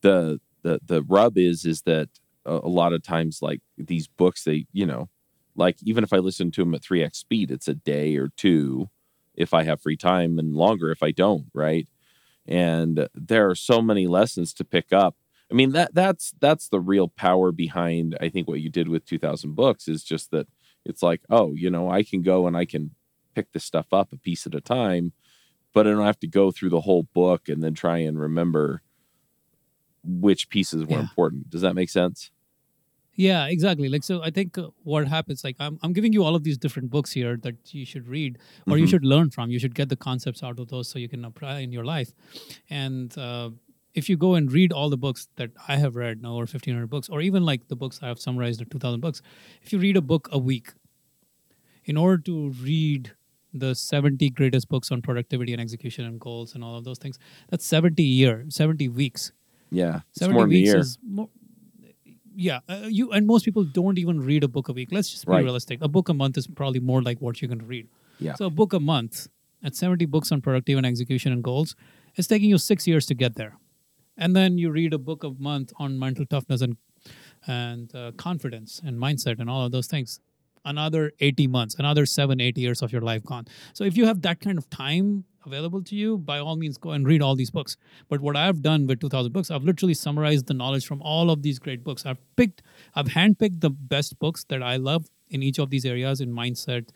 The 0.00 0.40
the 0.62 0.80
the 0.84 1.02
rub 1.02 1.38
is 1.38 1.64
is 1.64 1.82
that 1.82 2.08
a, 2.46 2.60
a 2.64 2.68
lot 2.68 2.92
of 2.92 3.02
times 3.02 3.40
like 3.42 3.60
these 3.76 4.06
books 4.08 4.44
they, 4.44 4.66
you 4.72 4.86
know, 4.86 5.08
like 5.54 5.76
even 5.82 6.04
if 6.04 6.12
I 6.12 6.18
listen 6.18 6.50
to 6.52 6.62
them 6.62 6.74
at 6.74 6.82
3x 6.82 7.16
speed, 7.16 7.50
it's 7.50 7.68
a 7.68 7.74
day 7.74 8.16
or 8.16 8.30
two 8.36 8.88
if 9.34 9.52
I 9.52 9.64
have 9.64 9.82
free 9.82 9.96
time 9.96 10.38
and 10.38 10.54
longer 10.54 10.90
if 10.90 11.02
I 11.02 11.10
don't, 11.10 11.46
right? 11.54 11.86
And 12.46 13.08
there 13.14 13.50
are 13.50 13.54
so 13.54 13.82
many 13.82 14.06
lessons 14.06 14.54
to 14.54 14.64
pick 14.64 14.92
up. 14.92 15.16
I 15.50 15.54
mean 15.54 15.72
that 15.72 15.94
that's 15.94 16.32
that's 16.40 16.68
the 16.68 16.80
real 16.80 17.08
power 17.08 17.52
behind 17.52 18.16
I 18.20 18.28
think 18.30 18.48
what 18.48 18.60
you 18.60 18.70
did 18.70 18.88
with 18.88 19.04
2000 19.04 19.54
books 19.54 19.88
is 19.88 20.02
just 20.02 20.30
that 20.32 20.48
it's 20.84 21.02
like, 21.02 21.22
oh, 21.30 21.52
you 21.54 21.70
know, 21.70 21.90
I 21.90 22.02
can 22.02 22.22
go 22.22 22.46
and 22.46 22.56
I 22.56 22.64
can 22.64 22.92
pick 23.34 23.52
this 23.52 23.64
stuff 23.64 23.92
up 23.92 24.12
a 24.12 24.16
piece 24.16 24.46
at 24.46 24.54
a 24.54 24.60
time 24.60 25.12
but 25.72 25.86
I 25.86 25.90
don't 25.90 26.06
have 26.06 26.20
to 26.20 26.26
go 26.26 26.50
through 26.50 26.70
the 26.70 26.80
whole 26.80 27.02
book 27.02 27.50
and 27.50 27.62
then 27.62 27.74
try 27.74 27.98
and 27.98 28.18
remember 28.18 28.80
which 30.02 30.48
pieces 30.48 30.84
were 30.86 30.94
Yeah. 30.94 31.00
important. 31.00 31.50
Does 31.50 31.60
that 31.60 31.74
make 31.74 31.90
sense? 31.90 32.30
Yeah, 33.16 33.46
exactly. 33.46 33.88
Like 33.88 34.04
so, 34.04 34.22
I 34.22 34.30
think 34.30 34.58
uh, 34.58 34.68
what 34.84 35.08
happens, 35.08 35.42
like 35.42 35.56
I'm, 35.58 35.78
I'm 35.82 35.92
giving 35.92 36.12
you 36.12 36.22
all 36.22 36.34
of 36.34 36.44
these 36.44 36.58
different 36.58 36.90
books 36.90 37.12
here 37.12 37.36
that 37.38 37.74
you 37.74 37.84
should 37.86 38.06
read 38.08 38.38
or 38.68 38.76
you 38.78 38.84
Mhm. 38.86 38.90
should 38.90 39.04
learn 39.04 39.30
from. 39.30 39.50
You 39.50 39.58
should 39.58 39.74
get 39.74 39.88
the 39.88 39.96
concepts 39.96 40.42
out 40.42 40.58
of 40.58 40.68
those 40.68 40.88
so 40.88 40.98
you 40.98 41.08
can 41.08 41.24
apply 41.24 41.60
in 41.60 41.72
your 41.72 41.84
life. 41.84 42.12
And 42.68 43.16
uh, 43.16 43.50
if 43.94 44.10
you 44.10 44.16
go 44.18 44.34
and 44.34 44.52
read 44.52 44.70
all 44.72 44.90
the 44.90 44.98
books 44.98 45.28
that 45.36 45.50
I 45.66 45.76
have 45.76 45.96
read, 45.96 46.20
now 46.20 46.32
over 46.34 46.40
1,500 46.46 46.88
books, 46.90 47.08
or 47.08 47.22
even 47.22 47.42
like 47.44 47.68
the 47.68 47.76
books 47.76 48.00
I 48.02 48.08
have 48.08 48.20
summarized, 48.20 48.60
the 48.60 48.66
2,000 48.66 49.00
books, 49.00 49.22
if 49.62 49.72
you 49.72 49.78
read 49.78 49.96
a 49.96 50.02
book 50.02 50.28
a 50.30 50.38
week, 50.38 50.74
in 51.86 51.96
order 51.96 52.18
to 52.24 52.50
read 52.50 53.12
the 53.54 53.74
70 53.74 54.28
greatest 54.30 54.68
books 54.68 54.90
on 54.92 55.00
productivity 55.00 55.52
and 55.52 55.62
execution 55.62 56.04
and 56.04 56.20
goals 56.20 56.54
and 56.54 56.62
all 56.62 56.76
of 56.76 56.84
those 56.84 56.98
things, 56.98 57.18
that's 57.48 57.64
70 57.64 58.02
year, 58.02 58.44
70 58.48 58.88
weeks. 58.88 59.32
Yeah, 59.70 60.00
it's 60.10 60.18
70 60.20 60.34
more 60.34 60.42
than 60.46 60.50
a 60.50 60.58
weeks 60.58 60.66
year. 60.68 60.78
is 60.78 60.98
more 61.02 61.28
yeah 62.36 62.60
uh, 62.68 62.86
you 62.88 63.10
and 63.12 63.26
most 63.26 63.44
people 63.44 63.64
don't 63.64 63.98
even 63.98 64.20
read 64.20 64.44
a 64.44 64.48
book 64.48 64.68
a 64.68 64.72
week. 64.72 64.90
Let's 64.92 65.10
just 65.10 65.26
be 65.26 65.32
Right. 65.32 65.44
realistic. 65.44 65.78
A 65.82 65.88
book 65.88 66.08
a 66.08 66.14
month 66.14 66.36
is 66.38 66.46
probably 66.46 66.80
more 66.80 67.02
like 67.02 67.20
what 67.20 67.40
you're 67.40 67.48
going 67.48 67.60
to 67.60 67.64
read. 67.76 67.88
Yeah. 68.18 68.34
so 68.34 68.46
a 68.46 68.50
book 68.50 68.72
a 68.72 68.80
month 68.80 69.28
at 69.62 69.74
70 69.74 70.04
books 70.06 70.30
on 70.32 70.40
productive 70.40 70.76
and 70.78 70.86
execution 70.86 71.32
and 71.32 71.42
goals 71.42 71.74
it's 72.14 72.28
taking 72.28 72.48
you 72.50 72.58
six 72.58 72.86
years 72.86 73.04
to 73.06 73.14
get 73.14 73.34
there. 73.36 73.56
And 74.16 74.34
then 74.34 74.56
you 74.58 74.70
read 74.70 74.94
a 74.94 74.98
book 74.98 75.24
a 75.24 75.30
month 75.38 75.72
on 75.78 75.98
mental 75.98 76.24
toughness 76.26 76.60
and 76.62 76.76
and 77.46 77.94
uh, 77.94 78.12
confidence 78.16 78.80
and 78.84 78.98
mindset 78.98 79.38
and 79.40 79.48
all 79.50 79.64
of 79.66 79.72
those 79.72 79.86
things. 79.86 80.20
Another 80.64 81.12
80 81.20 81.46
months 81.46 81.76
another 81.78 82.04
seven 82.06 82.40
eight 82.40 82.58
years 82.58 82.82
of 82.82 82.92
your 82.92 83.02
life 83.02 83.22
gone. 83.24 83.46
So 83.72 83.84
if 83.84 83.96
you 83.96 84.06
have 84.06 84.22
that 84.22 84.40
kind 84.40 84.58
of 84.58 84.68
time 84.70 85.24
available 85.46 85.82
to 85.82 85.94
you 85.94 86.18
by 86.18 86.38
all 86.38 86.56
means 86.56 86.76
go 86.76 86.90
and 86.90 87.06
read 87.06 87.22
all 87.22 87.34
these 87.36 87.50
books. 87.50 87.76
But 88.08 88.20
what 88.20 88.36
i've 88.36 88.62
done 88.62 88.86
with 88.86 89.00
2000 89.00 89.32
books 89.32 89.50
i've 89.50 89.64
literally 89.64 89.94
summarized 89.94 90.46
the 90.46 90.54
knowledge 90.54 90.86
from 90.86 91.00
all 91.02 91.30
of 91.30 91.42
these 91.42 91.58
great 91.58 91.84
books. 91.84 92.04
I've 92.04 92.18
picked 92.36 92.62
i've 92.94 93.06
handpicked 93.06 93.60
the 93.60 93.70
best 93.70 94.18
books 94.18 94.44
that 94.44 94.62
i 94.62 94.76
love 94.76 95.06
in 95.28 95.42
each 95.42 95.58
of 95.58 95.70
these 95.70 95.84
areas 95.84 96.20
in 96.20 96.32
mindset 96.32 96.88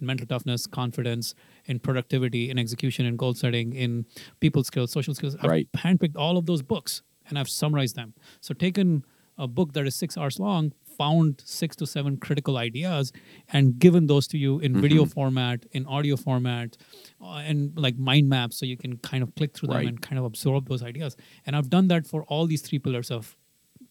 in 0.00 0.06
mental 0.06 0.26
toughness 0.26 0.66
confidence 0.66 1.34
in 1.66 1.78
productivity 1.78 2.50
in 2.50 2.58
execution 2.58 3.06
in 3.06 3.16
goal 3.16 3.34
setting 3.34 3.72
in 3.74 4.04
people 4.40 4.64
skills 4.64 4.90
social 4.92 5.14
skills. 5.14 5.36
I've 5.36 5.50
Right. 5.50 5.68
handpicked 5.76 6.16
all 6.16 6.36
of 6.36 6.46
those 6.46 6.62
books 6.62 7.02
and 7.28 7.38
i've 7.38 7.48
summarized 7.48 7.96
them. 7.96 8.14
So 8.40 8.54
taken 8.54 9.04
a 9.38 9.46
book 9.46 9.72
that 9.74 9.86
is 9.86 9.94
six 9.94 10.16
hours 10.16 10.38
long 10.40 10.72
found 10.98 11.42
six 11.44 11.76
to 11.76 11.86
seven 11.86 12.16
critical 12.26 12.56
ideas 12.56 13.12
and 13.52 13.78
given 13.84 14.06
those 14.06 14.26
to 14.32 14.38
you 14.44 14.58
in 14.60 14.80
video 14.80 15.04
format 15.16 15.64
in 15.72 15.86
audio 15.86 16.16
format 16.16 16.76
uh, 17.20 17.40
and 17.50 17.58
like 17.86 17.96
mind 18.10 18.28
maps 18.28 18.56
so 18.58 18.66
you 18.66 18.76
can 18.84 18.96
kind 18.98 19.22
of 19.22 19.34
click 19.34 19.52
through 19.54 19.68
them 19.68 19.86
and 19.90 20.00
kind 20.02 20.18
of 20.18 20.24
absorb 20.24 20.68
those 20.68 20.82
ideas 20.82 21.16
and 21.46 21.56
i've 21.56 21.70
done 21.70 21.88
that 21.88 22.06
for 22.06 22.24
all 22.24 22.46
these 22.46 22.62
three 22.68 22.78
pillars 22.78 23.10
of 23.10 23.36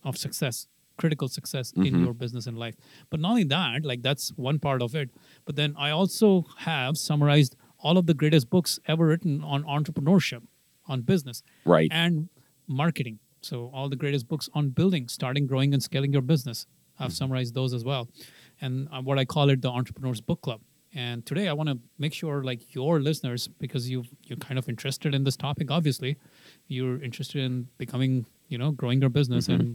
of 0.03 0.17
success 0.17 0.67
critical 0.97 1.27
success 1.27 1.71
in 1.73 1.83
Mhm. 1.93 2.03
your 2.05 2.13
business 2.13 2.47
and 2.47 2.57
life 2.65 2.75
but 3.09 3.19
not 3.19 3.31
only 3.31 3.43
that 3.55 3.83
like 3.91 4.01
that's 4.01 4.29
one 4.49 4.59
part 4.67 4.81
of 4.81 4.95
it 4.95 5.09
but 5.45 5.55
then 5.57 5.73
i 5.77 5.89
also 5.99 6.29
have 6.69 6.97
summarized 6.97 7.55
all 7.79 7.97
of 7.97 8.05
the 8.11 8.13
greatest 8.21 8.49
books 8.49 8.79
ever 8.93 9.05
written 9.11 9.43
on 9.43 9.63
entrepreneurship 9.77 10.43
on 10.87 11.01
business 11.01 11.43
Right. 11.65 11.89
and 11.91 12.29
marketing. 12.67 13.19
So 13.41 13.69
all 13.73 13.89
the 13.89 13.95
greatest 14.03 14.27
books 14.27 14.49
on 14.59 14.69
building, 14.69 15.07
starting, 15.07 15.45
growing, 15.45 15.71
and 15.75 15.81
scaling 15.83 16.11
your 16.13 16.21
business. 16.33 16.65
I've 16.99 17.07
hmm. 17.07 17.13
summarized 17.13 17.53
those 17.53 17.73
as 17.73 17.83
well, 17.83 18.09
and 18.61 18.87
uh, 18.91 19.01
what 19.01 19.19
I 19.19 19.25
call 19.25 19.49
it 19.49 19.61
the 19.61 19.69
Entrepreneurs 19.69 20.21
Book 20.21 20.41
Club. 20.41 20.61
And 20.93 21.25
today 21.25 21.49
I 21.49 21.53
want 21.53 21.67
to 21.67 21.77
make 21.99 22.13
sure, 22.13 22.41
like 22.43 22.73
your 22.73 23.01
listeners, 23.01 23.49
because 23.59 23.89
you 23.89 24.05
you're 24.23 24.37
kind 24.37 24.57
of 24.57 24.69
interested 24.69 25.13
in 25.13 25.25
this 25.25 25.35
topic. 25.35 25.69
Obviously, 25.69 26.17
you're 26.67 27.01
interested 27.03 27.41
in 27.41 27.67
becoming, 27.77 28.25
you 28.47 28.57
know, 28.57 28.71
growing 28.71 29.01
your 29.01 29.09
business 29.09 29.49
and 29.49 29.61
mm-hmm. 29.61 29.73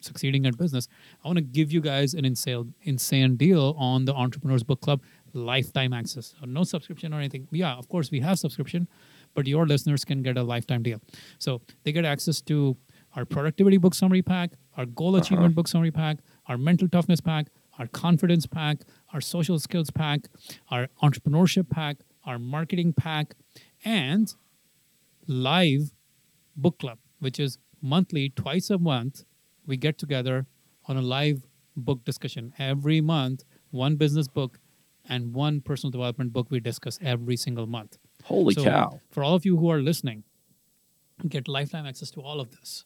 succeeding 0.00 0.44
at 0.44 0.58
business. 0.58 0.88
I 1.24 1.28
want 1.28 1.38
to 1.38 1.42
give 1.42 1.72
you 1.72 1.80
guys 1.80 2.12
an 2.12 2.26
insane 2.26 2.74
insane 2.82 3.36
deal 3.36 3.74
on 3.78 4.04
the 4.04 4.12
Entrepreneurs 4.12 4.62
Book 4.62 4.82
Club 4.82 5.00
lifetime 5.32 5.94
access. 5.94 6.34
So 6.38 6.46
no 6.46 6.64
subscription 6.64 7.14
or 7.14 7.18
anything. 7.18 7.48
Yeah, 7.50 7.74
of 7.74 7.88
course 7.88 8.10
we 8.10 8.20
have 8.20 8.38
subscription, 8.38 8.88
but 9.34 9.46
your 9.46 9.66
listeners 9.66 10.04
can 10.04 10.22
get 10.22 10.36
a 10.36 10.42
lifetime 10.42 10.82
deal. 10.82 11.00
So 11.38 11.62
they 11.84 11.92
get 11.92 12.04
access 12.04 12.42
to 12.42 12.76
our 13.16 13.24
productivity 13.24 13.78
book 13.78 13.94
summary 13.94 14.22
pack, 14.22 14.50
our 14.76 14.86
goal 14.86 15.16
uh-huh. 15.16 15.22
achievement 15.22 15.54
book 15.54 15.68
summary 15.68 15.90
pack, 15.90 16.18
our 16.52 16.58
mental 16.58 16.86
toughness 16.86 17.22
pack, 17.22 17.46
our 17.78 17.86
confidence 17.86 18.44
pack, 18.44 18.80
our 19.14 19.22
social 19.22 19.58
skills 19.58 19.90
pack, 19.90 20.28
our 20.70 20.88
entrepreneurship 21.02 21.70
pack, 21.70 21.96
our 22.26 22.38
marketing 22.38 22.92
pack, 22.92 23.34
and 23.86 24.34
live 25.26 25.92
book 26.54 26.78
club, 26.78 26.98
which 27.20 27.40
is 27.40 27.56
monthly, 27.80 28.28
twice 28.28 28.68
a 28.68 28.76
month. 28.76 29.24
We 29.66 29.78
get 29.78 29.96
together 29.96 30.44
on 30.84 30.98
a 30.98 31.00
live 31.00 31.46
book 31.74 32.04
discussion 32.04 32.52
every 32.58 33.00
month, 33.00 33.44
one 33.70 33.96
business 33.96 34.28
book 34.28 34.58
and 35.08 35.32
one 35.32 35.62
personal 35.62 35.90
development 35.90 36.34
book 36.34 36.48
we 36.50 36.60
discuss 36.60 36.98
every 37.00 37.36
single 37.36 37.66
month. 37.66 37.96
Holy 38.24 38.52
So, 38.52 38.64
cow. 38.64 39.00
For 39.10 39.24
all 39.24 39.34
of 39.34 39.46
you 39.46 39.56
who 39.56 39.70
are 39.70 39.80
listening, 39.80 40.24
get 41.26 41.48
lifetime 41.48 41.86
access 41.86 42.10
to 42.10 42.20
all 42.20 42.40
of 42.40 42.50
this. 42.50 42.84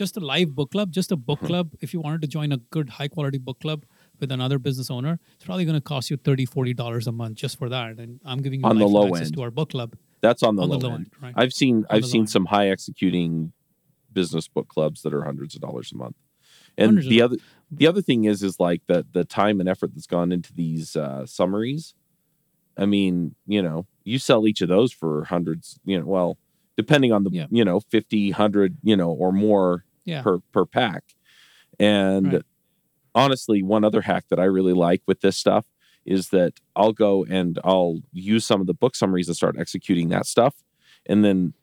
Just 0.00 0.16
a 0.16 0.20
live 0.20 0.54
book 0.54 0.70
club, 0.70 0.90
just 0.92 1.12
a 1.12 1.16
Mm-hmm. 1.16 1.24
book 1.30 1.40
club. 1.48 1.66
If 1.84 1.92
you 1.92 2.00
wanted 2.00 2.22
to 2.22 2.26
join 2.36 2.52
a 2.52 2.56
good, 2.76 2.88
high 2.98 3.08
quality 3.08 3.36
book 3.38 3.58
club 3.60 3.84
with 4.18 4.30
another 4.32 4.58
business 4.58 4.90
owner, 4.90 5.18
it's 5.34 5.44
probably 5.44 5.66
going 5.66 5.74
to 5.76 5.86
cost 5.94 6.10
you 6.10 6.16
$30, 6.16 6.48
$40 6.48 7.06
a 7.06 7.12
month 7.12 7.34
just 7.36 7.58
for 7.58 7.68
that. 7.68 7.98
And 7.98 8.18
I'm 8.24 8.40
giving 8.40 8.60
you 8.60 8.66
On 8.66 8.78
the 8.78 8.88
low 8.88 9.08
access 9.08 9.26
end. 9.26 9.34
to 9.36 9.42
our 9.42 9.50
book 9.50 9.70
club. 9.74 9.90
That's 10.22 10.42
on 10.42 10.56
the, 10.56 10.62
on 10.62 10.70
low, 10.70 10.78
the 10.78 10.86
low 10.88 10.94
end. 10.94 11.10
end, 11.14 11.22
right. 11.22 11.34
I've 11.36 11.52
seen 11.52 11.84
On 11.90 11.96
I've 11.96 12.06
seen 12.06 12.26
some 12.26 12.46
high 12.46 12.68
executing 12.70 13.52
business 14.10 14.48
book 14.48 14.68
clubs 14.68 15.02
that 15.02 15.12
are 15.12 15.24
hundreds 15.24 15.54
of 15.54 15.60
dollars 15.60 15.92
a 15.92 15.96
month. 15.96 16.16
And 16.78 16.86
Hundreds 16.92 17.08
the 17.08 17.20
other 17.22 17.36
the 17.70 17.86
other 17.86 18.00
thing 18.02 18.24
is 18.24 18.42
is 18.42 18.58
like 18.58 18.80
the 18.86 19.04
the 19.12 19.24
time 19.24 19.60
and 19.60 19.68
effort 19.68 19.90
that's 19.94 20.06
gone 20.06 20.32
into 20.32 20.52
these 20.54 20.96
uh, 20.96 21.26
summaries. 21.26 21.94
I 22.78 22.86
mean, 22.86 23.34
you 23.46 23.60
know, 23.60 23.86
you 24.04 24.18
sell 24.18 24.46
each 24.48 24.62
of 24.62 24.68
those 24.70 24.92
for 24.94 25.24
hundreds, 25.24 25.78
you 25.84 25.98
know, 26.00 26.06
well, 26.06 26.38
depending 26.78 27.12
on 27.12 27.24
the, 27.24 27.30
Yeah. 27.32 27.46
you 27.50 27.64
know, 27.66 27.80
50, 27.80 28.30
100, 28.30 28.78
you 28.82 28.96
know, 28.96 29.10
or 29.10 29.30
more 29.32 29.84
Yeah. 30.04 30.24
per 30.24 30.40
per 30.52 30.66
pack. 30.66 31.04
And 31.78 32.32
Right. 32.32 32.42
honestly, 33.14 33.62
one 33.62 33.84
other 33.84 34.02
hack 34.02 34.26
that 34.30 34.40
I 34.40 34.44
really 34.44 34.72
like 34.72 35.02
with 35.06 35.20
this 35.20 35.36
stuff 35.36 35.66
is 36.06 36.30
that 36.30 36.54
I'll 36.76 36.92
go 36.92 37.24
and 37.24 37.58
I'll 37.64 38.00
use 38.12 38.46
some 38.46 38.60
of 38.60 38.66
the 38.66 38.74
book 38.74 38.96
summaries 38.96 39.28
and 39.28 39.36
start 39.36 39.56
executing 39.58 40.08
that 40.10 40.26
stuff. 40.26 40.54
And 41.06 41.24
then, 41.24 41.54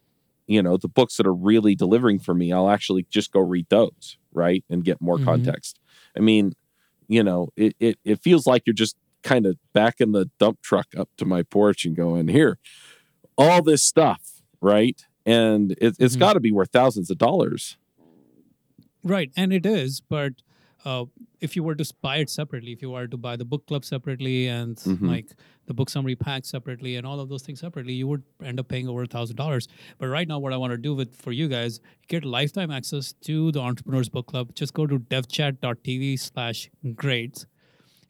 you 0.48 0.62
know, 0.64 0.78
the 0.78 0.90
books 0.90 1.18
that 1.18 1.28
are 1.28 1.34
really 1.34 1.76
delivering 1.76 2.20
for 2.20 2.34
me, 2.36 2.54
I'll 2.54 2.70
actually 2.70 3.06
just 3.10 3.32
go 3.32 3.42
read 3.42 3.68
those, 3.70 4.18
right? 4.34 4.64
And 4.70 4.84
get 4.84 5.02
more 5.02 5.20
Mhm. 5.20 5.20
context. 5.20 5.80
I 6.18 6.22
mean, 6.22 6.54
you 7.08 7.24
know, 7.24 7.50
it, 7.58 7.76
it 7.80 8.00
it 8.06 8.22
feels 8.24 8.48
like 8.48 8.64
you're 8.68 8.74
just 8.74 8.98
kind 9.24 9.46
of 9.46 9.58
backing 9.74 10.14
the 10.14 10.30
dump 10.40 10.62
truck 10.62 10.88
up 10.98 11.10
to 11.18 11.26
my 11.26 11.44
porch 11.44 11.86
and 11.86 11.96
going, 11.96 12.28
here, 12.30 12.60
all 13.38 13.62
this 13.62 13.84
stuff, 13.84 14.42
right? 14.62 15.02
And 15.26 15.74
it, 15.80 15.96
it's 16.00 16.16
Mhm. 16.16 16.18
got 16.18 16.34
to 16.34 16.40
be 16.40 16.52
worth 16.52 16.72
thousands 16.72 17.10
of 17.12 17.18
dollars. 17.18 17.78
Right, 19.08 19.32
and 19.38 19.54
it 19.54 19.66
is, 19.66 20.02
but 20.02 20.34
uh, 20.86 21.06
if 21.42 21.56
you 21.56 21.64
were 21.64 21.76
to 21.76 21.94
buy 22.02 22.18
it 22.18 22.30
separately, 22.30 22.72
if 22.72 22.82
you 22.82 22.90
were 22.92 23.08
to 23.08 23.18
buy 23.18 23.36
the 23.36 23.46
book 23.46 23.66
club 23.68 23.84
separately 23.86 24.48
and 24.48 24.76
Mhm. 24.78 25.08
like 25.08 25.32
the 25.66 25.74
book 25.74 25.90
summary 25.90 26.16
pack 26.16 26.46
separately 26.46 26.96
and 26.98 27.06
all 27.08 27.20
of 27.20 27.30
those 27.30 27.42
things 27.44 27.60
separately, 27.62 27.94
you 27.94 28.08
would 28.08 28.24
end 28.44 28.60
up 28.60 28.68
paying 28.68 28.88
over 28.88 29.04
a 29.04 29.08
thousand 29.08 29.36
dollars. 29.38 29.68
But 29.98 30.08
right 30.08 30.28
now, 30.28 30.40
what 30.40 30.54
I 30.54 30.58
want 30.58 30.72
to 30.72 30.78
do 30.78 30.94
with 30.94 31.16
for 31.16 31.32
you 31.32 31.48
guys, 31.48 31.80
get 32.08 32.24
lifetime 32.26 32.70
access 32.72 33.14
to 33.22 33.52
the 33.52 33.60
Entrepreneurs 33.60 34.10
Book 34.10 34.28
Club. 34.28 34.54
Just 34.56 34.74
go 34.74 34.86
to 34.88 35.00
devchat.tv 35.00 36.18
slash 36.20 36.70
great 36.96 37.46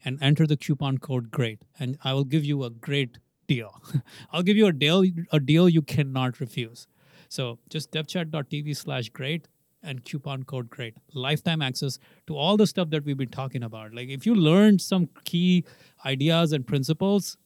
and 0.04 0.18
enter 0.22 0.46
the 0.46 0.56
coupon 0.56 0.98
code 0.98 1.30
great, 1.30 1.60
and 1.78 1.96
I 2.04 2.12
will 2.12 2.24
give 2.24 2.44
you 2.44 2.64
a 2.64 2.70
great 2.70 3.18
deal. 3.46 3.82
I'll 4.32 4.42
give 4.42 4.56
you 4.56 4.66
a 4.66 4.72
deal, 4.72 5.04
a 5.32 5.40
deal 5.40 5.68
you 5.68 5.82
cannot 5.82 6.38
refuse. 6.40 6.86
So 7.28 7.58
just 7.68 7.92
devchat.tv 7.92 8.76
slash 8.76 9.08
great 9.10 9.48
and 9.88 10.04
coupon 10.04 10.42
code 10.42 10.68
great. 10.68 10.94
Lifetime 11.14 11.62
access 11.62 11.98
to 12.26 12.36
all 12.36 12.56
the 12.56 12.66
stuff 12.66 12.90
that 12.90 13.04
we've 13.04 13.16
been 13.16 13.28
talking 13.28 13.62
about. 13.62 13.94
Like 13.94 14.08
if 14.08 14.26
you 14.26 14.34
learned 14.34 14.80
some 14.80 15.08
key 15.24 15.64
ideas 16.04 16.52
and 16.52 16.66
principles 16.66 17.36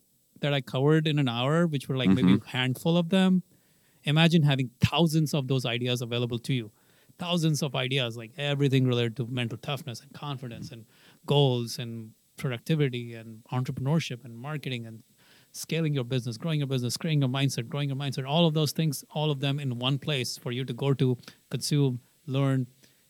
that 0.41 0.53
I 0.53 0.61
covered 0.61 1.07
in 1.07 1.19
an 1.19 1.29
hour, 1.29 1.67
which 1.67 1.89
were 1.89 1.97
like 1.97 2.09
maybe 2.09 2.35
mm-hmm. 2.35 2.49
a 2.49 2.51
handful 2.51 2.97
of 2.97 3.11
them, 3.11 3.43
imagine 4.05 4.43
having 4.43 4.71
thousands 4.81 5.33
of 5.33 5.47
those 5.47 5.65
ideas 5.65 6.03
available 6.03 6.39
to 6.41 6.53
you. 6.53 6.73
Thousands 7.19 7.63
of 7.63 7.77
ideas, 7.77 8.17
like 8.17 8.33
everything 8.37 8.87
related 8.87 9.17
to 9.19 9.27
mental 9.27 9.59
toughness 9.59 10.01
and 10.01 10.13
confidence 10.13 10.73
and 10.73 10.85
goals 11.27 11.79
and 11.79 12.11
productivity 12.37 13.15
and 13.15 13.45
entrepreneurship 13.53 14.25
and 14.25 14.37
marketing 14.37 14.87
and 14.87 15.05
scaling 15.53 15.95
your 15.95 16.05
business, 16.05 16.37
growing 16.37 16.59
your 16.59 16.67
business, 16.67 16.97
creating 16.97 17.21
your 17.21 17.29
mindset, 17.29 17.69
growing 17.69 17.89
your 17.89 17.97
mindset, 17.97 18.27
all 18.27 18.47
of 18.47 18.55
those 18.55 18.73
things, 18.73 19.05
all 19.11 19.31
of 19.31 19.41
them 19.41 19.61
in 19.61 19.79
one 19.79 19.99
place 19.99 20.37
for 20.37 20.51
you 20.51 20.65
to 20.65 20.73
go 20.73 20.93
to, 20.95 21.17
consume, 21.51 22.01
learn, 22.27 22.67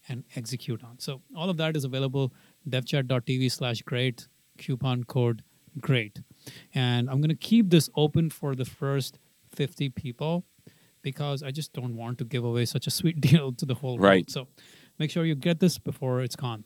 and 0.09 0.25
execute 0.37 0.83
on. 0.83 0.99
So 0.99 1.23
all 1.37 1.49
of 1.49 1.57
that 1.59 1.77
is 1.77 1.85
available 1.85 2.33
devchat.tv 2.69 3.51
slash 3.51 3.83
great, 3.83 4.29
coupon 4.59 5.05
code 5.05 5.43
great. 5.81 6.21
And 6.75 7.09
I'm 7.09 7.21
going 7.21 7.31
to 7.31 7.35
keep 7.35 7.71
this 7.71 7.89
open 7.97 8.31
for 8.31 8.55
the 8.55 8.65
first 8.65 9.19
50 9.55 9.91
people 9.91 10.45
because 11.03 11.43
I 11.43 11.51
just 11.51 11.73
don't 11.73 11.97
want 11.97 12.19
to 12.19 12.25
give 12.25 12.45
away 12.45 12.65
such 12.65 12.87
a 12.87 12.91
sweet 12.91 13.21
deal 13.29 13.53
to 13.53 13.67
the 13.67 13.75
whole 13.75 13.99
world. 13.99 14.05
Right. 14.05 14.31
So 14.31 14.49
make 14.99 15.11
sure 15.11 15.25
you 15.25 15.35
get 15.35 15.61
this 15.61 15.79
before 15.79 16.21
it's 16.21 16.37
gone. 16.37 16.65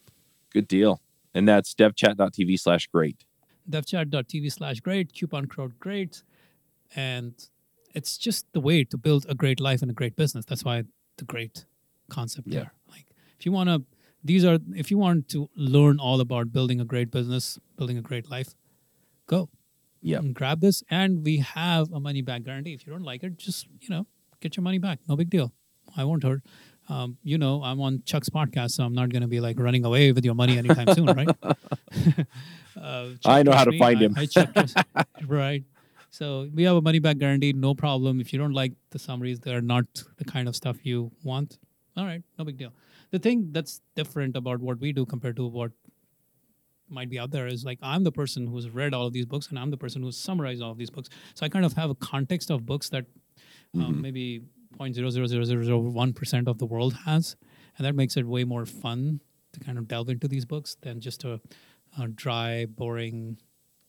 Good 0.53 0.69
deal. 0.69 1.01
And 1.35 1.47
that's 1.47 1.75
devchat.tv 1.75 2.59
slash 2.59 2.87
great. 2.87 3.25
devchat.tv 3.69 4.53
slash 4.53 4.81
great, 4.81 5.13
coupon 5.13 5.47
code 5.47 5.79
great. 5.79 6.23
And 6.95 7.35
it's 7.95 8.17
just 8.17 8.47
the 8.53 8.61
way 8.61 8.85
to 8.85 8.97
build 8.97 9.27
a 9.29 9.35
great 9.35 9.61
life 9.61 9.83
and 9.83 9.91
a 9.91 9.95
great 9.95 10.17
business. 10.17 10.45
That's 10.47 10.65
why 10.65 10.85
the 11.19 11.25
great 11.25 11.67
concept 12.09 12.49
Yeah. 12.49 12.61
there. 12.61 12.73
Like 12.89 13.07
if 13.39 13.47
you 13.47 13.53
want 13.53 13.69
to, 13.71 13.83
these 14.25 14.45
are, 14.45 14.59
if 14.75 14.91
you 14.91 14.99
want 14.99 15.29
to 15.31 15.49
learn 15.57 15.99
all 16.01 16.21
about 16.21 16.53
building 16.53 16.81
a 16.81 16.85
great 16.85 17.11
business, 17.11 17.59
building 17.77 17.97
a 17.99 18.03
great 18.03 18.29
life, 18.31 18.55
go. 19.27 19.49
Yep. 20.03 20.21
And 20.23 20.35
grab 20.35 20.61
this. 20.61 20.83
And 20.91 21.25
we 21.25 21.39
have 21.39 21.93
a 21.93 21.99
money 22.01 22.23
back 22.23 22.43
guarantee. 22.45 22.75
If 22.75 22.87
you 22.87 22.93
don't 22.93 23.03
like 23.03 23.23
it, 23.25 23.37
just, 23.39 23.67
you 23.81 23.89
know, 23.89 24.07
get 24.41 24.57
your 24.57 24.63
money 24.63 24.79
back. 24.79 25.01
No 25.09 25.17
big 25.17 25.31
deal. 25.31 25.53
I 25.97 26.05
won't 26.05 26.23
hurt. 26.23 26.43
Um, 26.89 27.19
you 27.25 27.37
know, 27.39 27.63
I'm 27.65 27.81
on 27.81 28.03
Chuck's 28.05 28.29
podcast, 28.29 28.73
so 28.73 28.85
I'm 28.85 28.93
not 28.95 29.09
going 29.09 29.23
to 29.23 29.29
be 29.29 29.41
like 29.41 29.59
running 29.59 29.85
away 29.85 30.13
with 30.13 30.25
your 30.25 30.35
money 30.37 30.57
anytime 30.59 30.93
soon, 30.95 31.07
right? 31.07 31.29
uh, 32.81 33.09
I 33.25 33.43
know 33.43 33.53
how 33.53 33.65
to 33.65 33.73
me. 33.73 33.79
find 33.79 33.99
I- 33.99 34.03
him. 34.03 34.15
I 34.17 35.05
right. 35.27 35.65
So 36.11 36.49
we 36.55 36.63
have 36.63 36.77
a 36.77 36.81
money 36.83 36.99
back 36.99 37.19
guarantee, 37.19 37.53
no 37.53 37.75
problem. 37.75 38.21
If 38.21 38.33
you 38.33 38.39
don't 38.39 38.53
like 38.53 38.73
the 38.91 38.99
summaries, 38.99 39.41
they're 39.41 39.61
not 39.61 39.85
the 40.17 40.25
kind 40.25 40.49
of 40.49 40.57
stuff 40.57 40.77
you 40.85 41.11
want. 41.25 41.59
All 41.97 42.05
right, 42.05 42.23
no 42.39 42.45
big 42.45 42.59
deal. 42.59 42.73
The 43.11 43.19
thing 43.19 43.49
that's 43.53 43.81
different 43.95 44.37
about 44.37 44.61
what 44.61 44.81
we 44.81 44.93
do 44.93 45.07
compared 45.07 45.37
to 45.37 45.47
what 45.47 45.73
might 46.89 47.09
be 47.09 47.19
out 47.19 47.31
there 47.31 47.47
is 47.47 47.65
like 47.65 47.79
I'm 47.83 48.05
the 48.05 48.13
person 48.13 48.47
who's 48.47 48.69
read 48.71 48.95
all 48.95 49.07
of 49.07 49.13
these 49.13 49.27
books 49.27 49.49
and 49.49 49.59
I'm 49.59 49.71
the 49.71 49.77
person 49.77 50.03
who's 50.03 50.17
summarized 50.17 50.63
all 50.63 50.71
of 50.73 50.79
these 50.79 50.91
books. 50.91 51.09
So 51.35 51.45
I 51.45 51.49
kind 51.49 51.65
of 51.65 51.73
have 51.75 51.91
a 51.91 51.95
context 51.95 52.51
of 52.51 52.65
books 52.67 52.91
that 52.91 53.07
um, 53.75 54.01
maybe 54.01 54.43
0.00001% 54.79 56.49
of 56.49 56.59
the 56.59 56.67
world 56.67 56.95
has. 57.05 57.37
And 57.77 57.87
that 57.87 57.95
makes 57.95 58.17
it 58.17 58.27
way 58.27 58.45
more 58.45 58.67
fun 58.67 59.21
to 59.53 59.61
kind 59.61 59.79
of 59.79 59.89
delve 59.89 60.09
into 60.09 60.29
these 60.29 60.45
books 60.45 60.77
than 60.83 61.01
just 61.01 61.25
a, 61.25 61.41
a 61.99 62.09
dry, 62.09 62.67
boring, 62.67 63.39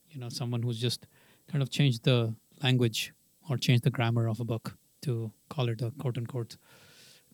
you 0.10 0.20
know, 0.20 0.30
someone 0.30 0.64
who's 0.64 0.80
just 0.80 1.08
kind 1.50 1.62
of 1.62 1.70
changed 1.70 2.04
the 2.04 2.34
language 2.64 3.14
or 3.50 3.58
changed 3.58 3.84
the 3.84 3.90
grammar 3.90 4.28
of 4.28 4.40
a 4.40 4.44
book 4.46 4.78
to 5.02 5.32
call 5.50 5.70
it 5.70 5.82
a 5.82 5.92
quote 5.92 6.18
unquote 6.18 6.58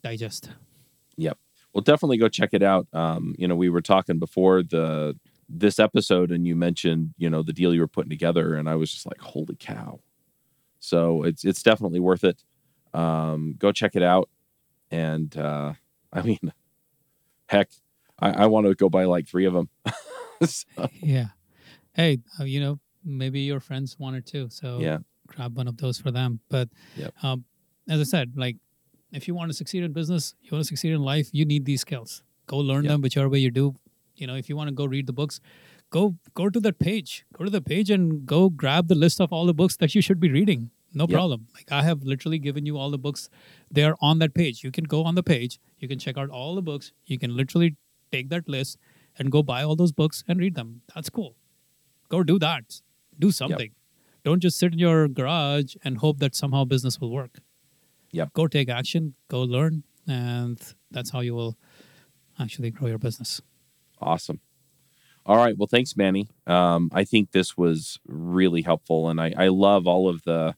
digest. 0.03 0.49
Yep. 1.17 1.37
Well, 1.73 1.81
definitely 1.81 2.17
go 2.17 2.27
check 2.29 2.49
it 2.53 2.61
out. 2.63 2.87
Um, 2.93 3.33
you 3.37 3.47
know, 3.47 3.55
we 3.55 3.69
were 3.69 3.81
talking 3.81 4.19
before 4.19 4.61
the 4.63 5.17
this 5.49 5.79
episode, 5.79 6.31
and 6.31 6.45
you 6.47 6.55
mentioned 6.55 7.13
you 7.17 7.29
know 7.29 7.41
the 7.43 7.53
deal 7.53 7.73
you 7.73 7.81
were 7.81 7.87
putting 7.87 8.09
together, 8.09 8.55
and 8.55 8.69
I 8.69 8.75
was 8.75 8.91
just 8.91 9.05
like, 9.05 9.19
holy 9.19 9.55
cow! 9.55 9.99
So 10.79 11.23
it's 11.23 11.43
it's 11.43 11.63
definitely 11.63 11.99
worth 11.99 12.23
it. 12.23 12.43
Um, 12.93 13.55
go 13.57 13.71
check 13.71 13.95
it 13.95 14.03
out, 14.03 14.29
and 14.91 15.35
uh, 15.37 15.73
I 16.13 16.21
mean, 16.21 16.53
heck, 17.47 17.69
I, 18.19 18.43
I 18.43 18.45
want 18.47 18.67
to 18.67 18.75
go 18.75 18.89
buy 18.89 19.05
like 19.05 19.27
three 19.27 19.45
of 19.45 19.53
them. 19.53 19.69
So, 20.45 20.89
Yeah. 21.01 21.27
Hey, 21.93 22.17
uh, 22.37 22.43
you 22.43 22.59
know, 22.59 22.77
maybe 23.05 23.41
your 23.41 23.61
friends 23.61 23.97
want 23.97 24.17
it 24.17 24.25
too. 24.25 24.49
So 24.49 24.79
yeah, 24.79 24.97
grab 25.25 25.55
one 25.55 25.69
of 25.69 25.77
those 25.77 25.97
for 25.97 26.11
them. 26.11 26.41
But 26.49 26.67
Yep. 26.97 27.13
um, 27.23 27.45
as 27.87 28.01
I 28.01 28.03
said, 28.03 28.33
like 28.35 28.57
if 29.13 29.27
you 29.27 29.35
want 29.35 29.49
to 29.49 29.53
succeed 29.53 29.83
in 29.83 29.93
business, 29.93 30.35
you 30.41 30.49
want 30.51 30.63
to 30.63 30.67
succeed 30.67 30.91
in 30.93 31.01
life, 31.01 31.29
you 31.31 31.45
need 31.45 31.65
these 31.65 31.81
skills. 31.81 32.23
Go 32.47 32.57
learn 32.57 32.83
Yep. 32.83 32.91
them 32.91 33.01
whichever 33.01 33.29
way 33.29 33.39
you 33.39 33.51
do. 33.51 33.75
You 34.15 34.27
know, 34.27 34.35
if 34.35 34.49
you 34.49 34.55
want 34.55 34.67
to 34.69 34.73
go 34.73 34.85
read 34.85 35.07
the 35.07 35.13
books, 35.13 35.39
go 35.89 36.15
go 36.33 36.49
to 36.49 36.59
that 36.59 36.79
page. 36.79 37.25
Go 37.33 37.43
to 37.45 37.49
the 37.49 37.61
page 37.61 37.89
and 37.89 38.25
go 38.25 38.49
grab 38.49 38.87
the 38.87 38.95
list 38.95 39.21
of 39.21 39.31
all 39.31 39.45
the 39.45 39.53
books 39.53 39.77
that 39.77 39.95
you 39.95 40.01
should 40.01 40.19
be 40.19 40.29
reading. 40.29 40.69
No 40.93 41.05
Yep. 41.05 41.09
problem. 41.17 41.47
Like 41.55 41.71
I 41.71 41.83
have 41.83 42.03
literally 42.03 42.37
given 42.39 42.65
you 42.67 42.77
all 42.77 42.91
the 42.91 42.99
books. 42.99 43.29
They're 43.71 43.95
on 44.01 44.19
that 44.19 44.33
page. 44.35 44.63
You 44.63 44.71
can 44.71 44.83
go 44.95 45.03
on 45.03 45.15
the 45.15 45.23
page. 45.23 45.59
You 45.79 45.87
can 45.87 45.97
check 45.99 46.17
out 46.17 46.29
all 46.29 46.53
the 46.55 46.61
books. 46.61 46.91
You 47.05 47.17
can 47.17 47.35
literally 47.35 47.75
take 48.11 48.29
that 48.29 48.47
list 48.47 48.77
and 49.17 49.31
go 49.31 49.41
buy 49.41 49.63
all 49.63 49.75
those 49.75 49.91
books 49.91 50.23
and 50.27 50.39
read 50.39 50.53
them. 50.55 50.81
That's 50.93 51.09
cool. 51.09 51.35
Go 52.09 52.21
do 52.23 52.37
that. 52.39 52.81
Do 53.17 53.31
something. 53.31 53.71
Don't 54.23 54.39
just 54.39 54.57
sit 54.59 54.73
in 54.73 54.79
your 54.79 55.07
garage 55.07 55.75
and 55.83 55.97
hope 55.97 56.19
that 56.19 56.35
somehow 56.35 56.63
business 56.65 56.99
will 57.01 57.11
work. 57.11 57.39
Yep. 58.13 58.33
Go 58.33 58.47
take 58.47 58.69
action, 58.69 59.15
go 59.27 59.41
learn, 59.41 59.83
and 60.07 60.59
that's 60.91 61.09
how 61.09 61.19
you 61.19 61.33
will 61.35 61.57
actually 62.39 62.71
grow 62.71 62.87
your 62.87 62.99
business. 62.99 63.41
awesome. 63.99 64.39
All 65.25 65.37
right. 65.37 65.57
Well, 65.57 65.67
thanks, 65.67 65.95
Mani. 65.95 66.27
Um, 66.47 66.89
I 66.93 67.05
think 67.05 67.31
this 67.31 67.57
was 67.57 67.99
really 68.05 68.61
helpful, 68.61 69.09
and 69.09 69.19
I, 69.19 69.33
I 69.37 69.47
love 69.47 69.87
all 69.87 70.09
of 70.09 70.23
the 70.23 70.55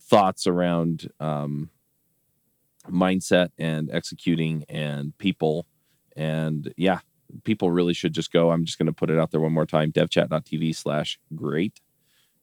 thoughts 0.00 0.46
around 0.46 1.08
um, 1.20 1.70
mindset 2.90 3.50
and 3.56 3.90
executing 3.92 4.64
and 4.68 5.16
people. 5.18 5.66
And 6.16 6.72
yeah, 6.76 7.00
people 7.44 7.70
really 7.70 7.94
should 7.94 8.12
just 8.12 8.32
go. 8.32 8.50
I'm 8.50 8.64
just 8.64 8.78
going 8.78 8.86
to 8.86 8.92
put 8.92 9.10
it 9.10 9.18
out 9.18 9.30
there 9.30 9.40
one 9.40 9.52
more 9.52 9.66
time 9.66 9.92
devchat.tv 9.92 10.74
slash 10.74 11.18
great. 11.34 11.80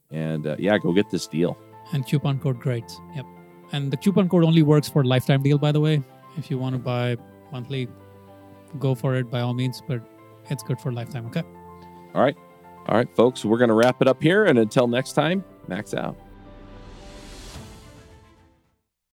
And 0.09 0.47
uh, 0.47 0.55
yeah, 0.57 0.77
go 0.77 0.93
get 0.93 1.09
this 1.09 1.27
deal. 1.27 1.57
And 1.93 2.05
coupon 2.07 2.39
code 2.39 2.59
great. 2.59 2.89
Yep. 3.15 3.25
And 3.71 3.91
the 3.91 3.97
coupon 3.97 4.27
code 4.29 4.43
only 4.43 4.63
works 4.63 4.89
for 4.89 5.03
lifetime 5.03 5.41
deal, 5.41 5.57
by 5.57 5.71
the 5.71 5.79
way. 5.79 6.01
If 6.37 6.51
you 6.51 6.57
want 6.57 6.75
to 6.75 6.79
buy 6.79 7.17
monthly, 7.51 7.87
go 8.79 8.95
for 8.95 9.15
it 9.15 9.29
by 9.29 9.41
all 9.41 9.53
means, 9.53 9.81
but 9.87 10.01
it's 10.49 10.63
good 10.63 10.79
for 10.79 10.91
lifetime. 10.91 11.25
Okay. 11.27 11.43
All 12.13 12.21
right. 12.21 12.35
All 12.87 12.95
right, 12.97 13.07
folks, 13.15 13.45
we're 13.45 13.57
going 13.57 13.69
to 13.69 13.75
wrap 13.75 14.01
it 14.01 14.07
up 14.07 14.21
here. 14.21 14.45
And 14.45 14.57
until 14.57 14.87
next 14.87 15.13
time, 15.13 15.43
max 15.67 15.93
out. 15.93 16.17